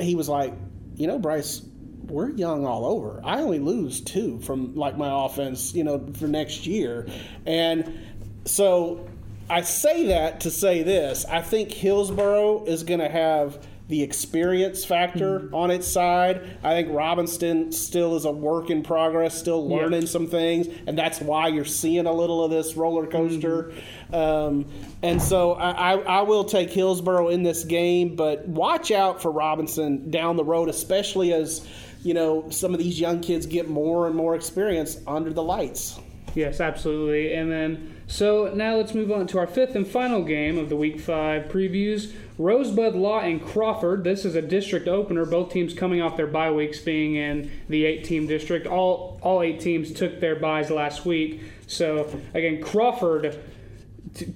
he 0.00 0.14
was 0.14 0.28
like, 0.28 0.52
you 0.96 1.06
know, 1.06 1.18
Brice, 1.18 1.62
we're 2.06 2.30
young 2.30 2.66
all 2.66 2.84
over. 2.84 3.20
I 3.24 3.40
only 3.40 3.58
lose 3.58 4.00
two 4.00 4.40
from 4.40 4.74
like 4.74 4.96
my 4.96 5.26
offense, 5.26 5.74
you 5.74 5.84
know, 5.84 6.06
for 6.18 6.26
next 6.26 6.66
year, 6.66 7.06
and 7.46 7.98
so 8.44 9.06
I 9.48 9.62
say 9.62 10.06
that 10.08 10.40
to 10.40 10.50
say 10.50 10.82
this. 10.82 11.24
I 11.26 11.42
think 11.42 11.70
Hillsboro 11.70 12.64
is 12.64 12.84
going 12.84 13.00
to 13.00 13.08
have 13.08 13.64
the 13.92 14.02
experience 14.02 14.86
factor 14.86 15.40
Mm-hmm. 15.40 15.54
on 15.54 15.70
its 15.70 15.86
side. 15.86 16.56
I 16.64 16.72
think 16.72 16.88
Robinson 16.94 17.70
still 17.72 18.16
is 18.16 18.24
a 18.24 18.30
work 18.32 18.70
in 18.70 18.82
progress, 18.82 19.38
still 19.38 19.68
Yeah. 19.68 19.76
learning 19.76 20.06
some 20.06 20.26
things, 20.26 20.66
and 20.86 20.96
that's 20.96 21.20
why 21.20 21.48
you're 21.48 21.66
seeing 21.66 22.06
a 22.06 22.12
little 22.12 22.42
of 22.42 22.50
this 22.50 22.74
roller 22.74 23.06
coaster. 23.06 23.72
Mm-hmm. 24.10 24.14
Um, 24.14 24.64
and 25.02 25.20
so 25.20 25.52
I, 25.52 25.92
I, 25.92 25.98
I 26.20 26.22
will 26.22 26.44
take 26.44 26.70
Hillsboro 26.70 27.28
in 27.28 27.42
this 27.42 27.64
game, 27.64 28.16
but 28.16 28.48
watch 28.48 28.90
out 28.90 29.20
for 29.20 29.30
Robinson 29.30 30.10
down 30.10 30.36
the 30.36 30.44
road, 30.44 30.70
especially 30.70 31.34
as 31.34 31.66
you 32.02 32.14
know 32.14 32.48
some 32.48 32.72
of 32.72 32.78
these 32.80 32.98
young 32.98 33.20
kids 33.20 33.44
get 33.44 33.68
more 33.68 34.06
and 34.06 34.16
more 34.16 34.34
experience 34.34 34.96
under 35.06 35.32
the 35.34 35.42
lights. 35.42 36.00
Yes, 36.34 36.60
absolutely. 36.60 37.34
And 37.34 37.52
then, 37.52 37.94
so 38.06 38.50
now 38.54 38.76
let's 38.76 38.94
move 38.94 39.12
on 39.12 39.26
to 39.28 39.38
our 39.38 39.46
fifth 39.46 39.76
and 39.76 39.86
final 39.86 40.22
game 40.22 40.56
of 40.56 40.70
the 40.70 40.76
Week 40.76 40.98
5 40.98 41.42
previews. 41.50 42.10
Rosebud-Lott 42.38 43.24
and 43.24 43.44
Crawford. 43.44 44.04
This 44.04 44.24
is 44.24 44.34
a 44.34 44.42
district 44.42 44.88
opener. 44.88 45.24
Both 45.24 45.52
teams 45.52 45.74
coming 45.74 46.00
off 46.00 46.16
their 46.16 46.26
bye 46.26 46.50
weeks 46.50 46.78
being 46.80 47.14
in 47.14 47.50
the 47.68 47.84
eight 47.84 48.04
team 48.04 48.26
district. 48.26 48.66
All, 48.66 49.18
all 49.22 49.42
eight 49.42 49.60
teams 49.60 49.92
took 49.92 50.20
their 50.20 50.36
byes 50.36 50.70
last 50.70 51.04
week. 51.04 51.40
So, 51.66 52.08
again, 52.34 52.62
Crawford, 52.62 53.38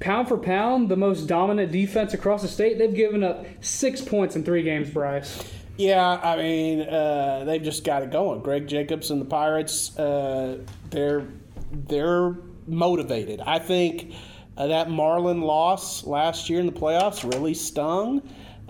pound 0.01 0.29
for 0.29 0.39
pound, 0.39 0.89
the 0.89 0.97
most 0.97 1.27
dominant 1.27 1.73
defense 1.73 2.15
across 2.15 2.43
the 2.43 2.49
state. 2.49 2.79
They've 2.79 2.95
given 2.95 3.23
up 3.23 3.45
six 3.61 4.01
points 4.01 4.37
in 4.37 4.45
three 4.45 4.63
games, 4.63 4.91
Brice. 4.91 5.45
Yeah, 5.77 6.21
I 6.23 6.37
mean, 6.37 6.81
uh, 6.81 7.45
they've 7.45 7.63
just 7.63 7.85
got 7.85 8.03
it 8.03 8.11
going. 8.11 8.41
Greg 8.41 8.67
Jacobs 8.67 9.11
and 9.11 9.21
the 9.21 9.27
Pirates, 9.27 9.97
uh, 9.99 10.59
they're 10.91 11.27
they're 11.71 12.35
motivated. 12.67 13.41
I 13.41 13.59
think 13.59 14.15
uh, 14.57 14.67
that 14.69 14.91
Marlin 14.91 15.41
loss 15.43 16.05
last 16.05 16.49
year 16.51 16.61
in 16.61 16.67
the 16.67 16.73
playoffs 16.73 17.31
really 17.31 17.55
stung. 17.55 18.23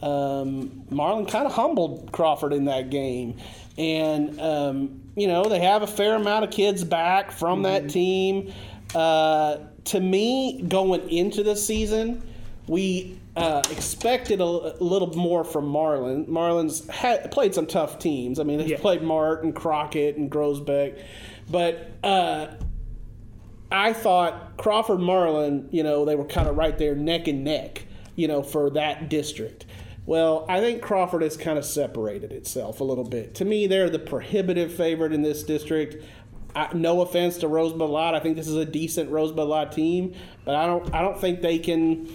Um, 0.02 0.82
Marlin 0.90 1.26
kind 1.26 1.46
of 1.46 1.52
humbled 1.52 2.10
Crawford 2.12 2.52
in 2.52 2.66
that 2.66 2.90
game, 2.90 3.36
and 3.78 4.38
um, 4.40 5.00
you 5.16 5.26
know 5.26 5.44
they 5.44 5.60
have 5.60 5.82
a 5.82 5.86
fair 5.86 6.16
amount 6.16 6.44
of 6.44 6.50
kids 6.50 6.84
back 6.84 7.30
from 7.32 7.62
that 7.62 7.88
team. 7.88 8.52
Uh, 8.94 9.58
to 9.84 10.00
me, 10.00 10.62
going 10.68 11.08
into 11.08 11.42
the 11.42 11.56
season, 11.56 12.22
we 12.66 13.18
uh, 13.36 13.62
expected 13.70 14.40
a, 14.40 14.44
a 14.44 14.82
little 14.82 15.14
more 15.14 15.44
from 15.44 15.66
Marlin. 15.66 16.24
Marlin's 16.28 16.88
had, 16.88 17.30
played 17.30 17.54
some 17.54 17.66
tough 17.66 17.98
teams. 17.98 18.38
I 18.40 18.42
mean, 18.42 18.58
they've 18.58 18.68
Yeah. 18.68 18.78
played 18.78 19.02
Mart, 19.02 19.54
Crockett, 19.54 20.16
and 20.16 20.30
Groesbeck, 20.30 20.98
but 21.50 21.90
uh, 22.02 22.48
I 23.70 23.92
thought 23.92 24.56
Crawford 24.56 25.00
Marlin, 25.00 25.68
you 25.72 25.82
know, 25.82 26.04
they 26.04 26.14
were 26.14 26.24
kind 26.24 26.48
of 26.48 26.56
right 26.56 26.76
there 26.78 26.94
neck 26.94 27.26
and 27.26 27.44
neck, 27.44 27.86
you 28.14 28.28
know, 28.28 28.42
for 28.42 28.70
that 28.70 29.08
district. 29.08 29.66
Well, 30.06 30.46
I 30.48 30.60
think 30.60 30.82
Crawford 30.82 31.22
has 31.22 31.36
kind 31.36 31.58
of 31.58 31.64
separated 31.64 32.30
itself 32.30 32.80
a 32.80 32.84
little 32.84 33.04
bit. 33.04 33.34
To 33.36 33.44
me, 33.44 33.66
they're 33.66 33.90
the 33.90 33.98
prohibitive 33.98 34.72
favorite 34.72 35.12
in 35.12 35.22
this 35.22 35.42
district. 35.42 36.04
I, 36.54 36.72
no 36.74 37.00
offense 37.02 37.38
to 37.38 37.48
Rosebud-Lott, 37.48 38.14
I 38.14 38.20
think 38.20 38.36
this 38.36 38.46
is 38.46 38.56
a 38.56 38.64
decent 38.64 39.10
Rosebud-Lott 39.10 39.72
team, 39.72 40.14
but 40.44 40.54
I 40.54 40.66
don't, 40.66 40.94
I 40.94 41.02
don't 41.02 41.20
think 41.20 41.42
they 41.42 41.58
can 41.58 42.08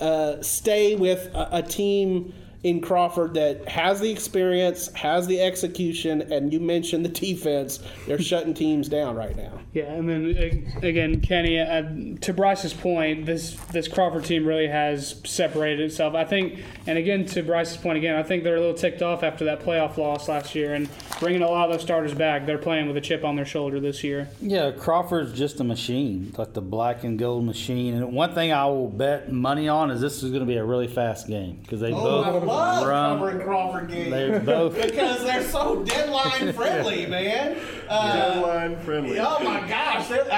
uh, 0.00 0.40
stay 0.42 0.96
with 0.96 1.26
a, 1.34 1.58
a 1.58 1.62
team 1.62 2.32
in 2.64 2.80
Crawford 2.80 3.34
that 3.34 3.68
has 3.68 4.00
the 4.00 4.10
experience, 4.10 4.90
has 4.94 5.26
the 5.26 5.40
execution, 5.40 6.32
and 6.32 6.50
you 6.50 6.58
mentioned 6.58 7.04
the 7.04 7.10
defense. 7.10 7.78
They're 8.06 8.18
shutting 8.20 8.54
teams 8.54 8.88
down 8.88 9.14
right 9.14 9.36
now. 9.36 9.60
Yeah, 9.74 9.92
and 9.92 10.08
then 10.08 10.72
again, 10.82 11.20
Kenney, 11.20 11.60
uh, 11.60 11.82
to 12.22 12.32
Brice's 12.32 12.72
point, 12.72 13.26
this 13.26 13.54
this 13.72 13.86
Crawford 13.86 14.24
team 14.24 14.46
really 14.46 14.66
has 14.66 15.20
separated 15.24 15.80
itself. 15.80 16.14
I 16.14 16.24
think, 16.24 16.60
and 16.86 16.96
again, 16.96 17.26
to 17.26 17.42
Brice's 17.42 17.76
point 17.76 17.98
again, 17.98 18.16
I 18.16 18.22
think 18.22 18.44
they're 18.44 18.56
a 18.56 18.60
little 18.60 18.74
ticked 18.74 19.02
off 19.02 19.22
after 19.22 19.44
that 19.44 19.60
playoff 19.60 19.98
loss 19.98 20.26
last 20.28 20.54
year, 20.54 20.72
and 20.72 20.88
bringing 21.20 21.42
a 21.42 21.48
lot 21.48 21.68
of 21.68 21.72
those 21.72 21.82
starters 21.82 22.14
back. 22.14 22.46
They're 22.46 22.56
playing 22.56 22.86
with 22.86 22.96
a 22.96 23.00
chip 23.02 23.24
on 23.24 23.36
their 23.36 23.44
shoulder 23.44 23.78
this 23.78 24.02
year. 24.02 24.30
Yeah, 24.40 24.70
Crawford's 24.70 25.36
just 25.36 25.60
a 25.60 25.64
machine, 25.64 26.32
like 26.38 26.54
the 26.54 26.62
black 26.62 27.04
and 27.04 27.18
gold 27.18 27.44
machine. 27.44 27.94
And 27.94 28.12
one 28.12 28.34
thing 28.34 28.52
I 28.52 28.64
will 28.66 28.88
bet 28.88 29.30
money 29.30 29.68
on 29.68 29.90
is 29.90 30.00
this 30.00 30.22
is 30.22 30.30
going 30.30 30.40
to 30.40 30.46
be 30.46 30.56
a 30.56 30.64
really 30.64 30.88
fast 30.88 31.26
game 31.26 31.58
because 31.60 31.80
they 31.80 31.90
both 31.90 32.53
run. 32.86 33.18
covering 33.18 33.40
Crawford 33.40 33.88
games 33.90 34.10
They 34.10 34.38
both. 34.38 34.74
because 34.80 35.22
they're 35.24 35.42
so 35.44 35.82
deadline 35.84 36.52
friendly, 36.52 37.06
man. 37.08 37.58
Uh, 37.88 38.32
Deadline 38.34 38.78
friendly. 38.80 39.18
Oh 39.18 39.40
my 39.44 39.60
gosh! 39.68 40.08
They're- 40.08 40.26
I, 40.30 40.36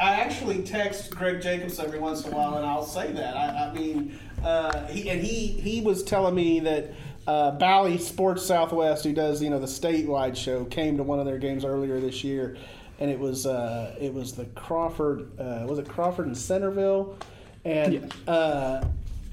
I, 0.00 0.10
I 0.10 0.10
actually 0.20 0.62
text 0.62 1.10
Greg 1.10 1.40
Jacobs 1.40 1.78
every 1.80 1.98
once 1.98 2.24
in 2.24 2.32
a 2.32 2.36
while, 2.36 2.56
and 2.56 2.66
I'll 2.66 2.84
say 2.84 3.10
that. 3.12 3.36
I, 3.36 3.68
I 3.68 3.72
mean, 3.74 4.18
uh, 4.44 4.86
he 4.86 5.08
and 5.10 5.20
he 5.20 5.48
he 5.48 5.80
was 5.80 6.02
telling 6.04 6.34
me 6.34 6.60
that 6.60 6.92
uh, 7.26 7.50
Bally 7.52 7.98
Sports 7.98 8.44
Southwest, 8.46 9.02
who 9.04 9.12
does 9.12 9.42
you 9.42 9.50
know 9.50 9.58
the 9.58 9.66
statewide 9.66 10.36
show, 10.36 10.64
came 10.66 10.96
to 10.96 11.02
one 11.02 11.18
of 11.18 11.26
their 11.26 11.38
games 11.38 11.64
earlier 11.64 11.98
this 12.00 12.22
year, 12.22 12.56
and 13.00 13.10
it 13.10 13.18
was 13.18 13.46
uh, 13.46 13.96
it 14.00 14.14
was 14.14 14.32
the 14.34 14.44
Crawford 14.54 15.28
uh, 15.40 15.64
was 15.68 15.78
it 15.80 15.88
Crawford 15.88 16.26
and 16.26 16.36
Centerville, 16.38 17.16
and 17.64 18.12
uh, 18.28 18.84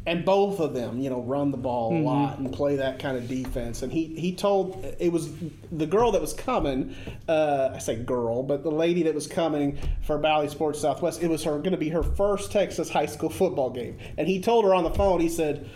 and 0.05 0.25
both 0.25 0.59
of 0.59 0.73
them, 0.73 0.99
you 0.99 1.09
know, 1.09 1.21
run 1.21 1.51
the 1.51 1.57
ball 1.57 1.95
a 1.95 1.99
lot 2.01 2.37
and 2.37 2.51
play 2.51 2.75
that 2.75 2.99
kind 2.99 3.15
of 3.15 3.27
defense. 3.29 3.83
And 3.83 3.91
he 3.91 4.07
he 4.19 4.35
told 4.35 4.83
it 4.99 5.11
was 5.11 5.31
the 5.71 5.85
girl 5.85 6.11
that 6.11 6.19
was 6.21 6.33
coming. 6.33 6.93
Uh, 7.27 7.69
I 7.73 7.79
say 7.79 7.95
girl, 7.95 8.43
but 8.43 8.63
the 8.63 8.71
lady 8.71 9.03
that 9.03 9.13
was 9.13 9.27
coming 9.27 9.77
for 10.05 10.17
Bally 10.17 10.49
Sports 10.49 10.81
Southwest. 10.81 11.23
It 11.23 11.29
was 11.29 11.43
her 11.43 11.51
going 11.59 11.71
to 11.71 11.77
be 11.77 11.89
her 11.89 12.03
first 12.03 12.51
Texas 12.51 12.89
high 12.89 13.05
school 13.05 13.29
football 13.29 13.69
game. 13.69 13.97
And 14.17 14.27
he 14.27 14.41
told 14.41 14.65
her 14.65 14.73
on 14.73 14.83
the 14.83 14.91
phone. 14.91 15.19
He 15.21 15.29
said. 15.29 15.69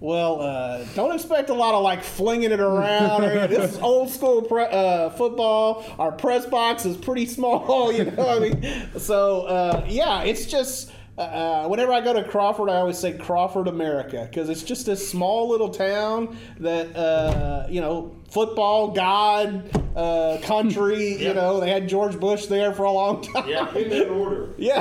Well, 0.00 0.42
uh, 0.42 0.84
don't 0.94 1.14
expect 1.14 1.48
a 1.48 1.54
lot 1.54 1.72
of 1.72 1.82
like 1.82 2.02
flinging 2.02 2.50
it 2.52 2.60
around. 2.60 3.22
this 3.22 3.72
is 3.74 3.78
old 3.80 4.10
school 4.10 4.42
pre- 4.42 4.64
uh, 4.64 5.08
football. 5.10 5.86
Our 5.98 6.12
press 6.12 6.44
box 6.44 6.84
is 6.84 6.96
pretty 6.96 7.24
small, 7.24 7.90
you 7.96 8.04
know. 8.06 8.28
I 8.28 8.38
mean, 8.38 8.90
so 8.98 9.42
uh, 9.42 9.84
yeah, 9.88 10.22
it's 10.24 10.44
just 10.44 10.90
uh, 11.16 11.68
whenever 11.68 11.92
I 11.92 12.00
go 12.00 12.12
to 12.12 12.24
Crawford, 12.24 12.68
I 12.68 12.76
always 12.76 12.98
say 12.98 13.16
Crawford, 13.16 13.68
America, 13.68 14.26
because 14.28 14.48
it's 14.48 14.62
just 14.64 14.86
this 14.86 15.08
small 15.08 15.48
little 15.48 15.68
town 15.68 16.36
that 16.58 16.96
uh, 16.96 17.66
you 17.68 17.80
know, 17.80 18.16
football 18.34 18.88
god, 18.90 19.70
uh, 19.96 20.38
country. 20.42 21.14
You 21.24 21.32
know, 21.32 21.60
they 21.60 21.70
had 21.70 21.88
George 21.88 22.18
Bush 22.20 22.46
there 22.46 22.72
for 22.74 22.82
a 22.84 22.90
long 22.92 23.22
time. 23.22 23.48
Yeah. 23.54 23.72
In 23.74 23.88
that 23.90 24.08
order. 24.08 24.50
Yeah, 24.58 24.80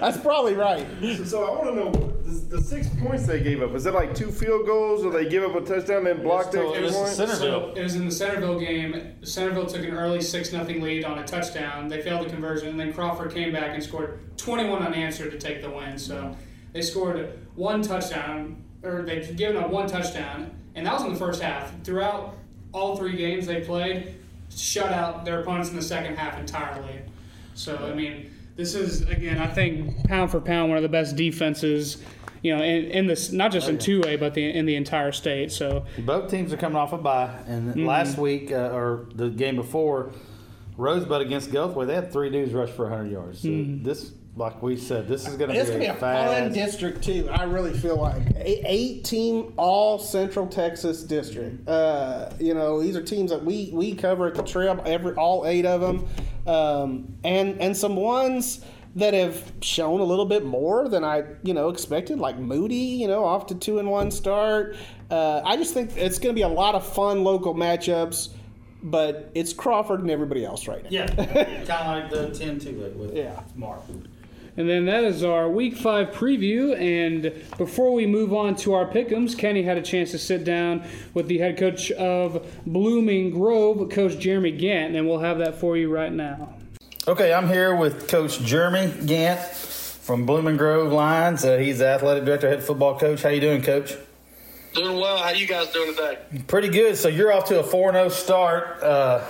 that's 0.00 0.16
probably 0.18 0.54
right. 0.54 0.86
So, 1.00 1.24
so 1.24 1.44
I 1.44 1.50
want 1.50 1.64
to 1.68 1.74
know 1.74 2.12
the, 2.24 2.56
the 2.56 2.62
six 2.62 2.88
points 3.00 3.26
they 3.26 3.40
gave 3.40 3.62
up. 3.62 3.70
Was 3.72 3.84
that 3.84 3.94
like 3.94 4.14
two 4.14 4.30
field 4.30 4.66
goals, 4.66 5.04
or 5.04 5.12
they 5.12 5.28
give 5.28 5.42
up 5.44 5.54
a 5.54 5.60
touchdown 5.64 6.06
and 6.06 6.22
blocked 6.22 6.54
It 6.54 6.64
was 6.64 6.68
extra 6.68 6.74
to- 6.74 6.78
it 6.78 6.82
was 6.82 6.94
point? 6.96 7.08
center- 7.08 7.32
Centerville. 7.34 7.74
So 7.74 7.80
it 7.80 7.82
was 7.82 7.94
in 7.96 8.04
the 8.06 8.10
Centerville 8.12 8.58
game. 8.58 9.12
Centerville 9.22 9.66
took 9.66 9.82
an 9.84 9.92
early 9.94 10.20
six 10.22 10.50
0 10.50 10.64
lead 10.64 11.04
on 11.04 11.18
a 11.18 11.24
touchdown. 11.26 11.88
They 11.88 12.00
failed 12.00 12.26
the 12.26 12.30
conversion, 12.30 12.68
and 12.68 12.80
then 12.80 12.92
Crawford 12.92 13.32
came 13.34 13.52
back 13.52 13.74
and 13.74 13.82
scored 13.82 14.18
21 14.38 14.82
unanswered 14.82 15.30
to 15.32 15.38
take 15.38 15.60
the 15.62 15.70
win. 15.70 15.98
So 15.98 16.34
they 16.72 16.82
scored 16.82 17.38
one 17.56 17.82
touchdown, 17.82 18.64
or 18.82 19.02
they've 19.02 19.36
given 19.36 19.56
up 19.62 19.70
one 19.70 19.86
touchdown, 19.88 20.56
and 20.74 20.86
that 20.86 20.92
was 20.94 21.02
in 21.04 21.12
the 21.12 21.18
first 21.18 21.42
half. 21.42 21.72
Throughout 21.84 22.36
all 22.72 22.96
three 22.96 23.16
games 23.16 23.46
they 23.46 23.60
played, 23.62 24.14
shut 24.54 24.92
out 24.92 25.24
their 25.24 25.40
opponents 25.40 25.70
in 25.70 25.76
the 25.76 25.82
second 25.82 26.16
half 26.16 26.38
entirely. 26.38 27.00
So 27.54 27.76
I 27.76 27.94
mean, 27.94 28.30
this 28.56 28.74
is 28.74 29.02
again, 29.02 29.38
I 29.38 29.46
think 29.46 30.04
pound 30.08 30.30
for 30.30 30.40
pound, 30.40 30.68
one 30.68 30.76
of 30.78 30.82
the 30.82 30.88
best 30.88 31.16
defenses. 31.16 31.98
You 32.42 32.56
know, 32.56 32.62
in, 32.64 32.84
in 32.86 33.06
this 33.06 33.32
not 33.32 33.52
just 33.52 33.68
in 33.68 33.76
two 33.76 34.02
A, 34.06 34.16
but 34.16 34.32
the, 34.32 34.42
in 34.48 34.64
the 34.64 34.74
entire 34.74 35.12
state. 35.12 35.52
So 35.52 35.84
Both 35.98 36.30
teams 36.30 36.52
are 36.54 36.56
coming 36.56 36.76
off 36.76 36.94
a 36.94 36.98
bye, 36.98 37.34
and 37.46 37.68
Mm-hmm. 37.70 37.84
last 37.86 38.16
week 38.16 38.50
uh, 38.50 38.70
or 38.72 39.06
the 39.14 39.28
game 39.28 39.56
before, 39.56 40.10
Rosebud 40.80 41.20
against 41.20 41.50
Gulfway, 41.50 41.86
they 41.86 41.94
had 41.94 42.10
three 42.10 42.30
dudes 42.30 42.52
rush 42.54 42.70
for 42.70 42.88
100 42.88 43.12
yards. 43.12 43.40
So 43.42 43.48
this, 43.82 44.12
like 44.34 44.62
we 44.62 44.76
said, 44.76 45.06
this 45.06 45.28
is 45.28 45.36
going 45.36 45.50
to 45.50 45.60
be, 45.60 45.66
gonna 45.66 45.78
be 45.78 45.84
a 45.86 45.94
fast. 45.94 46.32
fun 46.32 46.52
district 46.52 47.02
too. 47.04 47.28
I 47.30 47.44
really 47.44 47.74
feel 47.74 47.96
like 47.96 48.22
A- 48.36 48.62
eight 48.66 49.04
team 49.04 49.52
all 49.56 49.98
Central 49.98 50.46
Texas 50.46 51.02
district. 51.02 51.68
Uh, 51.68 52.30
you 52.38 52.54
know, 52.54 52.80
these 52.80 52.96
are 52.96 53.02
teams 53.02 53.30
that 53.30 53.44
we 53.44 53.70
we 53.74 53.94
cover 53.94 54.26
at 54.26 54.34
the 54.34 54.42
Trib. 54.42 54.80
Every 54.86 55.12
all 55.14 55.46
eight 55.46 55.66
of 55.66 55.80
them, 55.82 56.06
um, 56.46 57.14
and 57.24 57.60
and 57.60 57.76
some 57.76 57.96
ones 57.96 58.64
that 58.96 59.14
have 59.14 59.52
shown 59.60 60.00
a 60.00 60.04
little 60.04 60.24
bit 60.26 60.44
more 60.44 60.88
than 60.88 61.04
I 61.04 61.24
you 61.42 61.52
know 61.52 61.68
expected, 61.68 62.18
like 62.18 62.38
Moody. 62.38 62.74
You 62.76 63.08
know, 63.08 63.24
off 63.24 63.46
to 63.48 63.54
two 63.54 63.78
and 63.78 63.90
one 63.90 64.10
start. 64.10 64.76
Uh, 65.10 65.42
I 65.44 65.56
just 65.56 65.74
think 65.74 65.96
it's 65.96 66.18
going 66.18 66.34
to 66.34 66.38
be 66.38 66.42
a 66.42 66.48
lot 66.48 66.74
of 66.74 66.86
fun 66.86 67.24
local 67.24 67.54
matchups. 67.54 68.30
But 68.82 69.30
it's 69.34 69.52
Crawford 69.52 70.00
and 70.00 70.10
everybody 70.10 70.44
else 70.44 70.66
right 70.66 70.82
now. 70.82 70.88
Yeah, 70.90 71.06
kind 71.14 71.70
of 71.70 71.86
like 71.86 72.10
the 72.10 72.30
10 72.38 72.58
2 72.60 72.94
with 72.96 73.14
Yeah. 73.14 73.42
Mark. 73.54 73.80
And 74.56 74.68
then 74.68 74.86
that 74.86 75.04
is 75.04 75.22
our 75.22 75.48
week 75.48 75.76
five 75.76 76.08
preview. 76.10 76.76
And 76.78 77.32
before 77.56 77.92
we 77.92 78.06
move 78.06 78.34
on 78.34 78.56
to 78.56 78.74
our 78.74 78.86
pickums, 78.86 79.36
Kenney 79.38 79.62
had 79.62 79.78
a 79.78 79.82
chance 79.82 80.10
to 80.10 80.18
sit 80.18 80.44
down 80.44 80.84
with 81.14 81.28
the 81.28 81.38
head 81.38 81.56
coach 81.56 81.90
of 81.92 82.44
Blooming 82.66 83.30
Grove, 83.30 83.88
Coach 83.90 84.18
Jeremy 84.18 84.52
Gantt, 84.58 84.96
and 84.96 85.06
we'll 85.08 85.20
have 85.20 85.38
that 85.38 85.56
for 85.60 85.76
you 85.76 85.88
right 85.92 86.12
now. 86.12 86.54
Okay, 87.06 87.32
I'm 87.32 87.48
here 87.48 87.74
with 87.76 88.08
Coach 88.08 88.40
Jeremy 88.40 88.90
Gantt 89.06 89.38
from 90.02 90.26
Blooming 90.26 90.56
Grove 90.56 90.92
Lions. 90.92 91.44
Uh, 91.44 91.56
he's 91.58 91.78
the 91.78 91.86
athletic 91.86 92.24
director, 92.24 92.48
head 92.48 92.62
football 92.62 92.98
coach. 92.98 93.22
How 93.22 93.28
you 93.30 93.40
doing, 93.40 93.62
Coach? 93.62 93.94
Doing 94.74 95.00
well. 95.00 95.18
How 95.18 95.30
you 95.30 95.46
guys 95.46 95.72
doing 95.72 95.94
today? 95.94 96.18
Pretty 96.46 96.68
good. 96.68 96.96
So 96.96 97.08
you're 97.08 97.32
off 97.32 97.46
to 97.46 97.60
a 97.60 97.62
4 97.62 97.92
0 97.92 98.08
start. 98.08 98.82
Uh, 98.82 99.24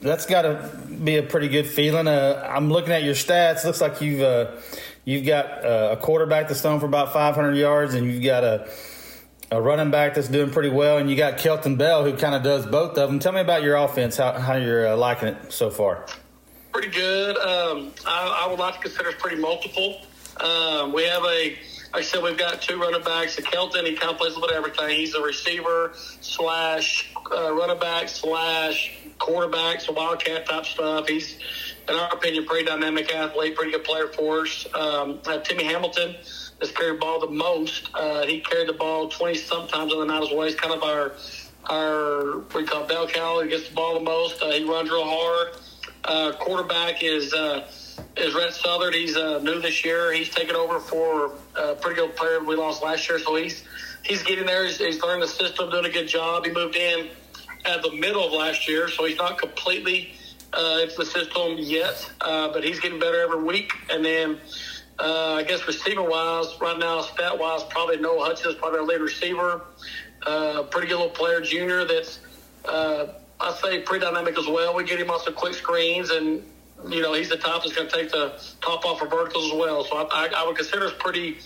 that's 0.00 0.26
got 0.26 0.42
to 0.42 0.70
be 1.04 1.16
a 1.16 1.22
pretty 1.22 1.48
good 1.48 1.66
feeling. 1.66 2.08
Uh, 2.08 2.48
I'm 2.50 2.70
looking 2.70 2.92
at 2.92 3.02
your 3.02 3.14
stats. 3.14 3.64
Looks 3.64 3.80
like 3.80 4.00
you've 4.00 4.22
uh, 4.22 4.52
you've 5.04 5.26
got 5.26 5.64
uh, 5.64 5.90
a 5.92 5.96
quarterback 5.96 6.48
that's 6.48 6.62
thrown 6.62 6.80
for 6.80 6.86
about 6.86 7.12
500 7.12 7.54
yards, 7.54 7.94
and 7.94 8.10
you've 8.10 8.22
got 8.22 8.44
a 8.44 8.68
a 9.52 9.60
running 9.60 9.90
back 9.90 10.14
that's 10.14 10.28
doing 10.28 10.50
pretty 10.50 10.70
well, 10.70 10.96
and 10.96 11.10
you 11.10 11.16
got 11.16 11.36
Kelton 11.36 11.76
Bell 11.76 12.04
who 12.04 12.16
kind 12.16 12.34
of 12.34 12.42
does 12.42 12.64
both 12.64 12.96
of 12.96 13.10
them. 13.10 13.18
Tell 13.18 13.32
me 13.32 13.40
about 13.40 13.62
your 13.62 13.76
offense. 13.76 14.16
How 14.16 14.32
how 14.32 14.54
you're 14.54 14.88
uh, 14.88 14.96
liking 14.96 15.28
it 15.28 15.52
so 15.52 15.70
far? 15.70 16.06
Pretty 16.72 16.88
good. 16.88 17.36
Um, 17.36 17.92
I, 18.06 18.44
I, 18.44 18.48
would 18.48 18.58
like 18.58 18.76
to 18.76 18.80
consider 18.80 19.10
it 19.10 19.18
pretty 19.18 19.36
multiple. 19.36 20.00
Um, 20.40 20.94
we 20.94 21.04
have 21.04 21.22
a 21.22 21.54
I 21.94 22.00
said, 22.00 22.22
we've 22.22 22.38
got 22.38 22.62
two 22.62 22.80
running 22.80 23.02
backs. 23.02 23.36
A 23.38 23.42
Kelton, 23.42 23.84
he 23.84 23.94
kind 23.94 24.10
of 24.10 24.18
plays 24.18 24.32
a 24.32 24.40
little 24.40 24.48
bit 24.48 24.56
of 24.56 24.64
everything. 24.64 24.98
He's 24.98 25.14
a 25.14 25.20
receiver 25.20 25.92
slash 25.94 27.12
uh, 27.30 27.52
running 27.52 27.78
back 27.78 28.08
slash 28.08 28.98
quarterback, 29.18 29.82
so 29.82 29.92
wildcat 29.92 30.46
type 30.46 30.64
stuff. 30.64 31.06
He's, 31.06 31.36
in 31.86 31.94
our 31.94 32.10
opinion, 32.14 32.46
pretty 32.46 32.64
dynamic 32.64 33.14
athlete, 33.14 33.54
pretty 33.54 33.72
good 33.72 33.84
player 33.84 34.08
for 34.08 34.40
us. 34.40 34.66
Um, 34.74 35.20
Timmy 35.44 35.64
Hamilton 35.64 36.16
has 36.60 36.70
carried 36.72 36.94
the 36.94 36.98
ball 36.98 37.20
the 37.20 37.28
most. 37.28 37.90
Uh, 37.92 38.24
he 38.24 38.40
carried 38.40 38.68
the 38.68 38.74
ball 38.74 39.08
20 39.08 39.34
sometimes 39.34 39.92
on 39.92 40.00
the 40.00 40.06
night 40.06 40.22
as 40.22 40.30
well. 40.32 40.46
He's 40.46 40.54
kind 40.54 40.74
of 40.74 40.82
our, 40.82 41.12
our 41.68 42.38
we 42.54 42.64
call 42.64 42.86
bell 42.86 43.06
cow. 43.06 43.42
He 43.42 43.50
gets 43.50 43.68
the 43.68 43.74
ball 43.74 43.94
the 43.94 44.04
most. 44.04 44.42
Uh, 44.42 44.50
he 44.50 44.64
runs 44.64 44.90
real 44.90 45.04
hard. 45.04 45.56
Uh, 46.04 46.32
quarterback 46.38 47.02
is 47.02 47.34
uh, 47.34 47.68
is 48.22 48.34
Rhett 48.34 48.54
Southard. 48.54 48.94
He's 48.94 49.16
uh, 49.16 49.40
new 49.40 49.60
this 49.60 49.84
year. 49.84 50.12
He's 50.12 50.28
taken 50.28 50.54
over 50.54 50.78
for 50.78 51.32
a 51.56 51.74
pretty 51.74 52.00
good 52.00 52.14
player 52.14 52.42
we 52.42 52.54
lost 52.54 52.82
last 52.82 53.08
year, 53.08 53.18
so 53.18 53.34
he's 53.34 53.64
he's 54.04 54.22
getting 54.22 54.46
there. 54.46 54.64
He's, 54.64 54.78
he's 54.78 55.02
learning 55.02 55.22
the 55.22 55.28
system, 55.28 55.70
doing 55.70 55.86
a 55.86 55.90
good 55.90 56.06
job. 56.06 56.44
He 56.44 56.52
moved 56.52 56.76
in 56.76 57.08
at 57.64 57.82
the 57.82 57.90
middle 57.92 58.24
of 58.24 58.32
last 58.32 58.68
year, 58.68 58.88
so 58.88 59.04
he's 59.04 59.18
not 59.18 59.38
completely 59.38 60.14
uh, 60.52 60.80
into 60.82 60.96
the 60.98 61.04
system 61.04 61.56
yet, 61.58 62.10
uh, 62.20 62.52
but 62.52 62.62
he's 62.62 62.78
getting 62.78 63.00
better 63.00 63.20
every 63.22 63.42
week. 63.42 63.72
And 63.90 64.04
then 64.04 64.38
uh, 65.00 65.34
I 65.34 65.42
guess 65.42 65.66
receiver 65.66 66.02
wise, 66.02 66.46
right 66.60 66.78
now, 66.78 67.00
stat 67.02 67.36
wise, 67.36 67.64
probably 67.70 67.96
Noah 67.96 68.32
is 68.32 68.54
probably 68.54 68.78
our 68.78 68.86
lead 68.86 69.00
receiver. 69.00 69.62
Uh, 70.24 70.62
pretty 70.70 70.86
good 70.86 70.96
little 70.96 71.10
player, 71.10 71.40
junior, 71.40 71.84
that's, 71.84 72.20
uh, 72.66 73.06
I 73.40 73.52
say, 73.54 73.80
pretty 73.80 74.04
dynamic 74.04 74.38
as 74.38 74.46
well. 74.46 74.76
We 74.76 74.84
get 74.84 75.00
him 75.00 75.10
on 75.10 75.18
some 75.20 75.34
quick 75.34 75.54
screens, 75.54 76.10
and, 76.10 76.44
you 76.88 77.02
know, 77.02 77.14
he's 77.14 77.28
the 77.28 77.36
top 77.36 77.62
that's 77.62 77.74
going 77.74 77.88
to 77.88 77.94
take 77.94 78.10
the 78.10 78.40
top 78.60 78.84
off 78.84 79.02
of 79.02 79.10
verticals 79.10 79.46
as 79.46 79.52
well. 79.52 79.84
So 79.84 79.96
I, 79.96 80.02
I, 80.10 80.30
I 80.36 80.46
would 80.46 80.56
consider 80.56 80.86
us 80.86 80.92
pretty 80.98 81.38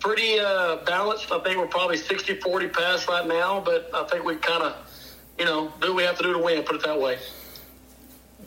pretty 0.00 0.40
uh, 0.40 0.76
balanced. 0.84 1.30
I 1.30 1.38
think 1.40 1.58
we're 1.58 1.66
probably 1.66 1.96
60 1.96 2.40
40 2.40 2.68
pass 2.68 3.08
right 3.08 3.26
now, 3.26 3.60
but 3.60 3.88
I 3.94 4.04
think 4.04 4.24
we 4.24 4.36
kind 4.36 4.64
of, 4.64 4.76
you 5.38 5.44
know, 5.44 5.72
do 5.80 5.88
what 5.88 5.96
we 5.96 6.02
have 6.02 6.16
to 6.18 6.24
do 6.24 6.32
to 6.32 6.38
win, 6.40 6.62
put 6.64 6.76
it 6.76 6.82
that 6.84 7.00
way. 7.00 7.18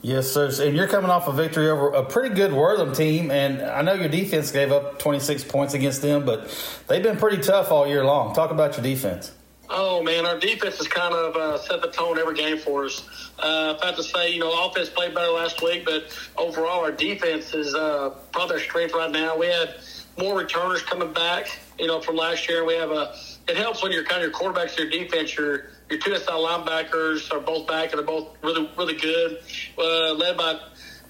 Yes, 0.02 0.30
sir. 0.32 0.52
And 0.62 0.76
you're 0.76 0.88
coming 0.88 1.10
off 1.10 1.28
a 1.28 1.32
victory 1.32 1.70
over 1.70 1.90
a 1.90 2.04
pretty 2.04 2.36
good 2.36 2.54
Wortham 2.54 2.94
team, 2.94 3.32
and 3.32 3.62
I 3.62 3.82
know 3.82 3.94
your 3.94 4.10
defense 4.10 4.52
gave 4.52 4.72
up 4.72 5.00
26 5.00 5.46
points 5.46 5.74
against 5.74 6.02
them, 6.02 6.26
but 6.26 6.48
they've 6.88 7.02
been 7.02 7.18
pretty 7.18 7.42
tough 7.42 7.72
all 7.72 7.88
year 7.88 8.04
long. 8.04 8.36
Talk 8.36 8.52
about 8.52 8.76
your 8.76 8.84
defense. 8.84 9.32
Oh 9.70 10.04
man, 10.04 10.26
our 10.26 10.40
defense 10.40 10.78
has 10.78 10.88
kind 10.88 11.14
of 11.14 11.36
uh, 11.36 11.58
set 11.58 11.82
the 11.82 11.88
tone 11.88 12.20
every 12.20 12.36
game 12.36 12.58
for 12.58 12.86
us. 12.86 13.08
Uh, 13.40 13.76
I 13.82 13.88
have 13.88 13.96
to 13.96 14.04
say, 14.04 14.32
you 14.32 14.40
know, 14.40 14.66
offense 14.66 14.90
played 14.90 15.16
better 15.16 15.32
last 15.32 15.62
week, 15.64 15.86
but 15.86 16.16
overall, 16.38 16.84
our 16.84 16.92
defense 16.92 17.54
is 17.54 17.74
uh, 17.74 18.12
probably 18.32 18.58
our 18.58 18.62
strength 18.62 18.94
right 18.94 19.12
now. 19.12 19.38
We 19.38 19.48
had 19.48 19.76
more 20.20 20.38
returners 20.38 20.84
coming 20.84 21.12
back, 21.14 21.48
you 21.80 21.88
know, 21.88 22.00
from 22.00 22.16
last 22.16 22.48
year. 22.48 22.64
We 22.64 22.76
have 22.76 22.92
a. 22.92 23.16
It 23.48 23.58
helps 23.58 23.82
when 23.82 23.92
you're 23.92 24.04
kind 24.04 24.24
of 24.24 24.30
your 24.30 24.40
quarterbacks, 24.40 24.78
your 24.78 24.90
defense, 24.90 25.36
your 25.36 25.72
your 25.90 26.00
two 26.00 26.16
SI 26.16 26.32
linebackers 26.32 27.32
are 27.32 27.40
both 27.40 27.68
back 27.68 27.92
and 27.92 28.00
they're 28.00 28.06
both 28.06 28.30
really 28.44 28.70
really 28.78 28.96
good. 28.96 29.40
Uh, 29.78 30.14
led 30.14 30.38
by 30.38 30.60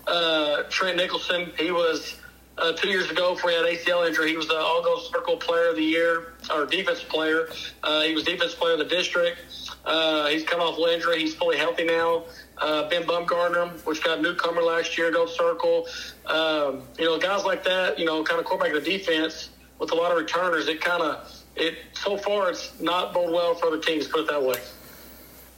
uh, 0.08 0.64
Trent 0.70 0.98
Nicholson, 0.98 1.52
he 1.58 1.72
was 1.72 2.16
uh, 2.58 2.74
two 2.74 2.90
years 2.90 3.10
ago 3.10 3.36
before 3.36 3.52
he 3.52 3.56
had 3.56 3.66
ACL 3.66 4.08
injury. 4.08 4.30
He 4.30 4.38
was 4.38 4.48
the 4.48 4.58
All 4.58 4.84
Gold 4.84 5.04
Circle 5.12 5.38
Player 5.38 5.70
of 5.70 5.76
the 5.76 5.84
Year 5.84 6.34
or 6.54 6.66
Defensive 6.66 7.10
Player. 7.10 7.50
Uh, 7.84 8.02
he 8.02 8.14
was 8.14 8.24
Defensive 8.24 8.58
Player 8.58 8.74
of 8.74 8.80
the 8.80 8.86
District. 8.86 9.38
Uh, 9.86 10.28
he's 10.28 10.44
come 10.44 10.62
off 10.62 10.78
injury. 10.90 11.20
He's 11.20 11.36
fully 11.36 11.58
healthy 11.58 11.86
now. 11.86 12.24
Uh, 12.58 12.88
ben 12.90 13.04
Bumgardner, 13.04 13.86
which 13.86 14.04
got 14.04 14.22
newcomer 14.22 14.62
last 14.62 14.98
year, 14.98 15.12
Gold 15.12 15.30
Circle. 15.30 15.88
Um, 16.26 16.84
you 16.98 17.06
know, 17.06 17.20
guys 17.20 17.44
like 17.44 17.64
that. 17.66 18.00
You 18.00 18.06
know, 18.06 18.24
kind 18.24 18.40
of 18.40 18.46
quarterback 18.46 18.74
the 18.74 18.82
defense 18.82 19.50
with 19.80 19.92
a 19.92 19.96
lot 19.96 20.12
of 20.12 20.18
returners. 20.18 20.68
It 20.68 20.82
kind 20.82 21.04
of 21.04 21.30
it 21.56 21.76
so 21.94 22.18
far 22.18 22.50
it's 22.50 22.80
not 22.80 23.14
bode 23.14 23.32
well 23.32 23.56
for 23.56 23.68
other 23.68 23.80
teams. 23.80 24.08
Put 24.08 24.22
it 24.22 24.28
that 24.28 24.42
way. 24.42 24.58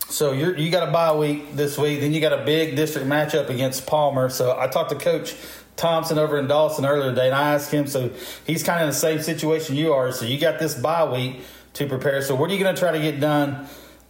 So 0.10 0.32
you 0.32 0.56
you 0.56 0.72
got 0.72 0.88
a 0.88 0.92
bye 0.92 1.14
week 1.14 1.54
this 1.54 1.78
week, 1.78 2.00
then 2.00 2.14
you 2.14 2.22
got 2.22 2.32
a 2.32 2.46
big 2.46 2.78
district 2.78 3.08
matchup 3.08 3.50
against 3.50 3.86
Palmer. 3.86 4.30
So 4.30 4.58
I 4.58 4.68
talked 4.68 4.90
to 4.92 4.96
Coach 4.96 5.36
Thompson 5.76 6.18
over 6.18 6.40
in 6.40 6.48
Dawson 6.48 6.86
earlier 6.86 7.10
today, 7.10 7.28
and 7.28 7.36
I 7.36 7.54
asked 7.54 7.72
him. 7.72 7.88
So 7.88 8.12
he's 8.46 8.64
kind 8.64 8.80
of 8.80 8.84
in 8.84 8.90
the 8.90 8.96
same 8.96 9.22
situation 9.22 9.76
you 9.76 9.94
are. 9.94 10.14
So 10.14 10.26
you 10.26 10.40
got 10.40 10.60
this 10.60 10.76
bye 10.76 11.04
week 11.12 11.42
to 11.74 11.88
prepare. 11.88 12.22
So 12.22 12.36
what 12.36 12.50
are 12.50 12.54
you 12.54 12.60
going 12.64 12.74
to 12.74 12.80
try 12.80 12.92
to 12.92 13.00
get 13.00 13.20
done 13.20 13.68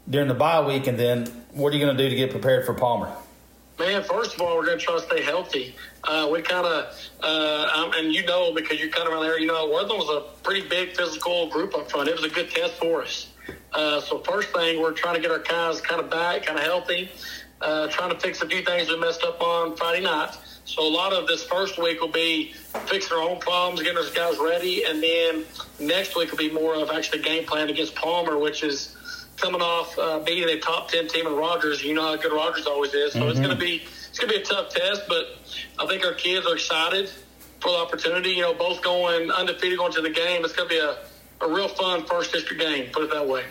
during 0.08 0.28
the 0.28 0.36
bye 0.36 0.66
week, 0.66 0.86
and 0.86 1.00
then 1.00 1.26
what 1.52 1.74
are 1.74 1.78
you 1.78 1.84
going 1.84 1.98
to 1.98 2.04
do 2.04 2.10
to 2.10 2.16
get 2.16 2.30
prepared 2.30 2.66
for 2.66 2.76
Palmer? 2.76 3.12
Man, 3.80 4.04
first 4.04 4.36
of 4.36 4.42
all, 4.42 4.56
we're 4.56 4.66
going 4.66 4.80
to 4.80 4.84
try 4.84 4.96
to 4.96 5.02
stay 5.02 5.24
healthy. 5.24 5.76
Uh, 6.04 6.30
we 6.32 6.42
kind 6.42 6.66
of, 6.66 6.96
uh, 7.22 7.92
and 7.96 8.14
you 8.14 8.26
know, 8.26 8.54
because 8.54 8.80
you're 8.80 8.90
kind 8.90 9.08
of 9.08 9.14
around 9.14 9.24
there, 9.24 9.40
you 9.40 9.48
know, 9.48 9.70
Wortham 9.70 9.98
was 9.98 10.10
a 10.10 10.42
pretty 10.44 10.68
big 10.68 10.96
physical 10.96 11.48
group 11.50 11.76
up 11.76 11.90
front. 11.90 12.08
It 12.08 12.16
was 12.16 12.24
a 12.24 12.30
good 12.30 12.50
test 12.50 12.74
for 12.76 13.04
us. 13.04 13.30
Uh, 13.74 14.00
so 14.02 14.20
first 14.20 14.50
thing, 14.50 14.82
we're 14.82 14.94
trying 14.94 15.16
to 15.16 15.22
get 15.22 15.32
our 15.32 15.40
guys 15.40 15.82
kind 15.82 16.02
of 16.02 16.10
back, 16.10 16.46
kind 16.46 16.58
of 16.58 16.66
healthy, 16.66 17.10
uh, 17.62 17.88
trying 17.88 18.10
to 18.10 18.20
fix 18.20 18.42
a 18.42 18.48
few 18.48 18.64
things 18.64 18.90
we 18.90 18.98
messed 18.98 19.24
up 19.24 19.42
on 19.42 19.76
Friday 19.76 20.04
night. 20.04 20.36
So 20.66 20.86
a 20.86 20.90
lot 20.90 21.14
of 21.14 21.28
this 21.28 21.44
first 21.46 21.78
week 21.78 22.02
will 22.02 22.08
be 22.10 22.54
fixing 22.88 23.18
our 23.18 23.24
own 23.24 23.40
problems, 23.40 23.82
getting 23.82 23.98
our 23.98 24.10
guys 24.14 24.38
ready, 24.38 24.84
and 24.84 25.02
then 25.02 25.46
next 25.80 26.16
week 26.16 26.32
will 26.32 26.38
be 26.38 26.52
more 26.52 26.76
of 26.76 26.90
actually 26.90 27.22
game 27.22 27.46
plan 27.46 27.70
against 27.70 27.96
Palmer, 27.96 28.38
which 28.38 28.64
is 28.64 28.96
coming 29.38 29.62
off 29.62 29.98
uh, 29.98 30.20
beating 30.20 30.50
a 30.50 30.60
top 30.60 30.90
ten 30.90 31.08
team 31.08 31.26
in 31.26 31.34
Rogers. 31.34 31.84
You 31.84 31.94
know 31.94 32.04
how 32.04 32.16
good 32.18 32.34
Rogers 32.34 32.68
always 32.68 32.94
is, 32.94 33.14
so 33.14 33.20
mm-hmm. 33.20 33.30
it's 33.30 33.40
going 33.40 33.52
to 33.52 33.56
be 33.56 33.84
it's 34.10 34.20
going 34.20 34.30
to 34.32 34.38
be 34.38 34.42
a 34.42 34.46
tough 34.46 34.74
test. 34.74 35.04
But 35.08 35.38
I 35.80 35.88
think 35.88 36.04
our 36.04 36.14
kids 36.14 36.46
are 36.46 36.56
excited 36.56 37.10
for 37.62 37.72
the 37.72 37.78
opportunity. 37.78 38.32
You 38.32 38.42
know, 38.42 38.54
both 38.54 38.82
going 38.82 39.32
undefeated 39.32 39.78
going 39.78 39.94
to 39.94 40.02
the 40.02 40.10
game. 40.10 40.44
It's 40.44 40.54
going 40.54 40.68
to 40.68 40.76
be 40.76 40.80
a, 40.80 40.98
a 41.42 41.48
real 41.48 41.68
fun 41.68 42.04
first 42.06 42.34
district 42.34 42.62
game. 42.62 42.90
Put 42.92 43.04
it 43.04 43.12
that 43.12 43.28
way. 43.28 43.44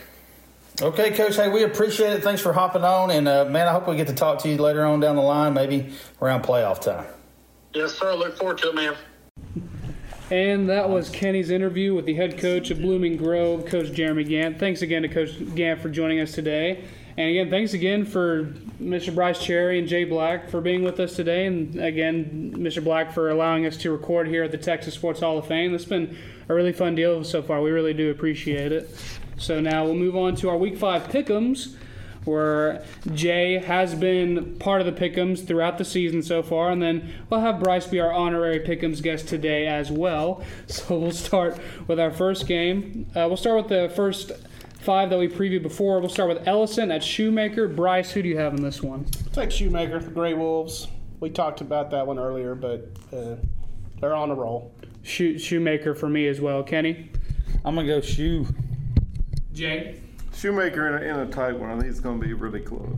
Okay, 0.82 1.10
Coach. 1.12 1.36
Hey, 1.36 1.48
we 1.48 1.62
appreciate 1.62 2.12
it. 2.12 2.22
Thanks 2.22 2.42
for 2.42 2.52
hopping 2.52 2.84
on, 2.84 3.10
and 3.10 3.26
uh, 3.26 3.46
man, 3.46 3.66
I 3.66 3.72
hope 3.72 3.88
we 3.88 3.96
get 3.96 4.08
to 4.08 4.14
talk 4.14 4.40
to 4.42 4.48
you 4.48 4.58
later 4.58 4.84
on 4.84 5.00
down 5.00 5.16
the 5.16 5.22
line, 5.22 5.54
maybe 5.54 5.94
around 6.20 6.42
playoff 6.44 6.82
time. 6.82 7.06
Yes, 7.72 7.94
sir. 7.94 8.14
Look 8.14 8.36
forward 8.36 8.58
to 8.58 8.70
it, 8.70 8.74
man. 8.74 8.94
And 10.30 10.68
that 10.68 10.90
was 10.90 11.08
Kenney's 11.08 11.50
interview 11.50 11.94
with 11.94 12.04
the 12.04 12.14
head 12.14 12.36
coach 12.38 12.70
of 12.70 12.80
Blooming 12.80 13.16
Grove, 13.16 13.64
Coach 13.64 13.92
Jeremy 13.92 14.24
Gantt. 14.24 14.58
Thanks 14.58 14.82
again 14.82 15.02
to 15.02 15.08
Coach 15.08 15.30
Gantt 15.38 15.80
for 15.80 15.88
joining 15.88 16.20
us 16.20 16.32
today. 16.32 16.84
And 17.18 17.30
again, 17.30 17.48
thanks 17.48 17.72
again 17.72 18.04
for 18.04 18.44
Mr. 18.80 19.14
Brice 19.14 19.42
Cherry 19.42 19.78
and 19.78 19.88
Jay 19.88 20.04
Black 20.04 20.50
for 20.50 20.60
being 20.60 20.82
with 20.82 21.00
us 21.00 21.16
today. 21.16 21.46
And 21.46 21.80
again, 21.80 22.52
Mr. 22.56 22.84
Black 22.84 23.12
for 23.12 23.30
allowing 23.30 23.64
us 23.64 23.78
to 23.78 23.90
record 23.90 24.28
here 24.28 24.44
at 24.44 24.50
the 24.50 24.58
Texas 24.58 24.94
Sports 24.94 25.20
Hall 25.20 25.38
of 25.38 25.46
Fame. 25.46 25.74
It's 25.74 25.86
been 25.86 26.16
a 26.48 26.54
really 26.54 26.72
fun 26.72 26.94
deal 26.94 27.24
so 27.24 27.42
far. 27.42 27.62
We 27.62 27.70
really 27.70 27.94
do 27.94 28.10
appreciate 28.10 28.70
it. 28.70 28.94
So 29.38 29.60
now 29.60 29.84
we'll 29.84 29.94
move 29.94 30.14
on 30.14 30.36
to 30.36 30.50
our 30.50 30.58
Week 30.58 30.76
5 30.76 31.08
pick'ems 31.08 31.74
where 32.26 32.84
Jay 33.14 33.58
has 33.58 33.94
been 33.94 34.58
part 34.58 34.80
of 34.80 34.86
the 34.86 34.92
Pickums 34.92 35.46
throughout 35.46 35.78
the 35.78 35.84
season 35.84 36.22
so 36.22 36.42
far, 36.42 36.70
and 36.70 36.82
then 36.82 37.14
we'll 37.30 37.40
have 37.40 37.60
Brice 37.60 37.86
be 37.86 38.00
our 38.00 38.12
honorary 38.12 38.58
Pickums 38.58 39.00
guest 39.00 39.28
today 39.28 39.66
as 39.66 39.90
well. 39.90 40.42
So 40.66 40.98
we'll 40.98 41.12
start 41.12 41.58
with 41.86 42.00
our 42.00 42.10
first 42.10 42.46
game. 42.48 43.06
Uh, 43.10 43.26
we'll 43.28 43.36
start 43.36 43.56
with 43.56 43.68
the 43.68 43.94
first 43.94 44.32
five 44.80 45.10
that 45.10 45.18
we 45.18 45.28
previewed 45.28 45.62
before. 45.62 46.00
We'll 46.00 46.08
start 46.08 46.28
with 46.28 46.46
Ellison 46.46 46.90
at 46.90 47.02
Shoemaker. 47.02 47.68
Brice, 47.68 48.10
who 48.10 48.22
do 48.22 48.28
you 48.28 48.38
have 48.38 48.54
in 48.54 48.62
this 48.62 48.82
one? 48.82 49.04
Take 49.32 49.50
Shoemaker, 49.50 49.98
the 50.00 50.10
Gray 50.10 50.34
Wolves. 50.34 50.88
We 51.20 51.30
talked 51.30 51.60
about 51.60 51.90
that 51.90 52.06
one 52.06 52.18
earlier, 52.18 52.54
but 52.54 52.90
uh, 53.12 53.36
they're 54.00 54.14
on 54.14 54.30
a 54.30 54.34
roll. 54.34 54.74
Shoemaker 55.02 55.94
for 55.94 56.08
me 56.08 56.26
as 56.28 56.40
well. 56.40 56.62
Kenney? 56.62 57.10
I'm 57.64 57.74
going 57.74 57.86
to 57.86 57.92
go 57.94 58.00
Shoe. 58.00 58.46
Jay? 59.52 60.00
Shoemaker 60.34 60.88
in 60.88 61.02
a, 61.02 61.14
in 61.14 61.20
a 61.20 61.30
tight 61.30 61.58
one. 61.58 61.70
I 61.70 61.78
think 61.78 61.86
it's 61.90 62.00
going 62.00 62.20
to 62.20 62.26
be 62.26 62.34
really 62.34 62.60
close. 62.60 62.96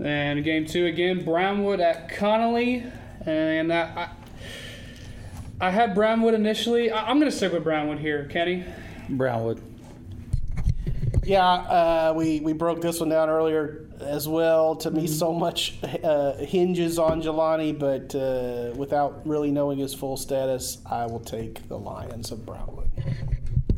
And 0.00 0.42
game 0.44 0.66
two 0.66 0.86
again, 0.86 1.24
Brownwood 1.24 1.80
at 1.80 2.08
Connally. 2.08 2.90
And 3.26 3.72
I, 3.72 4.08
I, 5.60 5.66
I 5.66 5.70
had 5.70 5.94
Brownwood 5.94 6.34
initially. 6.34 6.90
I, 6.90 7.10
am 7.10 7.18
going 7.18 7.30
to 7.30 7.36
stick 7.36 7.52
with 7.52 7.64
Brownwood 7.64 7.98
here, 7.98 8.28
Kenney. 8.30 8.64
Brownwood. 9.08 9.62
Yeah, 11.24 11.44
uh, 11.46 12.14
we, 12.16 12.40
we 12.40 12.52
broke 12.52 12.80
this 12.80 12.98
one 12.98 13.08
down 13.08 13.28
earlier 13.30 13.86
as 14.00 14.26
well. 14.28 14.74
To 14.76 14.90
me, 14.90 15.06
so 15.06 15.32
much 15.32 15.78
uh, 16.02 16.34
hinges 16.38 16.98
on 16.98 17.22
Jelani, 17.22 17.78
but 17.78 18.12
uh, 18.14 18.74
without 18.76 19.24
really 19.26 19.52
knowing 19.52 19.78
his 19.78 19.94
full 19.94 20.16
status, 20.16 20.78
I 20.84 21.06
will 21.06 21.20
take 21.20 21.68
the 21.68 21.78
Lions 21.78 22.32
of 22.32 22.44
Brownwood. 22.44 22.90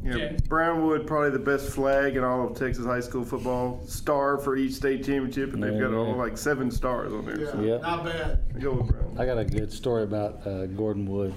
Yeah, 0.03 0.12
Jay. 0.14 0.36
Brownwood 0.49 1.07
probably 1.07 1.30
the 1.30 1.38
best 1.38 1.68
flag 1.70 2.16
in 2.16 2.24
all 2.24 2.47
of 2.49 2.57
Texas 2.59 2.86
high 2.86 3.01
school 3.01 3.24
football. 3.24 3.82
Star 3.86 4.38
for 4.38 4.57
each 4.57 4.72
state 4.72 5.05
championship, 5.05 5.53
and 5.53 5.62
they've 5.62 5.78
got 5.80 5.90
Yeah. 5.90 5.97
all 5.99 6.16
like 6.16 6.38
seven 6.38 6.70
stars 6.70 7.12
on 7.12 7.26
there. 7.26 7.51
So 7.53 7.61
Yep. 7.61 7.82
Not 7.82 8.05
bad. 8.05 8.38
I 8.55 8.59
go 8.59 8.72
with 8.72 8.88
Brownwood. 8.88 9.18
I 9.20 9.26
got 9.26 9.38
a 9.38 9.45
good 9.45 9.70
story 9.72 10.03
about 10.05 10.47
uh, 10.47 10.64
Gordon 10.66 11.07
Wood 11.07 11.32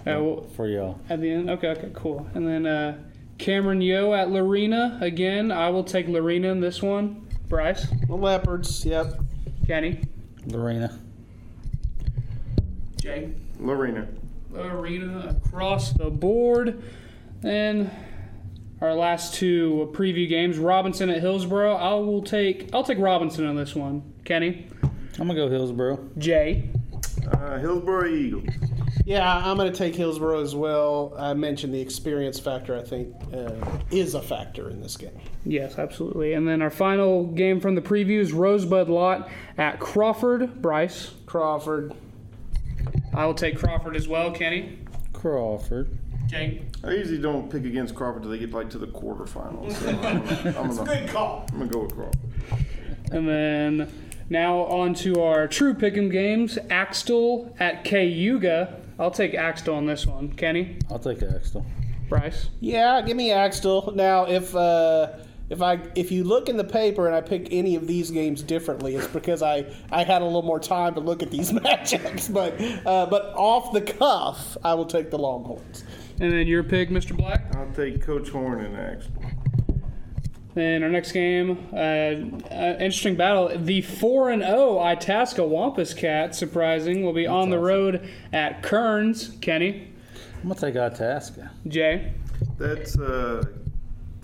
Uh, 0.00 0.18
well, 0.22 0.42
for 0.56 0.66
y'all. 0.66 0.98
at 1.08 1.20
the 1.20 1.30
end. 1.30 1.50
Okay, 1.50 1.68
okay, 1.68 1.90
cool. 1.94 2.28
And 2.34 2.46
then 2.46 2.66
uh, 2.66 2.96
Cameron 3.40 3.80
Yoe 3.80 4.16
at 4.16 4.30
Lorena 4.30 4.98
again. 5.00 5.50
I 5.50 5.70
will 5.70 5.82
take 5.82 6.06
Lorena 6.08 6.48
in 6.48 6.60
this 6.60 6.82
one. 6.82 7.26
Brice, 7.48 7.86
The 8.06 8.14
Leopards. 8.14 8.84
Yep. 8.84 9.14
Kenney, 9.66 10.02
Lorena. 10.46 10.98
Jay. 13.00 13.32
Lorena. 13.58 14.06
Arena 14.54 15.36
across 15.44 15.92
the 15.92 16.10
board. 16.10 16.82
And 17.42 17.90
our 18.82 18.94
last 18.94 19.34
two 19.34 19.90
preview 19.94 20.28
games, 20.28 20.58
Robinson 20.58 21.08
at 21.08 21.20
Hillsboro. 21.20 21.74
I 21.76 21.94
will 21.94 22.22
take 22.22 22.68
I'll 22.74 22.84
take 22.84 22.98
Robinson 22.98 23.46
on 23.46 23.56
this 23.56 23.74
one. 23.74 24.12
Kenney, 24.24 24.66
I'm 24.82 25.26
gonna 25.26 25.34
go 25.34 25.48
Hillsboro. 25.48 25.98
Jay, 26.18 26.68
Uh, 27.32 27.58
Hillsboro 27.58 28.06
Eagles. 28.06 28.48
Yeah, 29.10 29.38
I'm 29.44 29.56
going 29.56 29.72
to 29.72 29.76
take 29.76 29.96
Hillsboro 29.96 30.40
as 30.40 30.54
well. 30.54 31.14
I 31.18 31.34
mentioned 31.34 31.74
the 31.74 31.80
experience 31.80 32.38
factor. 32.38 32.76
I 32.76 32.82
think 32.84 33.12
uh, 33.34 33.50
is 33.90 34.14
a 34.14 34.22
factor 34.22 34.70
in 34.70 34.80
this 34.80 34.96
game. 34.96 35.18
yes, 35.44 35.80
absolutely. 35.80 36.34
And 36.34 36.46
then 36.46 36.62
our 36.62 36.70
final 36.70 37.26
game 37.26 37.58
from 37.58 37.74
the 37.74 37.80
previews, 37.80 38.32
Rosebud-Lott 38.32 39.28
at 39.58 39.80
Crawford. 39.80 40.62
Brice, 40.62 41.10
Crawford. 41.26 41.92
I 43.12 43.26
will 43.26 43.34
take 43.34 43.58
Crawford 43.58 43.96
as 43.96 44.06
well. 44.06 44.30
Kenney, 44.30 44.78
Crawford. 45.12 45.98
Jay, 46.28 46.62
I 46.84 46.92
usually 46.92 47.18
don't 47.18 47.50
pick 47.50 47.64
against 47.64 47.96
Crawford 47.96 48.22
until 48.22 48.30
they 48.30 48.38
get 48.38 48.52
like 48.52 48.70
to 48.70 48.78
the 48.78 48.86
quarterfinals. 48.86 49.72
So 49.72 49.88
I'm 49.88 50.00
gonna, 50.00 50.58
I'm 50.60 50.76
gonna, 50.76 51.08
call. 51.08 51.46
I'm 51.52 51.58
gonna 51.58 51.70
go 51.72 51.80
with 51.80 51.96
Crawford. 51.96 52.20
and 53.10 53.28
then 53.28 53.92
now 54.28 54.58
on 54.58 54.94
to 54.94 55.20
our 55.20 55.48
true 55.48 55.74
pick'em 55.74 56.12
games. 56.12 56.60
Axtell 56.70 57.52
at 57.58 57.82
Cayuga. 57.82 58.79
I'll 59.00 59.10
take 59.10 59.34
Axtell 59.34 59.74
on 59.76 59.86
this 59.86 60.06
one. 60.06 60.30
Kenney, 60.34 60.76
I'll 60.90 60.98
take 60.98 61.22
Axtell. 61.22 61.64
Brice. 62.10 62.50
Yeah, 62.60 63.00
give 63.00 63.16
me 63.16 63.32
Axtell. 63.32 63.92
Now, 63.96 64.26
if 64.26 64.54
uh, 64.54 65.12
if 65.48 65.62
I 65.62 65.80
if 65.94 66.12
you 66.12 66.22
look 66.22 66.50
in 66.50 66.58
the 66.58 66.64
paper 66.64 67.06
and 67.06 67.16
I 67.16 67.22
pick 67.22 67.48
any 67.50 67.76
of 67.76 67.86
these 67.86 68.10
games 68.10 68.42
differently, 68.42 68.94
it's 68.96 69.06
because 69.06 69.42
I, 69.42 69.64
I 69.90 70.04
had 70.04 70.20
a 70.20 70.24
little 70.24 70.42
more 70.42 70.60
time 70.60 70.94
to 70.94 71.00
look 71.00 71.22
at 71.22 71.30
these 71.30 71.50
matchups. 71.52 72.32
But 72.32 72.60
uh, 72.86 73.06
but 73.06 73.32
off 73.36 73.72
the 73.72 73.80
cuff, 73.80 74.58
I 74.62 74.74
will 74.74 74.86
take 74.86 75.10
the 75.10 75.18
Longhorns. 75.18 75.84
And 76.20 76.30
then 76.30 76.46
your 76.46 76.62
pick, 76.62 76.90
Mr. 76.90 77.16
Black. 77.16 77.56
I'll 77.56 77.72
take 77.72 78.02
Coach 78.02 78.28
Horn 78.28 78.60
and 78.60 78.76
action. 78.76 79.12
And 80.56 80.82
our 80.82 80.90
next 80.90 81.12
game, 81.12 81.68
uh, 81.72 81.76
uh, 81.76 82.76
interesting 82.80 83.14
battle. 83.14 83.52
The 83.56 83.82
4 83.82 84.30
and 84.30 84.42
0 84.42 84.78
Itasca 84.78 85.44
Wampus 85.44 85.94
Cat, 85.94 86.34
surprising, 86.34 87.04
will 87.04 87.12
be 87.12 87.26
on 87.26 87.50
the 87.50 87.58
road 87.58 88.08
at 88.32 88.62
Kerens. 88.62 89.40
Kenney, 89.40 89.92
I'm 90.42 90.48
gonna 90.48 90.60
take 90.60 90.74
Itasca. 90.74 91.50
Jay, 91.68 92.14
That's 92.58 92.98
uh, 92.98 93.44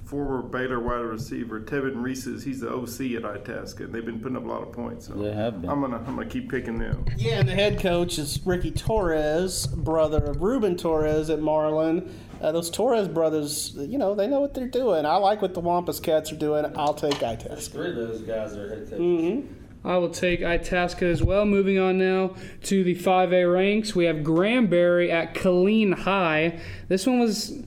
former 0.06 0.40
Baylor 0.40 0.80
wide 0.80 1.00
receiver 1.00 1.60
Tevin 1.60 2.02
Reese's. 2.02 2.44
He's 2.44 2.60
the 2.60 2.72
OC 2.72 3.16
at 3.16 3.24
Itasca, 3.24 3.84
and 3.84 3.92
they've 3.94 4.04
been 4.06 4.20
putting 4.20 4.36
up 4.36 4.44
a 4.44 4.48
lot 4.48 4.62
of 4.62 4.72
points. 4.72 5.08
So 5.08 5.14
They 5.14 5.32
have 5.32 5.60
been. 5.60 5.68
I'm 5.70 5.80
gonna 5.80 5.98
I'm 5.98 6.16
gonna 6.16 6.26
keep 6.26 6.50
picking 6.50 6.78
them. 6.78 7.04
Yeah, 7.16 7.40
and 7.40 7.48
the 7.48 7.54
head 7.54 7.80
coach 7.80 8.18
is 8.18 8.40
Ricky 8.46 8.70
Torres, 8.70 9.66
brother 9.66 10.24
of 10.24 10.42
Ruben 10.42 10.76
Torres 10.76 11.28
at 11.28 11.40
Marlin. 11.40 12.14
Uh, 12.40 12.52
those 12.52 12.70
Torres 12.70 13.08
brothers, 13.08 13.74
you 13.76 13.98
know, 13.98 14.14
they 14.14 14.26
know 14.26 14.40
what 14.40 14.54
they're 14.54 14.68
doing. 14.68 15.06
I 15.06 15.16
like 15.16 15.42
what 15.42 15.54
the 15.54 15.60
Wampus 15.60 16.00
Cats 16.00 16.30
are 16.32 16.36
doing. 16.36 16.64
I'll 16.76 16.94
take 16.94 17.22
Itasca. 17.22 17.72
Three 17.72 17.90
of 17.90 17.96
those 17.96 18.20
guys 18.22 18.54
are 18.54 18.68
head 18.68 18.90
coaches. 18.90 19.44
I 19.84 19.96
will 19.98 20.10
take 20.10 20.42
Itasca 20.42 21.04
as 21.04 21.22
well. 21.22 21.46
Moving 21.46 21.78
on 21.78 21.96
now 21.96 22.34
to 22.64 22.82
the 22.82 22.96
5A 22.96 23.52
ranks, 23.52 23.94
we 23.94 24.04
have 24.06 24.24
Granbury 24.24 25.12
at 25.12 25.34
Killeen 25.34 25.94
High. 25.94 26.58
This 26.88 27.06
one 27.06 27.20
was 27.20 27.62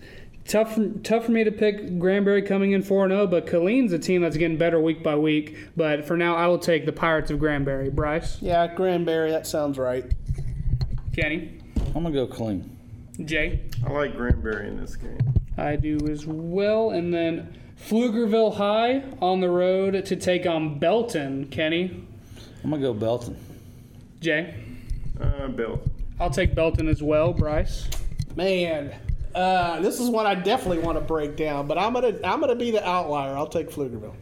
tough, 0.49 0.77
tough 1.03 1.25
for 1.25 1.31
me 1.31 1.45
to 1.45 1.51
pick 1.51 1.97
Granbury 1.97 2.41
coming 2.41 2.73
in 2.73 2.81
4 2.83 3.07
0, 3.07 3.27
but 3.27 3.45
Killeen's 3.45 3.93
a 3.93 3.99
team 3.99 4.21
that's 4.21 4.35
getting 4.35 4.57
better 4.57 4.81
week 4.81 5.01
by 5.01 5.15
week. 5.15 5.55
But 5.77 6.03
for 6.05 6.17
now, 6.17 6.35
I 6.35 6.47
will 6.47 6.59
take 6.59 6.85
the 6.85 6.91
Pirates 6.91 7.31
of 7.31 7.39
Granbury. 7.39 7.89
Brice, 7.89 8.41
Yeah, 8.41 8.67
Granbury, 8.67 9.31
that 9.31 9.47
sounds 9.47 9.77
right. 9.77 10.05
Kenney, 11.15 11.59
I'm 11.95 12.03
gonna 12.03 12.11
go 12.11 12.27
Killeen. 12.27 12.67
Jay. 13.23 13.61
I 13.85 13.91
like 13.91 14.15
Granbury 14.15 14.67
in 14.67 14.77
this 14.79 14.95
game. 14.95 15.17
I 15.57 15.75
do 15.75 15.97
as 16.09 16.25
well. 16.25 16.91
And 16.91 17.13
then 17.13 17.53
Pflugerville 17.87 18.55
High 18.55 19.03
on 19.21 19.41
the 19.41 19.49
road 19.49 20.05
to 20.05 20.15
take 20.15 20.45
on 20.45 20.79
Belton. 20.79 21.45
Kenney, 21.47 22.03
I'm 22.63 22.69
gonna 22.71 22.81
go 22.81 22.93
Belton. 22.93 23.37
Jay. 24.19 24.53
Uh, 25.19 25.47
Belton. 25.49 25.89
I'll 26.19 26.29
take 26.29 26.55
Belton 26.55 26.87
as 26.87 27.01
well. 27.03 27.33
Brice. 27.33 27.89
Man, 28.35 28.93
uh, 29.35 29.79
this 29.81 29.99
is 29.99 30.09
one 30.09 30.25
I 30.25 30.35
definitely 30.35 30.79
want 30.79 30.97
to 30.97 31.03
break 31.03 31.35
down, 31.35 31.67
but 31.67 31.77
I'm 31.77 31.93
gonna 31.93 32.17
I'm 32.23 32.39
gonna 32.39 32.55
be 32.55 32.71
the 32.71 32.87
outlier. 32.87 33.35
I'll 33.35 33.47
take 33.47 33.69
Pflugerville. 33.69 34.15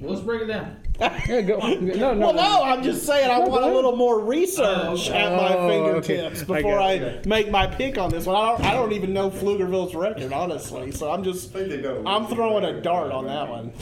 Let's 0.00 0.20
break 0.20 0.42
it 0.42 0.46
down. 0.46 0.76
Yeah, 1.00 1.40
go. 1.42 1.58
No, 1.80 2.14
no, 2.14 2.26
Well, 2.26 2.34
no, 2.34 2.62
I'm 2.62 2.84
just 2.84 3.04
saying 3.04 3.28
I 3.30 3.40
want 3.40 3.64
a 3.64 3.72
little 3.74 3.96
more 3.96 4.20
research 4.24 5.10
at 5.10 5.32
my 5.36 5.56
Oh, 5.56 5.68
fingertips 5.68 6.42
okay. 6.42 6.52
I 6.52 6.56
before 6.56 6.78
got 6.78 6.82
I, 6.82 6.92
it. 6.94 7.26
make 7.26 7.50
my 7.50 7.66
pick 7.66 7.98
on 7.98 8.10
this 8.10 8.24
one. 8.26 8.36
I 8.36 8.48
don't 8.50 8.64
I 8.64 8.72
don't 8.74 8.92
even 8.92 9.12
know 9.12 9.28
Pflugerville's 9.28 9.94
record, 9.96 10.32
honestly. 10.32 10.92
So 10.92 11.10
I'm 11.10 11.24
just 11.24 11.50
I 11.50 11.58
think 11.58 11.68
they 11.70 11.80
don't. 11.82 12.06
I'm 12.06 12.26
throwing 12.28 12.64
a 12.64 12.80
dart 12.80 13.10
on 13.10 13.26
that 13.26 13.48
one. 13.48 13.72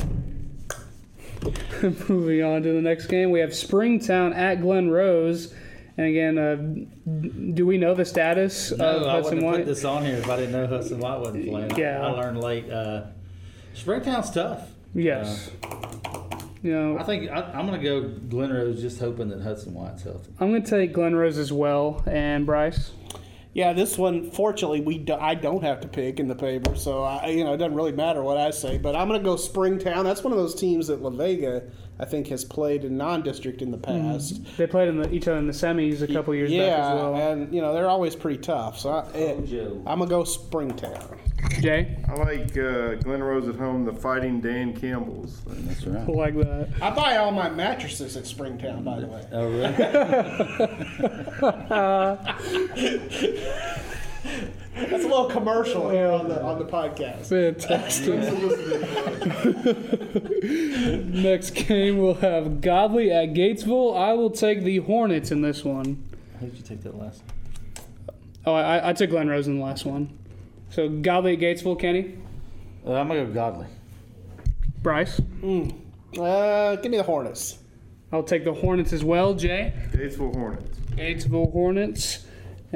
Moving 2.08 2.42
on 2.42 2.62
to 2.62 2.72
the 2.72 2.82
next 2.82 3.06
game, 3.06 3.30
we 3.30 3.40
have 3.40 3.54
Springtown 3.54 4.32
at 4.32 4.60
Glen 4.62 4.88
Rose. 4.90 5.54
And 5.98 6.06
again, 6.06 6.38
uh, 6.38 6.56
do 7.54 7.64
we 7.64 7.78
know 7.78 7.94
the 7.94 8.04
status 8.04 8.70
of 8.72 8.78
No, 8.78 9.06
I 9.06 9.12
Hudson 9.12 9.36
wouldn't 9.36 9.42
have 9.42 9.42
White? 9.44 9.56
put 9.58 9.66
this 9.66 9.84
on 9.84 10.04
here 10.04 10.16
if 10.16 10.28
I 10.28 10.36
didn't 10.36 10.52
know 10.52 10.66
Hudson 10.66 10.98
White 10.98 11.20
wasn't 11.20 11.48
playing. 11.48 11.76
Yeah. 11.76 12.06
I, 12.06 12.10
learned 12.10 12.40
late. 12.40 12.70
Uh, 12.70 13.04
Springtown's 13.72 14.30
tough. 14.30 14.68
Yes. 14.94 15.50
you 16.62 16.72
know, 16.72 16.98
I 16.98 17.02
think 17.04 17.30
I, 17.30 17.42
I'm 17.52 17.66
going 17.66 17.80
to 17.80 17.84
go 17.84 18.08
Glen 18.28 18.52
Rose, 18.52 18.80
just 18.80 18.98
hoping 19.00 19.28
that 19.30 19.40
Hudson 19.42 19.72
White's 19.74 20.02
healthy. 20.02 20.32
I'm 20.38 20.50
going 20.50 20.62
to 20.62 20.70
take 20.70 20.92
Glen 20.92 21.14
Rose 21.14 21.38
as 21.38 21.52
well. 21.52 22.02
And 22.06 22.44
Brice? 22.44 22.92
Yeah, 23.54 23.72
this 23.72 23.96
one, 23.96 24.30
fortunately, 24.32 24.82
we 24.82 24.98
do, 24.98 25.14
I 25.14 25.34
don't 25.34 25.62
have 25.62 25.80
to 25.80 25.88
pick 25.88 26.20
in 26.20 26.28
the 26.28 26.34
paper, 26.34 26.76
so 26.76 27.02
I, 27.02 27.28
you 27.28 27.42
know 27.42 27.54
it 27.54 27.56
doesn't 27.56 27.74
really 27.74 27.92
matter 27.92 28.22
what 28.22 28.36
I 28.36 28.50
say. 28.50 28.76
But 28.76 28.94
I'm 28.94 29.08
going 29.08 29.18
to 29.18 29.24
go 29.24 29.36
Springtown. 29.36 30.04
That's 30.04 30.22
one 30.22 30.34
of 30.34 30.38
those 30.38 30.54
teams 30.54 30.88
that 30.88 31.00
La 31.00 31.08
Vega, 31.08 31.62
I 31.98 32.04
think, 32.04 32.28
has 32.28 32.44
played 32.44 32.84
in 32.84 32.96
non-district 32.96 33.62
in 33.62 33.70
the 33.70 33.78
past. 33.78 34.40
They 34.56 34.66
played 34.66 34.88
in 34.88 35.00
the, 35.00 35.12
each 35.12 35.26
other 35.28 35.38
in 35.38 35.46
the 35.46 35.52
semis 35.52 36.02
a 36.02 36.12
couple 36.12 36.34
years 36.34 36.50
yeah, 36.50 36.68
back 36.68 36.78
as 36.78 36.94
well. 36.94 37.14
and 37.14 37.54
you 37.54 37.60
know 37.60 37.72
they're 37.72 37.88
always 37.88 38.14
pretty 38.14 38.38
tough. 38.38 38.78
So 38.78 38.90
I, 38.90 39.06
it, 39.16 39.46
Joe. 39.46 39.82
I'm 39.86 39.98
gonna 39.98 40.10
go 40.10 40.24
Springtown. 40.24 41.18
Jay? 41.60 41.96
I 42.08 42.14
like 42.14 42.56
uh, 42.56 42.96
Glen 42.96 43.22
Rose 43.22 43.48
at 43.48 43.56
home. 43.56 43.84
The 43.84 43.92
Fighting 43.92 44.40
Dan 44.40 44.74
Campbells. 44.74 45.42
That's 45.46 45.86
right. 45.86 46.06
Like 46.16 46.36
that. 46.36 46.68
I 46.80 46.90
buy 46.90 47.16
all 47.18 47.30
my 47.30 47.50
mattresses 47.50 48.16
at 48.16 48.26
Springtown, 48.26 48.82
by 48.84 49.00
the 49.00 49.06
way. 49.06 49.22
Oh, 49.32 49.48
really? 49.48 49.74
That's 54.74 55.04
a 55.04 55.08
little 55.08 55.30
commercial 55.30 55.88
here 55.90 56.10
on 56.10 56.28
the 56.28 56.42
on 56.42 56.58
the 56.58 56.64
podcast. 56.64 57.26
Fantastic. 57.26 58.14
Next 61.14 61.50
game, 61.50 61.98
we'll 61.98 62.14
have 62.14 62.60
Godley 62.60 63.10
at 63.10 63.30
Gatesville. 63.30 63.96
I 63.96 64.12
will 64.12 64.30
take 64.30 64.62
the 64.62 64.78
Hornets 64.78 65.30
in 65.30 65.40
this 65.40 65.64
one. 65.64 66.04
How 66.34 66.46
did 66.46 66.56
you 66.56 66.62
take 66.62 66.82
that 66.82 66.96
last? 66.96 67.22
Oh, 68.44 68.54
I, 68.54 68.90
I 68.90 68.92
took 68.92 69.10
Glen 69.10 69.28
Rose 69.28 69.48
in 69.48 69.58
the 69.58 69.64
last 69.64 69.84
one. 69.84 70.16
So 70.70 70.88
Godley 70.88 71.32
at 71.32 71.40
Gatesville, 71.40 71.80
Kenney? 71.80 72.16
Uh, 72.86 72.94
I'm 72.94 73.08
going 73.08 73.20
to 73.20 73.26
go 73.26 73.34
Godley. 73.34 73.66
Brice? 74.82 75.18
Uh, 75.18 76.76
give 76.76 76.90
me 76.92 76.98
the 76.98 77.02
Hornets. 77.02 77.58
I'll 78.12 78.22
take 78.22 78.44
the 78.44 78.52
Hornets 78.54 78.92
as 78.92 79.02
well, 79.02 79.34
Jay. 79.34 79.72
Gatesville 79.90 80.34
Hornets. 80.34 80.78
Gatesville 80.90 81.50
Hornets. 81.50 82.26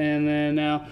And 0.00 0.26
then 0.26 0.54
now, 0.54 0.86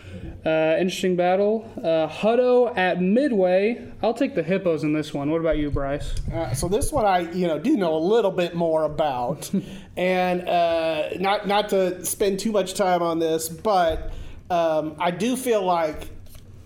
uh, 0.44 0.76
interesting 0.78 1.16
battle. 1.16 1.70
Uh, 1.78 2.08
Hutto 2.08 2.76
at 2.76 3.00
Midway. 3.00 3.90
I'll 4.02 4.12
take 4.12 4.34
the 4.34 4.42
Hippos 4.42 4.84
in 4.84 4.92
this 4.92 5.14
one. 5.14 5.30
What 5.30 5.40
about 5.40 5.56
you, 5.56 5.70
Brice? 5.70 6.14
Uh, 6.30 6.52
so 6.52 6.68
this 6.68 6.92
one 6.92 7.06
I 7.06 7.20
you 7.32 7.46
know 7.46 7.58
do 7.58 7.74
know 7.74 7.96
a 7.96 7.98
little 7.98 8.30
bit 8.30 8.54
more 8.54 8.84
about, 8.84 9.50
and 9.96 10.46
uh, 10.46 11.08
not 11.18 11.48
not 11.48 11.70
to 11.70 12.04
spend 12.04 12.38
too 12.38 12.52
much 12.52 12.74
time 12.74 13.02
on 13.02 13.18
this, 13.18 13.48
but 13.48 14.12
um, 14.50 14.94
I 14.98 15.10
do 15.10 15.36
feel 15.36 15.64
like 15.64 16.10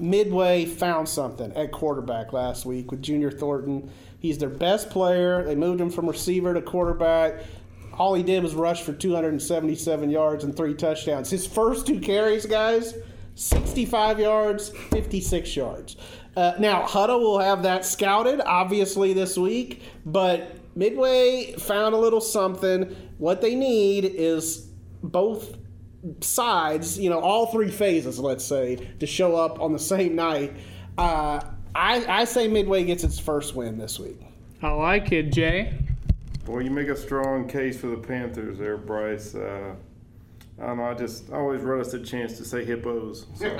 Midway 0.00 0.64
found 0.64 1.08
something 1.08 1.52
at 1.52 1.70
quarterback 1.70 2.32
last 2.32 2.66
week 2.66 2.90
with 2.90 3.02
Junior 3.02 3.30
Thornton. 3.30 3.88
He's 4.18 4.38
their 4.38 4.48
best 4.48 4.90
player. 4.90 5.44
They 5.44 5.54
moved 5.54 5.80
him 5.80 5.90
from 5.90 6.08
receiver 6.08 6.54
to 6.54 6.62
quarterback. 6.62 7.42
All 8.02 8.14
he 8.14 8.24
did 8.24 8.42
was 8.42 8.56
rush 8.56 8.82
for 8.82 8.92
277 8.92 10.10
yards 10.10 10.42
and 10.42 10.56
three 10.56 10.74
touchdowns. 10.74 11.30
His 11.30 11.46
first 11.46 11.86
two 11.86 12.00
carries, 12.00 12.44
guys, 12.46 12.96
65 13.36 14.18
yards, 14.18 14.70
56 14.90 15.54
yards. 15.54 15.96
Uh, 16.36 16.54
now, 16.58 16.82
Hutto 16.82 17.20
will 17.20 17.38
have 17.38 17.62
that 17.62 17.84
scouted, 17.84 18.40
obviously, 18.44 19.12
this 19.12 19.38
week, 19.38 19.84
but 20.04 20.56
Midway 20.74 21.52
found 21.52 21.94
a 21.94 21.96
little 21.96 22.20
something. 22.20 22.92
What 23.18 23.40
they 23.40 23.54
need 23.54 24.04
is 24.04 24.66
both 25.04 25.56
sides, 26.22 26.98
you 26.98 27.08
know, 27.08 27.20
all 27.20 27.52
three 27.52 27.70
phases, 27.70 28.18
let's 28.18 28.44
say, 28.44 28.94
to 28.98 29.06
show 29.06 29.36
up 29.36 29.60
on 29.60 29.72
the 29.72 29.78
same 29.78 30.16
night. 30.16 30.56
Uh, 30.98 31.40
I, 31.72 32.04
I 32.08 32.24
say 32.24 32.48
Midway 32.48 32.82
gets 32.82 33.04
its 33.04 33.20
first 33.20 33.54
win 33.54 33.78
this 33.78 34.00
week. 34.00 34.20
I 34.60 34.70
like 34.70 35.12
it, 35.12 35.32
Jay. 35.32 35.78
Boy, 36.44 36.60
you 36.60 36.70
make 36.70 36.88
a 36.88 36.96
strong 36.96 37.48
case 37.48 37.80
for 37.80 37.86
the 37.88 37.96
Panthers 37.96 38.58
there, 38.58 38.76
Brice. 38.76 39.34
Uh, 39.34 39.74
I 40.60 40.66
don't 40.66 40.78
know. 40.78 40.84
I 40.84 40.94
just 40.94 41.30
always 41.30 41.62
run 41.62 41.80
us 41.80 41.94
a 41.94 42.00
chance 42.00 42.36
to 42.38 42.44
say 42.44 42.64
hippos. 42.64 43.26
So. 43.34 43.46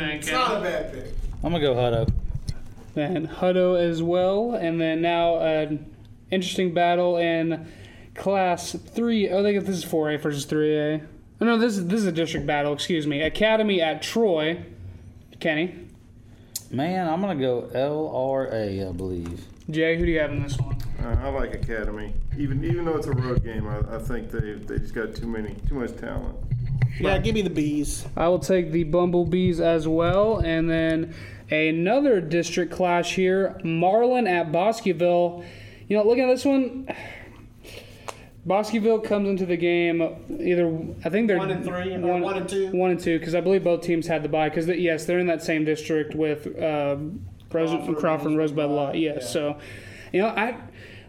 It's 0.00 0.30
not 0.30 0.58
a 0.58 0.60
bad 0.60 0.92
pick. 0.92 1.14
I'm 1.42 1.52
gonna 1.52 1.60
go 1.60 1.74
Hutto. 1.74 2.12
Then 2.94 3.26
Hutto 3.26 3.80
as 3.80 4.02
well, 4.02 4.52
and 4.52 4.80
then 4.80 5.00
now 5.00 5.38
an 5.40 5.92
interesting 6.30 6.74
battle 6.74 7.16
in 7.16 7.66
Class 8.14 8.72
Three. 8.72 9.28
Oh, 9.30 9.40
I 9.40 9.42
think 9.42 9.64
this 9.64 9.76
is 9.78 9.84
4A 9.84 10.20
versus 10.20 10.46
3A. 10.46 11.06
Oh, 11.40 11.44
no, 11.44 11.56
this 11.56 11.78
is 11.78 11.86
this 11.86 12.00
is 12.00 12.06
a 12.06 12.12
district 12.12 12.46
battle. 12.46 12.72
Excuse 12.72 13.06
me. 13.06 13.22
Academy 13.22 13.80
at 13.80 14.02
Troy. 14.02 14.64
Kenney, 15.40 15.86
Man, 16.70 17.08
I'm 17.08 17.20
gonna 17.20 17.36
go 17.36 17.70
LRA, 17.72 18.88
I 18.88 18.92
believe. 18.92 19.44
Jay, 19.70 19.96
who 19.98 20.06
do 20.06 20.10
you 20.10 20.18
have 20.20 20.30
in 20.32 20.42
this 20.42 20.58
one? 20.58 20.76
Uh, 21.02 21.16
I 21.22 21.28
like 21.28 21.54
Academy, 21.54 22.12
even 22.38 22.64
even 22.64 22.84
though 22.84 22.96
it's 22.96 23.06
a 23.06 23.12
road 23.12 23.44
game. 23.44 23.66
I, 23.68 23.78
I 23.96 23.98
think 23.98 24.30
they 24.30 24.54
they 24.54 24.78
just 24.78 24.94
got 24.94 25.14
too 25.14 25.26
many 25.26 25.54
too 25.68 25.74
much 25.76 25.96
talent. 25.96 26.36
Yeah, 26.98 27.18
give 27.18 27.34
me 27.34 27.42
the 27.42 27.50
bees. 27.50 28.06
I 28.16 28.28
will 28.28 28.38
take 28.38 28.72
the 28.72 28.84
Bumblebees 28.84 29.60
as 29.60 29.86
well, 29.86 30.38
and 30.38 30.68
then 30.68 31.14
another 31.50 32.20
district 32.20 32.72
clash 32.72 33.14
here: 33.14 33.60
Marlin 33.62 34.26
at 34.26 34.50
Bosqueville. 34.50 35.44
You 35.86 35.96
know, 35.98 36.04
looking 36.04 36.24
at 36.24 36.28
this 36.28 36.44
one, 36.44 36.88
Bosqueville 38.46 39.00
comes 39.00 39.28
into 39.28 39.46
the 39.46 39.56
game 39.56 40.00
either 40.40 40.66
I 41.04 41.10
think 41.10 41.28
they're 41.28 41.36
One 41.38 41.50
and 41.50 41.64
three, 41.64 41.94
or 41.94 42.00
one 42.18 42.36
and 42.38 42.48
two? 42.48 42.70
one 42.72 42.90
and 42.92 43.00
two 43.00 43.18
because 43.18 43.34
I 43.34 43.40
believe 43.42 43.64
both 43.64 43.82
teams 43.82 44.06
had 44.06 44.22
the 44.22 44.28
bye 44.28 44.48
because 44.48 44.66
yes 44.66 45.04
they're 45.04 45.18
in 45.18 45.26
that 45.26 45.42
same 45.42 45.64
district 45.64 46.14
with 46.14 46.46
uh, 46.58 46.96
Rose, 47.52 47.70
Crawford, 47.70 47.96
Crawford, 47.96 48.26
and 48.28 48.38
Rosebud 48.38 48.58
Rosebud-Lott. 48.64 48.94
Law, 48.94 48.98
Yes, 48.98 49.22
yeah. 49.22 49.26
so 49.28 49.58
you 50.12 50.20
know 50.22 50.28
I 50.28 50.56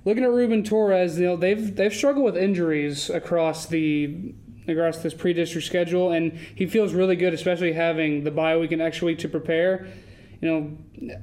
looking 0.05 0.23
at 0.23 0.29
Ruben 0.31 0.63
Torres, 0.63 1.19
you 1.19 1.25
know 1.25 1.35
they've 1.35 1.75
they've 1.75 1.93
struggled 1.93 2.25
with 2.25 2.37
injuries 2.37 3.09
across 3.09 3.65
the 3.65 4.33
across 4.67 4.99
this 4.99 5.13
pre-district 5.13 5.65
schedule, 5.65 6.11
and 6.11 6.31
he 6.55 6.65
feels 6.67 6.93
really 6.93 7.15
good, 7.15 7.33
especially 7.33 7.73
having 7.73 8.23
the 8.23 8.31
bye 8.31 8.55
week 8.57 8.71
and 8.71 8.81
extra 8.81 9.07
week 9.07 9.19
to 9.19 9.29
prepare. 9.29 9.87
You 10.41 10.77
know, 11.01 11.15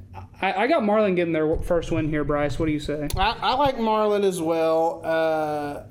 I, 0.42 0.64
I 0.64 0.66
got 0.66 0.84
Marlin 0.84 1.14
getting 1.14 1.32
their 1.32 1.56
first 1.58 1.90
win 1.90 2.08
here, 2.10 2.22
Brice. 2.24 2.58
What 2.58 2.66
do 2.66 2.72
you 2.72 2.80
say? 2.80 3.08
I, 3.16 3.36
I 3.40 3.54
like 3.54 3.78
Marlin 3.78 4.24
as 4.24 4.42
well. 4.42 5.00
Uh, 5.02 5.84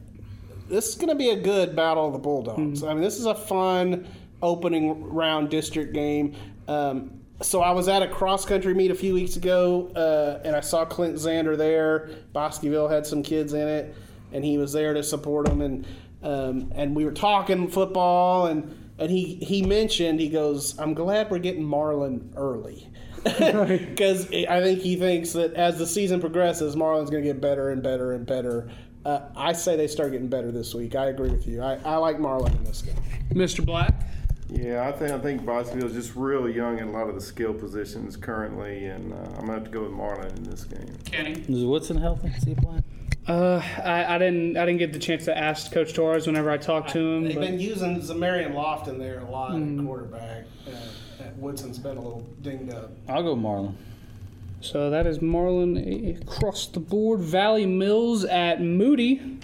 this 0.69 0.89
is 0.89 0.95
going 0.95 1.09
to 1.09 1.15
be 1.15 1.29
a 1.29 1.35
good 1.35 1.75
battle 1.75 2.05
of 2.07 2.13
the 2.13 2.19
Bulldogs. 2.19 2.83
I 2.83 2.93
mean, 2.93 3.01
this 3.01 3.17
is 3.19 3.25
a 3.25 3.33
fun 3.35 4.07
opening 4.43 5.03
round 5.11 5.49
district 5.49 5.93
game. 5.93 6.35
Um, 6.67 7.19
so 7.41 7.61
I 7.61 7.71
was 7.71 7.87
at 7.87 8.01
a 8.01 8.07
cross 8.07 8.45
country 8.45 8.73
meet 8.73 8.91
a 8.91 8.95
few 8.95 9.13
weeks 9.13 9.35
ago, 9.35 9.91
uh, 9.95 10.45
and 10.45 10.55
I 10.55 10.61
saw 10.61 10.85
Clint 10.85 11.15
Zander 11.15 11.57
there. 11.57 12.09
Bosqueville 12.31 12.87
had 12.87 13.05
some 13.05 13.23
kids 13.23 13.53
in 13.53 13.67
it, 13.67 13.95
and 14.31 14.43
he 14.43 14.57
was 14.57 14.71
there 14.73 14.93
to 14.93 15.03
support 15.03 15.47
them. 15.47 15.61
And 15.61 15.87
um, 16.23 16.71
and 16.75 16.95
we 16.95 17.05
were 17.05 17.11
talking 17.11 17.67
football, 17.67 18.47
and 18.47 18.93
and 18.97 19.11
he 19.11 19.35
he 19.35 19.61
mentioned 19.61 20.19
he 20.19 20.29
goes, 20.29 20.79
"I'm 20.79 20.93
glad 20.93 21.29
we're 21.29 21.39
getting 21.39 21.63
Marlin 21.63 22.33
early." 22.37 22.89
Because 23.23 24.27
I 24.31 24.61
think 24.61 24.79
he 24.79 24.95
thinks 24.95 25.33
that 25.33 25.53
as 25.55 25.77
the 25.77 25.87
season 25.87 26.21
progresses, 26.21 26.75
Marlin's 26.75 27.09
going 27.09 27.23
to 27.23 27.29
get 27.29 27.41
better 27.41 27.71
and 27.71 27.83
better 27.83 28.13
and 28.13 28.25
better. 28.25 28.69
Uh, 29.03 29.21
I 29.35 29.53
say 29.53 29.75
they 29.75 29.87
start 29.87 30.13
getting 30.13 30.29
better 30.29 30.51
this 30.51 30.73
week. 30.73 30.95
I 30.95 31.07
agree 31.07 31.29
with 31.29 31.47
you. 31.47 31.61
I, 31.61 31.75
I 31.85 31.97
like 31.97 32.19
Marlin 32.19 32.55
in 32.55 32.63
this 32.63 32.81
game. 32.81 32.95
Mr. 33.31 33.63
Black. 33.63 33.93
Yeah, 34.49 34.87
I 34.87 34.91
think 34.91 35.11
I 35.11 35.19
think 35.19 35.45
Bosqueville's 35.45 35.93
just 35.93 36.15
really 36.15 36.53
young 36.53 36.77
in 36.77 36.89
a 36.89 36.91
lot 36.91 37.09
of 37.09 37.15
the 37.15 37.21
skill 37.21 37.53
positions 37.53 38.15
currently, 38.15 38.85
and 38.85 39.11
uh, 39.11 39.17
I'm 39.37 39.41
gonna 39.41 39.53
have 39.53 39.63
to 39.65 39.69
go 39.69 39.83
with 39.83 39.91
Marlin 39.91 40.29
in 40.37 40.43
this 40.43 40.63
game. 40.63 40.97
Kenney. 41.05 41.43
Is 41.47 41.65
Woodson 41.65 41.97
healthy? 41.97 42.27
Is 42.27 42.43
he 42.43 42.53
playing? 42.53 42.83
Uh, 43.27 43.59
I, 43.83 44.15
I 44.15 44.17
didn't 44.19 44.55
I 44.55 44.65
didn't 44.65 44.77
get 44.77 44.93
the 44.93 44.99
chance 44.99 45.25
to 45.25 45.35
ask 45.35 45.71
Coach 45.71 45.93
Torres 45.95 46.27
whenever 46.27 46.51
I 46.51 46.57
talked 46.57 46.91
to 46.91 46.99
him. 46.99 47.23
They've 47.23 47.33
but- 47.35 47.41
been 47.41 47.59
using 47.59 47.99
Zamarian 47.99 48.53
Lofton 48.53 48.99
there 48.99 49.19
a 49.19 49.29
lot 49.29 49.55
at 49.55 49.83
quarterback. 49.83 50.45
Uh, 50.67 50.71
uh, 51.23 51.23
Woodson's 51.37 51.79
been 51.79 51.97
a 51.97 52.01
little 52.01 52.21
dinged 52.43 52.71
up. 52.71 52.91
I'll 53.09 53.23
go 53.23 53.35
Marlin. 53.35 53.75
So 54.61 54.91
that 54.91 55.07
is 55.07 55.21
Marlin 55.21 56.17
across 56.21 56.67
the 56.67 56.79
board. 56.79 57.19
Valley 57.19 57.65
Mills 57.65 58.25
at 58.25 58.61
Moody. 58.61 59.39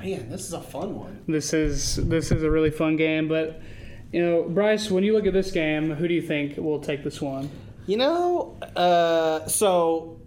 Man, 0.00 0.28
this 0.28 0.42
is 0.46 0.52
a 0.52 0.60
fun 0.60 0.96
one. 0.96 1.22
This 1.28 1.52
is 1.54 1.96
this 1.96 2.32
is 2.32 2.42
a 2.42 2.50
really 2.50 2.70
fun 2.70 2.96
game, 2.96 3.26
but 3.28 3.60
you 4.14 4.24
know, 4.24 4.44
Brice, 4.44 4.92
when 4.92 5.02
you 5.02 5.12
look 5.12 5.26
at 5.26 5.32
this 5.32 5.50
game, 5.50 5.90
who 5.90 6.06
do 6.06 6.14
you 6.14 6.22
think 6.22 6.56
will 6.56 6.78
take 6.78 7.02
this 7.02 7.20
one? 7.20 7.50
You 7.86 7.96
know, 7.96 8.56
uh, 8.76 9.44
so 9.48 10.20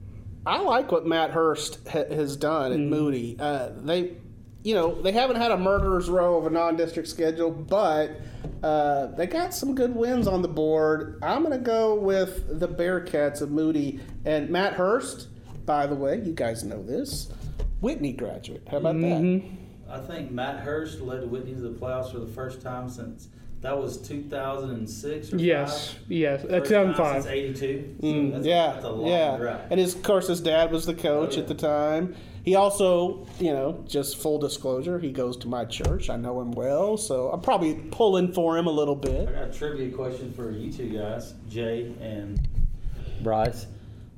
I 0.46 0.60
like 0.60 0.92
what 0.92 1.08
Matt 1.08 1.32
Hurst 1.32 1.80
ha- 1.88 2.04
has 2.10 2.36
done 2.36 2.74
at 2.74 2.80
Moody. 2.82 3.38
Uh, 3.40 3.70
they, 3.78 4.18
you 4.62 4.76
know, 4.76 5.02
they 5.02 5.14
haven't 5.14 5.38
had 5.38 5.52
a 5.52 5.58
murderer's 5.58 6.10
row 6.10 6.38
of 6.38 6.46
a 6.46 6.50
non-district 6.50 7.08
schedule, 7.08 7.50
but 7.50 8.20
uh, 8.62 9.06
they 9.16 9.26
got 9.26 9.54
some 9.54 9.74
good 9.74 9.96
wins 9.96 10.28
on 10.28 10.42
the 10.42 10.50
board. 10.50 11.18
I'm 11.24 11.44
going 11.44 11.58
to 11.58 11.66
go 11.66 11.96
with 11.96 12.60
the 12.60 12.68
Bearcats 12.68 13.40
of 13.40 13.52
Moody 13.52 14.02
and 14.26 14.50
Matt 14.50 14.74
Hurst. 14.74 15.30
By 15.66 15.88
the 15.88 15.96
way, 15.96 16.22
you 16.26 16.34
guys 16.34 16.66
know 16.66 16.84
this. 16.84 17.32
Whitney 17.80 18.12
graduate. 18.12 18.68
How 18.70 18.78
about 18.78 19.00
that? 19.00 19.44
I 19.90 20.00
think 20.00 20.30
Matt 20.30 20.60
Hurst 20.60 21.00
led 21.00 21.32
Whitney 21.32 21.54
to 21.54 21.62
the 21.62 21.80
playoffs 21.80 22.12
for 22.12 22.20
the 22.20 22.28
first 22.28 22.62
time 22.62 22.90
since 22.90 23.30
that 23.68 23.78
was 23.78 23.98
2006 23.98 25.34
or 25.34 25.38
Yes, 25.38 25.90
five? 25.92 26.02
yes, 26.12 26.44
uh, 26.46 26.48
First 26.48 26.72
time 26.72 26.94
2005. 26.94 27.24
since 27.24 27.26
82. 27.34 27.96
So 28.02 28.08
Mm, 28.08 28.32
that's, 28.32 28.46
yeah, 28.46 28.72
that's 28.74 28.86
a 28.86 28.90
long 28.90 29.08
yeah. 29.08 29.38
drive. 29.38 29.60
And 29.72 29.80
his, 29.80 29.94
of 29.96 30.04
course, 30.04 30.28
his 30.28 30.40
dad 30.40 30.72
was 30.72 30.86
the 30.86 30.94
coach 30.94 31.32
Oh, 31.34 31.36
yeah. 31.36 31.40
at 31.42 31.48
the 31.50 31.54
time. 31.54 32.16
He 32.44 32.56
also, 32.56 33.28
you 33.42 33.52
know, 33.52 33.84
just 33.88 34.18
full 34.18 34.40
disclosure, 34.40 35.00
he 35.00 35.12
goes 35.12 35.36
to 35.38 35.50
my 35.50 35.66
church. 35.66 36.10
I 36.10 36.16
know 36.16 36.40
him 36.40 36.52
well, 36.52 36.96
so 36.96 37.30
I'm 37.30 37.42
probably 37.42 37.74
pulling 37.92 38.32
for 38.32 38.58
him 38.58 38.68
a 38.68 38.72
little 38.72 38.96
bit. 38.96 39.28
I 39.28 39.32
got 39.34 39.50
a 39.50 39.52
trivia 39.54 39.92
question 39.94 40.32
for 40.32 40.50
you 40.52 40.72
two 40.72 40.88
guys, 40.88 41.34
Jay 41.50 41.92
and 42.00 42.40
Brice. 43.22 43.68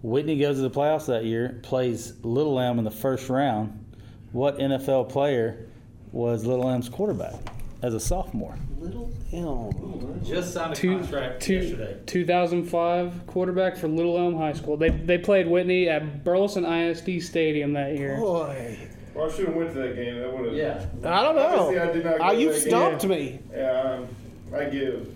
Whitney 0.03 0.37
goes 0.37 0.57
to 0.57 0.61
the 0.61 0.69
playoffs 0.69 1.07
that 1.07 1.25
year, 1.25 1.59
plays 1.63 2.13
Little 2.23 2.59
Elm 2.59 2.77
in 2.77 2.85
the 2.85 2.91
first 2.91 3.29
round. 3.29 3.83
What 4.31 4.59
NFL 4.59 5.09
player 5.09 5.65
was 6.11 6.45
Little 6.45 6.69
Elm's 6.69 6.87
quarterback 6.87 7.33
as 7.81 7.95
a 7.95 7.99
sophomore? 7.99 8.55
Little 8.79 9.11
Elm. 9.33 10.21
Just 10.25 10.53
signed 10.53 10.73
a 10.73 10.75
Two, 10.75 10.99
contract 10.99 11.41
two, 11.41 11.55
yesterday. 11.55 11.97
2005 12.05 13.27
quarterback 13.27 13.77
for 13.77 13.87
Little 13.87 14.17
Elm 14.17 14.35
High 14.37 14.53
School. 14.53 14.77
They, 14.77 14.89
they 14.89 15.17
played 15.17 15.47
Whitney 15.47 15.89
at 15.89 16.23
Burleson 16.23 16.65
ISD 16.65 17.21
Stadium 17.21 17.73
that 17.73 17.97
year. 17.97 18.17
Boy, 18.17 18.77
Well, 19.13 19.29
I 19.29 19.33
should 19.35 19.47
have 19.47 19.55
went 19.55 19.73
to 19.73 19.79
that 19.79 19.95
game. 19.95 20.19
That 20.19 20.33
would 20.37 20.45
have. 20.47 20.55
Yeah. 20.55 20.85
I 21.03 21.23
don't 21.23 21.35
know. 21.35 21.67
Obviously, 21.67 21.79
I 21.79 21.91
did 21.93 22.05
not 22.05 22.17
go 22.19 22.23
Ah, 22.23 22.31
to 22.31 22.37
you've 22.39 22.53
that 22.53 22.59
game. 22.61 22.69
stumped 22.69 23.05
me. 23.07 23.39
Yeah, 23.53 23.81
um, 23.81 24.07
I 24.55 24.63
give. 24.65 25.13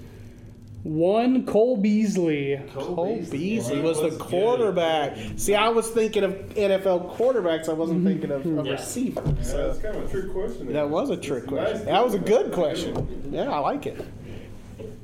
One 0.84 1.46
Cole 1.46 1.78
Beasley. 1.78 2.60
Cole 2.74 3.16
Beasley 3.32 3.38
He 3.78 3.82
was 3.82 3.98
the 4.00 4.04
was 4.08 4.18
good. 4.18 4.20
quarterback. 4.20 5.18
See, 5.38 5.56
I 5.56 5.70
was 5.70 5.88
thinking 5.90 6.24
of 6.26 6.34
NFL 6.56 7.16
quarterbacks. 7.16 7.70
I 7.70 7.74
wasn't 7.74 8.06
thinking 8.06 8.32
of 8.32 8.46
a 8.46 8.50
Yeah. 8.66 8.72
receiver. 8.74 9.24
Yeah, 9.26 9.42
So 9.44 9.68
that's 9.68 9.80
kind 9.80 9.96
of 9.96 10.04
a 10.06 10.08
trick 10.10 10.32
question. 10.34 10.74
that 10.74 10.90
was 10.90 11.10
a 11.10 11.16
trick 11.18 11.44
It's 11.44 11.48
question. 11.54 11.78
nice. 11.78 11.86
That 11.86 12.04
was 12.04 12.14
a 12.16 12.20
good 12.20 12.52
question. 12.52 13.08
Yeah, 13.32 13.50
I 13.50 13.60
like 13.60 13.86
it. 13.86 14.04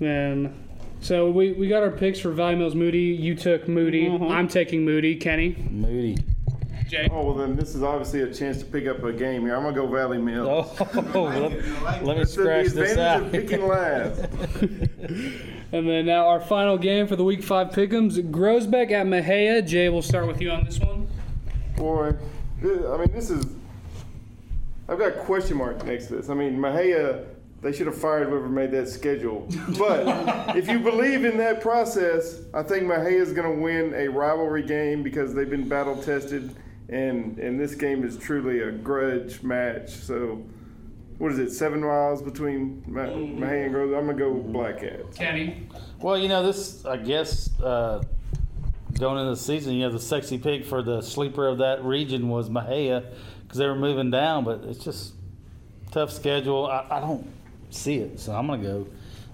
And 0.01 0.53
so 0.99 1.31
we, 1.31 1.53
we 1.53 1.69
got 1.69 1.81
our 1.83 1.91
picks 1.91 2.19
for 2.19 2.31
Valley 2.31 2.55
Mills 2.55 2.75
Moody. 2.75 2.99
You 2.99 3.35
took 3.35 3.67
Moody. 3.69 4.07
Mm-hmm. 4.07 4.23
I'm 4.25 4.49
taking 4.49 4.83
Moody. 4.83 5.15
Kenney. 5.15 5.55
Moody. 5.71 6.17
Jay. 6.89 7.07
Oh 7.11 7.23
well, 7.23 7.35
then 7.35 7.55
this 7.55 7.75
is 7.75 7.83
obviously 7.83 8.21
a 8.21 8.33
chance 8.33 8.59
to 8.59 8.65
pick 8.65 8.87
up 8.87 9.03
a 9.03 9.13
game 9.13 9.43
here. 9.43 9.55
I'm 9.55 9.63
gonna 9.63 9.75
go 9.75 9.87
Valley 9.87 10.17
Mills. 10.17 10.75
Oh, 10.79 11.23
let, 11.23 12.03
let 12.03 12.17
me 12.17 12.23
That's 12.23 12.35
the 12.35 12.41
scratch 12.41 12.67
this 12.67 12.97
out. 12.97 13.23
of 13.23 13.31
picking 13.31 13.67
last. 13.67 14.27
And 15.71 15.87
then 15.87 16.07
now 16.07 16.27
our 16.27 16.39
final 16.39 16.79
game 16.79 17.05
for 17.05 17.15
the 17.15 17.23
Week 17.23 17.43
5 17.43 17.67
Pick'ems. 17.67 18.17
Groesbeck 18.31 18.89
at 18.91 19.05
Mexia. 19.05 19.65
Jay, 19.65 19.87
we'll 19.89 20.01
start 20.01 20.25
with 20.25 20.41
you 20.41 20.49
on 20.49 20.63
this 20.63 20.79
one. 20.79 21.07
Boy, 21.77 22.13
I 22.63 22.97
mean, 22.97 23.11
this 23.11 23.29
is. 23.29 23.45
I've 24.87 24.97
got 24.97 25.09
a 25.09 25.11
question 25.11 25.57
mark 25.57 25.85
next 25.85 26.07
to 26.07 26.15
this. 26.15 26.29
I 26.29 26.33
mean, 26.33 26.57
Mexia, 26.57 27.23
they 27.61 27.71
should 27.71 27.85
have 27.85 27.95
fired 27.99 28.29
whoever 28.29 28.49
made 28.49 28.71
that 28.71 28.89
schedule. 28.89 29.47
But 29.77 30.55
if 30.57 30.67
you 30.67 30.79
believe 30.79 31.23
in 31.23 31.37
that 31.37 31.61
process, 31.61 32.41
I 32.51 32.63
think 32.63 32.85
Mexia 32.85 33.21
is 33.21 33.31
going 33.31 33.55
to 33.55 33.61
win 33.61 33.93
a 33.93 34.07
rivalry 34.07 34.63
game 34.63 35.03
because 35.03 35.35
they've 35.35 35.49
been 35.49 35.69
battle 35.69 36.01
tested, 36.01 36.55
and 36.89 37.37
and 37.39 37.59
this 37.59 37.75
game 37.75 38.03
is 38.03 38.17
truly 38.17 38.61
a 38.61 38.71
grudge 38.71 39.43
match. 39.43 39.89
So 39.89 40.43
what 41.17 41.31
is 41.31 41.39
it? 41.39 41.51
Seven 41.51 41.81
miles 41.81 42.21
between 42.21 42.83
Ma- 42.87 43.01
Mexia 43.01 43.65
and 43.65 43.73
Grove. 43.73 43.93
I'm 43.93 44.05
gonna 44.05 44.17
go 44.17 44.33
Black 44.33 44.79
Cats. 44.79 45.17
Kenney. 45.17 45.67
Well, 46.01 46.17
you 46.17 46.29
know, 46.29 46.45
this, 46.45 46.85
I 46.85 46.95
guess, 46.97 47.49
uh, 47.61 48.01
going 48.97 49.19
into 49.19 49.31
the 49.31 49.35
season, 49.35 49.73
you 49.73 49.81
know, 49.81 49.91
the 49.91 49.99
sexy 49.99 50.37
pick 50.37 50.65
for 50.65 50.81
the 50.81 51.01
sleeper 51.01 51.47
of 51.47 51.57
that 51.57 51.83
region 51.83 52.29
was 52.29 52.49
Mexia 52.49 53.05
because 53.43 53.57
they 53.57 53.67
were 53.67 53.75
moving 53.75 54.11
down, 54.11 54.45
but 54.45 54.63
it's 54.63 54.83
just 54.83 55.13
tough 55.91 56.11
schedule. 56.11 56.67
I, 56.67 56.85
I 56.89 56.99
don't 56.99 57.27
see 57.69 57.97
it, 57.97 58.19
so 58.19 58.33
I'm 58.33 58.47
going 58.47 58.61
to 58.61 58.67
go. 58.67 58.87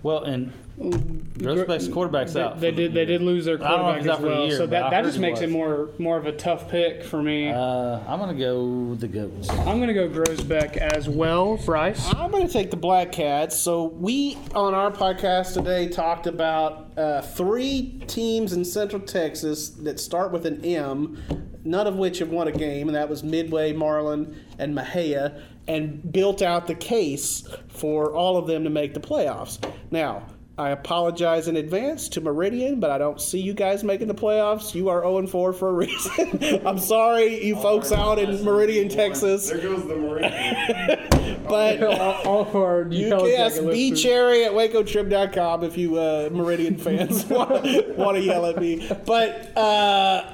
Well, 0.03 0.23
and 0.23 0.51
Groesbeck's 0.77 1.87
quarterback's 1.87 2.33
They, 2.33 2.41
out. 2.41 2.59
they 2.59 2.69
for 2.71 2.75
the 2.75 2.81
did. 2.83 2.93
They 2.93 3.05
did 3.05 3.21
lose 3.21 3.45
their 3.45 3.55
I 3.63 3.69
don't 3.69 3.81
know 3.81 3.89
if 3.91 4.05
quarterback 4.05 4.07
out 4.07 4.13
as 4.13 4.17
for 4.17 4.21
the 4.23 4.27
well, 4.29 4.47
year, 4.47 4.57
so 4.57 4.67
that, 4.67 4.89
that 4.91 5.03
just 5.03 5.15
he 5.15 5.21
makes 5.21 5.39
it 5.39 5.45
was. 5.45 5.53
more 5.53 5.89
more 5.99 6.17
of 6.17 6.25
a 6.25 6.31
tough 6.33 6.69
pick 6.69 7.03
for 7.03 7.21
me. 7.21 7.49
Uh, 7.49 7.99
I'm 8.07 8.19
going 8.19 8.35
to 8.35 8.41
go 8.41 8.65
with 8.65 8.99
the 8.99 9.07
Goats. 9.07 9.49
I'm 9.49 9.79
gonna 9.79 9.93
go 9.93 10.09
Groesbeck 10.09 10.77
as 10.77 11.07
well. 11.07 11.57
Brice. 11.57 12.13
I'm 12.13 12.29
going 12.31 12.45
to 12.45 12.51
take 12.51 12.71
the 12.71 12.77
Black 12.77 13.11
Cats. 13.11 13.57
So 13.59 13.85
we 13.85 14.37
on 14.53 14.73
our 14.73 14.91
podcast 14.91 15.53
today 15.53 15.87
talked 15.87 16.27
about 16.27 16.91
uh, 16.97 17.21
three 17.21 18.01
teams 18.07 18.53
in 18.53 18.65
Central 18.65 19.01
Texas 19.01 19.69
that 19.69 19.99
start 19.99 20.31
with 20.31 20.45
an 20.45 20.63
M, 20.65 21.21
none 21.63 21.87
of 21.87 21.95
which 21.95 22.19
have 22.19 22.29
won 22.29 22.47
a 22.47 22.51
game, 22.51 22.87
and 22.87 22.95
that 22.95 23.09
was 23.09 23.23
Midway, 23.23 23.71
Marlin, 23.71 24.41
and 24.59 24.75
Mexia, 24.77 25.41
and 25.67 26.11
built 26.11 26.41
out 26.41 26.67
the 26.67 26.75
case 26.75 27.47
for 27.69 28.13
all 28.13 28.37
of 28.37 28.47
them 28.47 28.63
to 28.65 28.69
make 28.69 28.93
the 28.93 28.99
playoffs. 28.99 29.57
Now. 29.89 30.27
I 30.57 30.69
apologize 30.69 31.49
in 31.49 31.57
advance 31.57 32.07
to 32.09 32.21
Meridian, 32.21 32.79
but 32.79 32.89
I 32.89 32.97
don't 32.97 33.19
see 33.19 33.41
you 33.41 33.53
guys 33.53 33.83
making 33.83 34.07
the 34.07 34.15
playoffs. 34.15 34.73
You 34.73 34.87
are 34.87 35.01
0 35.01 35.27
4 35.27 35.51
for 35.51 35.69
a 35.69 35.73
reason. 35.73 36.61
I'm 36.65 36.79
sorry, 36.79 37.45
you 37.45 37.57
folks 37.57 37.91
out 37.91 38.19
in 38.19 38.41
Meridian, 38.43 38.87
Texas. 38.87 39.49
There 39.49 39.59
goes 39.59 39.85
the 39.87 39.95
Marine. 39.95 41.11
But 41.45 41.83
all, 41.83 42.21
all 42.25 42.45
for 42.45 42.87
you 42.89 43.09
can 43.09 43.39
ask 43.39 43.61
B 43.61 43.93
Cherry 43.93 44.45
at 44.45 44.51
WacoTrib.com 44.53 45.63
if 45.63 45.77
you 45.77 45.97
uh, 45.99 46.29
Meridian 46.31 46.75
fans 46.75 47.23
want 47.29 47.63
to 47.63 48.21
yell 48.21 48.47
at 48.47 48.59
me. 48.59 48.89
But 49.05 49.55
uh, 49.55 50.33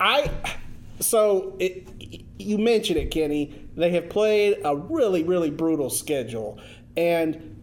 I, 0.00 0.30
so 0.98 1.54
it, 1.60 1.86
you 2.40 2.58
mentioned 2.58 2.98
it, 2.98 3.12
Kenney. 3.12 3.68
They 3.76 3.90
have 3.90 4.08
played 4.08 4.58
a 4.64 4.74
really, 4.74 5.22
really 5.22 5.50
brutal 5.50 5.90
schedule, 5.90 6.58
and 6.96 7.57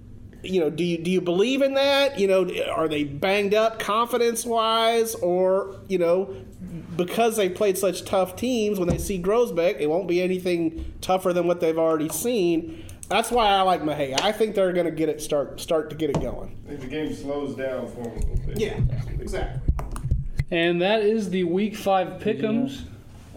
you 0.45 0.59
know, 0.59 0.69
do 0.69 0.83
you 0.83 0.97
do 0.97 1.11
you 1.11 1.21
believe 1.21 1.61
in 1.61 1.73
that? 1.75 2.19
You 2.19 2.27
know, 2.27 2.49
are 2.71 2.87
they 2.87 3.03
banged 3.03 3.53
up 3.53 3.79
confidence 3.79 4.45
wise, 4.45 5.15
or 5.15 5.75
you 5.87 5.97
know, 5.97 6.35
because 6.95 7.35
they 7.35 7.49
played 7.49 7.77
such 7.77 8.05
tough 8.05 8.35
teams, 8.35 8.79
when 8.79 8.87
they 8.87 8.97
see 8.97 9.21
Groesbeck, 9.21 9.79
it 9.79 9.87
won't 9.87 10.07
be 10.07 10.21
anything 10.21 10.93
tougher 11.01 11.33
than 11.33 11.47
what 11.47 11.59
they've 11.59 11.77
already 11.77 12.09
seen. 12.09 12.85
That's 13.07 13.29
why 13.29 13.47
I 13.49 13.61
like 13.61 13.81
Mexia. 13.81 14.19
I 14.21 14.31
think 14.31 14.55
they're 14.55 14.73
going 14.73 14.87
to 14.87 14.91
get 14.91 15.09
it 15.09 15.21
start 15.21 15.59
start 15.59 15.89
to 15.91 15.95
get 15.95 16.09
it 16.09 16.21
going. 16.21 16.57
I 16.65 16.69
think 16.69 16.81
the 16.81 16.87
game 16.87 17.13
slows 17.13 17.55
down 17.55 17.87
for 17.87 18.03
them 18.03 18.11
a 18.11 18.15
little 18.15 18.35
bit. 18.47 18.59
Yeah, 18.59 18.79
exactly. 19.19 19.61
And 20.51 20.81
that 20.81 21.01
is 21.01 21.29
the 21.29 21.43
Week 21.43 21.75
Five 21.75 22.21
pick'ems. 22.21 22.85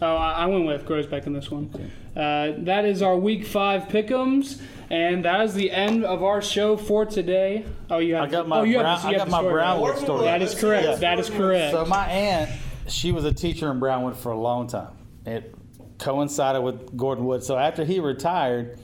Oh, 0.01 0.17
I, 0.17 0.33
I 0.33 0.47
went 0.47 0.67
with 0.67 0.87
Groesbeck 0.87 1.27
in 1.27 1.33
this 1.33 1.51
one. 1.51 1.71
Uh, 2.17 2.53
that 2.59 2.85
is 2.85 3.03
our 3.03 3.17
Week 3.17 3.45
Five 3.45 3.85
pick'ems, 3.89 4.61
and 4.91 5.25
that 5.25 5.41
is 5.43 5.55
the 5.55 5.71
end 5.71 6.05
of 6.05 6.23
our 6.23 6.41
show 6.41 6.77
for 6.77 7.05
today. 7.05 7.65
Oh, 7.91 7.99
you 7.99 8.15
have. 8.15 8.25
I 8.25 8.31
got 8.31 8.49
my 8.49 8.61
oh, 8.61 8.63
you 8.63 8.79
brown, 8.79 8.87
have, 8.87 9.03
the- 9.03 9.09
you 9.11 9.17
I 9.17 9.19
have 9.21 9.29
got 9.31 9.43
my. 9.43 9.51
Brownwood 9.51 9.99
story. 9.99 10.25
That 10.25 10.43
is 10.43 10.55
correct. 10.55 10.87
Yeah. 10.87 10.95
That 10.97 11.19
is 11.19 11.31
correct. 11.31 11.73
So 11.73 11.85
my 11.85 12.07
aunt, 12.07 12.51
she 12.89 13.13
was 13.13 13.25
a 13.25 13.33
teacher 13.33 13.71
in 13.71 13.79
Brownwood 13.79 14.17
for 14.17 14.33
a 14.33 14.39
long 14.39 14.67
time. 14.67 14.93
It 15.27 15.55
coincided 15.99 16.63
with 16.63 16.97
Gordon 16.97 17.25
Wood. 17.25 17.43
So 17.43 17.59
after 17.59 17.85
he 17.85 18.01
retired, 18.01 18.81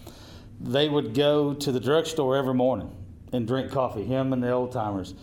they 0.61 0.89
would 0.89 1.15
go 1.15 1.55
to 1.55 1.73
the 1.73 1.81
drugstore 1.81 2.37
every 2.37 2.55
morning 2.55 2.95
and 3.33 3.47
drink 3.47 3.71
coffee, 3.71 4.05
him 4.05 4.33
and 4.33 4.43
the 4.43 4.51
old 4.51 4.73
timers. 4.73 5.15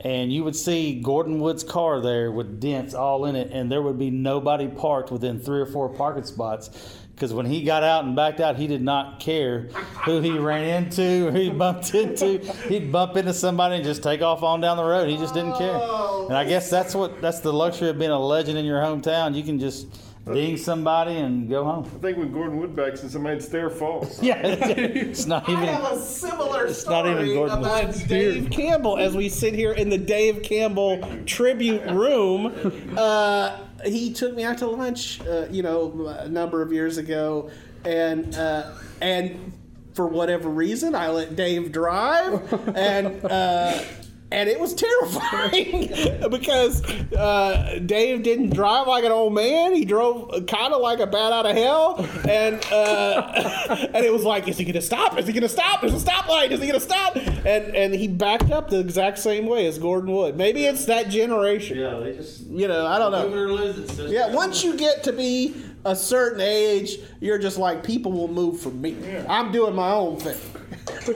And 0.00 0.32
you 0.32 0.44
would 0.44 0.54
see 0.54 1.00
Gordon 1.00 1.40
Wood's 1.40 1.64
car 1.64 2.00
there 2.00 2.30
with 2.30 2.60
dents 2.60 2.94
all 2.94 3.24
in 3.24 3.34
it, 3.34 3.50
and 3.50 3.70
there 3.70 3.82
would 3.82 3.98
be 3.98 4.10
nobody 4.10 4.68
parked 4.68 5.10
within 5.10 5.40
three 5.40 5.60
or 5.60 5.66
four 5.66 5.88
parking 5.88 6.24
spots. 6.24 6.70
Because 7.18 7.34
when 7.34 7.46
he 7.46 7.64
got 7.64 7.82
out 7.82 8.04
and 8.04 8.14
backed 8.14 8.38
out, 8.38 8.54
he 8.54 8.68
did 8.68 8.80
not 8.80 9.18
care 9.18 9.62
who 10.04 10.20
he 10.20 10.38
ran 10.38 10.84
into 10.84 11.26
or 11.26 11.32
who 11.32 11.40
he 11.40 11.50
bumped 11.50 11.92
into. 11.92 12.38
He'd 12.68 12.92
bump 12.92 13.16
into 13.16 13.34
somebody 13.34 13.74
and 13.74 13.84
just 13.84 14.04
take 14.04 14.22
off 14.22 14.44
on 14.44 14.60
down 14.60 14.76
the 14.76 14.84
road. 14.84 15.08
He 15.08 15.16
just 15.16 15.34
didn't 15.34 15.56
care. 15.56 15.74
And 15.74 16.36
I 16.36 16.44
guess 16.44 16.70
that's 16.70 16.94
what 16.94 17.20
that's 17.20 17.40
the 17.40 17.52
luxury 17.52 17.88
of 17.88 17.98
being 17.98 18.12
a 18.12 18.18
legend 18.20 18.56
in 18.56 18.64
your 18.64 18.80
hometown. 18.80 19.34
You 19.34 19.42
can 19.42 19.58
just 19.58 19.88
ding 20.32 20.56
somebody 20.56 21.16
and 21.16 21.48
go 21.48 21.64
home. 21.64 21.90
I 21.92 21.98
think 21.98 22.18
when 22.18 22.32
Gordon 22.32 22.58
Wood 22.58 22.76
backs 22.76 23.02
and 23.02 23.10
somebody, 23.10 23.38
it's 23.38 23.48
their 23.48 23.68
fault. 23.68 24.16
Yeah, 24.22 24.40
it's 24.44 25.26
not 25.26 25.48
even. 25.48 25.56
I 25.56 25.62
even. 25.64 25.74
have 25.74 25.92
a 25.94 26.00
similar 26.00 26.66
It's 26.66 26.86
not 26.86 27.04
even 27.06 27.16
story 27.16 27.34
Gordon 27.34 27.58
about 27.58 27.86
Wood's 27.86 28.02
Dave 28.04 28.50
Campbell 28.50 28.96
as 28.98 29.16
we 29.16 29.28
sit 29.28 29.54
here 29.54 29.72
in 29.72 29.88
the 29.88 29.98
Dave 29.98 30.42
Campbell 30.44 31.02
tribute 31.24 31.82
room. 31.90 32.94
Uh, 32.96 33.58
he 33.84 34.12
took 34.12 34.34
me 34.34 34.44
out 34.44 34.58
to 34.58 34.66
lunch, 34.66 35.20
uh, 35.22 35.46
you 35.50 35.62
know, 35.62 36.06
a 36.06 36.28
number 36.28 36.62
of 36.62 36.72
years 36.72 36.98
ago, 36.98 37.50
and 37.84 38.34
uh, 38.34 38.72
and 39.00 39.52
for 39.94 40.06
whatever 40.06 40.48
reason, 40.48 40.94
I 40.94 41.10
let 41.10 41.36
Dave 41.36 41.72
drive, 41.72 42.52
and. 42.76 43.24
Uh, 43.24 43.82
and 44.30 44.48
it 44.48 44.60
was 44.60 44.74
terrifying 44.74 45.88
because 46.30 46.84
uh, 47.14 47.78
Dave 47.84 48.22
didn't 48.22 48.50
drive 48.50 48.86
like 48.86 49.04
an 49.04 49.12
old 49.12 49.32
man. 49.34 49.74
He 49.74 49.84
drove 49.84 50.30
kind 50.46 50.74
of 50.74 50.82
like 50.82 51.00
a 51.00 51.06
bat 51.06 51.32
out 51.32 51.46
of 51.46 51.56
hell, 51.56 52.06
and 52.28 52.62
uh, 52.70 53.88
and 53.94 54.04
it 54.04 54.12
was 54.12 54.24
like, 54.24 54.48
is 54.48 54.58
he 54.58 54.64
gonna 54.64 54.82
stop? 54.82 55.18
Is 55.18 55.26
he 55.26 55.32
gonna 55.32 55.48
stop? 55.48 55.80
There's 55.80 55.94
a 55.94 56.06
stoplight. 56.06 56.50
Is 56.50 56.60
he 56.60 56.66
gonna 56.66 56.80
stop? 56.80 57.16
And 57.16 57.74
and 57.74 57.94
he 57.94 58.08
backed 58.08 58.50
up 58.50 58.68
the 58.68 58.80
exact 58.80 59.18
same 59.18 59.46
way 59.46 59.66
as 59.66 59.78
Gordon 59.78 60.12
Wood. 60.12 60.36
Maybe 60.36 60.64
it's 60.66 60.84
that 60.86 61.08
generation. 61.08 61.78
Yeah, 61.78 61.98
they 61.98 62.12
just. 62.14 62.46
You 62.48 62.68
know, 62.68 62.86
I 62.86 62.98
don't 62.98 63.12
know. 63.12 64.06
Yeah, 64.06 64.32
once 64.34 64.64
you 64.64 64.76
get 64.76 65.04
to 65.04 65.12
be 65.12 65.54
a 65.84 65.94
certain 65.94 66.40
age, 66.40 66.98
you're 67.20 67.38
just 67.38 67.58
like 67.58 67.84
people 67.84 68.12
will 68.12 68.28
move 68.28 68.60
from 68.60 68.80
me. 68.80 68.96
I'm 69.28 69.52
doing 69.52 69.74
my 69.74 69.92
own 69.92 70.18
thing. 70.18 70.36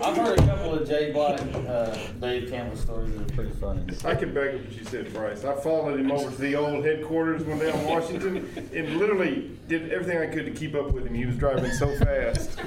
I've 0.02 0.16
heard 0.16 0.38
a 0.38 0.46
couple 0.46 0.74
of 0.74 0.86
Jay 0.88 1.12
Black, 1.12 1.40
uh, 1.68 1.96
Dave 2.20 2.50
Campbell 2.50 2.76
stories 2.76 3.14
that 3.14 3.30
are 3.30 3.34
pretty 3.34 3.52
funny. 3.52 3.82
I 4.04 4.14
can 4.14 4.32
back 4.32 4.54
up 4.54 4.60
what 4.60 4.72
you 4.72 4.84
said, 4.84 5.12
Brice. 5.12 5.44
I 5.44 5.54
followed 5.60 5.98
him 6.00 6.10
over 6.10 6.30
to 6.30 6.36
the 6.36 6.54
old 6.56 6.84
headquarters 6.84 7.42
one 7.44 7.58
day 7.58 7.72
in 7.72 7.84
Washington 7.86 8.68
and 8.74 8.96
literally 8.98 9.50
did 9.68 9.92
everything 9.92 10.18
I 10.18 10.26
could 10.26 10.46
to 10.46 10.52
keep 10.52 10.74
up 10.74 10.92
with 10.92 11.06
him. 11.06 11.14
He 11.14 11.26
was 11.26 11.36
driving 11.36 11.70
so 11.72 11.94
fast. 11.98 12.58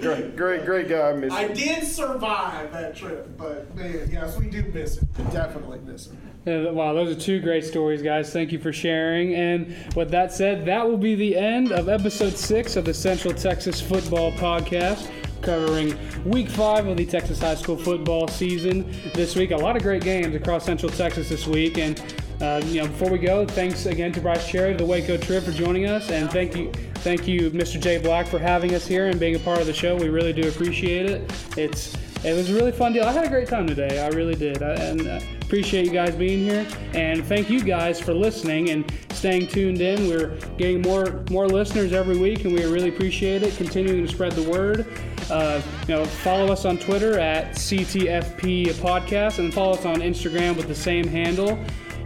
great, 0.00 0.36
great, 0.36 0.64
great 0.66 0.88
guy. 0.88 1.10
I 1.10 1.12
miss 1.14 1.32
I 1.32 1.44
him. 1.44 1.54
did 1.54 1.84
survive 1.84 2.72
that 2.72 2.96
trip, 2.96 3.36
but 3.36 3.74
man, 3.76 4.08
yes, 4.10 4.38
we 4.38 4.46
do 4.48 4.62
miss 4.74 4.98
it. 4.98 5.04
Definitely 5.32 5.80
miss 5.80 6.06
it. 6.08 6.12
Yeah, 6.44 6.70
Wow, 6.70 6.92
those 6.92 7.16
are 7.16 7.18
two 7.20 7.40
great 7.40 7.64
stories, 7.64 8.02
guys. 8.02 8.32
Thank 8.32 8.52
you 8.52 8.58
for 8.58 8.72
sharing. 8.72 9.34
And 9.34 9.74
with 9.96 10.10
that 10.12 10.32
said, 10.32 10.64
that 10.66 10.88
will 10.88 10.96
be 10.98 11.14
the 11.16 11.36
end 11.36 11.72
of 11.72 11.88
episode 11.88 12.36
six 12.36 12.76
of 12.76 12.84
the 12.84 12.94
Central 12.94 13.34
Texas 13.34 13.80
Football 13.80 14.30
Podcast, 14.32 15.08
covering 15.46 15.96
week 16.24 16.48
five 16.48 16.86
of 16.88 16.96
the 16.96 17.06
Texas 17.06 17.38
high 17.38 17.54
school 17.54 17.76
football 17.76 18.26
season 18.26 18.92
this 19.14 19.36
week. 19.36 19.52
A 19.52 19.56
lot 19.56 19.76
of 19.76 19.82
great 19.82 20.02
games 20.02 20.34
across 20.34 20.64
Central 20.64 20.90
Texas 20.90 21.28
this 21.28 21.46
week. 21.46 21.78
And 21.78 22.02
uh, 22.40 22.60
you 22.66 22.82
know, 22.82 22.88
before 22.88 23.10
we 23.10 23.18
go, 23.18 23.46
thanks 23.46 23.86
again 23.86 24.12
to 24.12 24.20
Brice 24.20 24.46
Cherry 24.46 24.72
of 24.72 24.78
the 24.78 24.84
Waco 24.84 25.16
Trib 25.16 25.44
for 25.44 25.52
joining 25.52 25.86
us, 25.86 26.10
and 26.10 26.30
thank 26.30 26.54
you, 26.54 26.70
thank 26.96 27.26
you, 27.26 27.50
Mr. 27.50 27.80
Jay 27.80 27.96
Black, 27.96 28.26
for 28.26 28.38
having 28.38 28.74
us 28.74 28.86
here 28.86 29.06
and 29.06 29.18
being 29.18 29.36
a 29.36 29.38
part 29.38 29.58
of 29.58 29.66
the 29.66 29.72
show. 29.72 29.96
We 29.96 30.10
really 30.10 30.34
do 30.34 30.46
appreciate 30.46 31.06
it. 31.06 31.32
It's 31.56 31.96
it 32.26 32.34
was 32.34 32.50
a 32.50 32.54
really 32.54 32.72
fun 32.72 32.92
deal. 32.92 33.04
I 33.04 33.12
had 33.12 33.24
a 33.24 33.28
great 33.28 33.46
time 33.46 33.68
today. 33.68 34.04
I 34.04 34.08
really 34.08 34.34
did. 34.34 34.60
I, 34.60 34.72
and 34.74 35.06
uh, 35.06 35.20
appreciate 35.42 35.86
you 35.86 35.92
guys 35.92 36.16
being 36.16 36.40
here. 36.40 36.66
And 36.92 37.24
thank 37.24 37.48
you 37.48 37.62
guys 37.62 38.00
for 38.00 38.12
listening 38.12 38.70
and 38.70 38.92
staying 39.12 39.46
tuned 39.46 39.80
in. 39.80 40.08
We're 40.08 40.36
getting 40.58 40.82
more 40.82 41.24
more 41.30 41.46
listeners 41.46 41.92
every 41.92 42.18
week, 42.18 42.44
and 42.44 42.52
we 42.52 42.64
really 42.64 42.88
appreciate 42.88 43.44
it. 43.44 43.56
Continuing 43.56 44.04
to 44.04 44.12
spread 44.12 44.32
the 44.32 44.48
word. 44.50 44.86
Uh, 45.30 45.62
you 45.86 45.94
know, 45.94 46.04
follow 46.04 46.52
us 46.52 46.64
on 46.64 46.78
Twitter 46.78 47.16
at 47.18 47.54
CTFP 47.54 48.72
Podcast, 48.74 49.38
and 49.38 49.54
follow 49.54 49.74
us 49.74 49.84
on 49.84 49.96
Instagram 49.96 50.56
with 50.56 50.66
the 50.66 50.74
same 50.74 51.06
handle. 51.06 51.56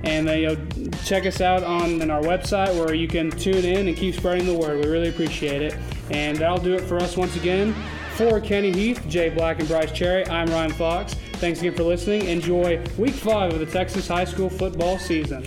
And 0.04 0.28
uh, 0.28 0.32
you 0.32 0.46
know, 0.48 0.90
check 1.04 1.24
us 1.24 1.40
out 1.40 1.62
on, 1.62 2.02
on 2.02 2.10
our 2.10 2.22
website 2.22 2.74
where 2.74 2.94
you 2.94 3.08
can 3.08 3.30
tune 3.30 3.64
in 3.64 3.88
and 3.88 3.96
keep 3.96 4.14
spreading 4.14 4.46
the 4.46 4.54
word. 4.54 4.84
We 4.84 4.90
really 4.90 5.08
appreciate 5.08 5.62
it. 5.62 5.76
And 6.10 6.36
that'll 6.36 6.58
do 6.58 6.74
it 6.74 6.82
for 6.82 6.96
us 6.96 7.16
once 7.16 7.36
again. 7.36 7.74
For 8.20 8.38
Kenney 8.38 8.70
Heath, 8.70 9.02
Jay 9.08 9.30
Black, 9.30 9.60
and 9.60 9.66
Brice 9.66 9.90
Cherry, 9.92 10.26
I'm 10.26 10.46
Ryan 10.50 10.72
Fox. 10.72 11.14
Thanks 11.36 11.60
again 11.60 11.74
for 11.74 11.84
listening. 11.84 12.26
Enjoy 12.26 12.78
week 12.98 13.14
five 13.14 13.50
of 13.50 13.60
the 13.60 13.64
Texas 13.64 14.06
high 14.06 14.26
school 14.26 14.50
football 14.50 14.98
season. 14.98 15.42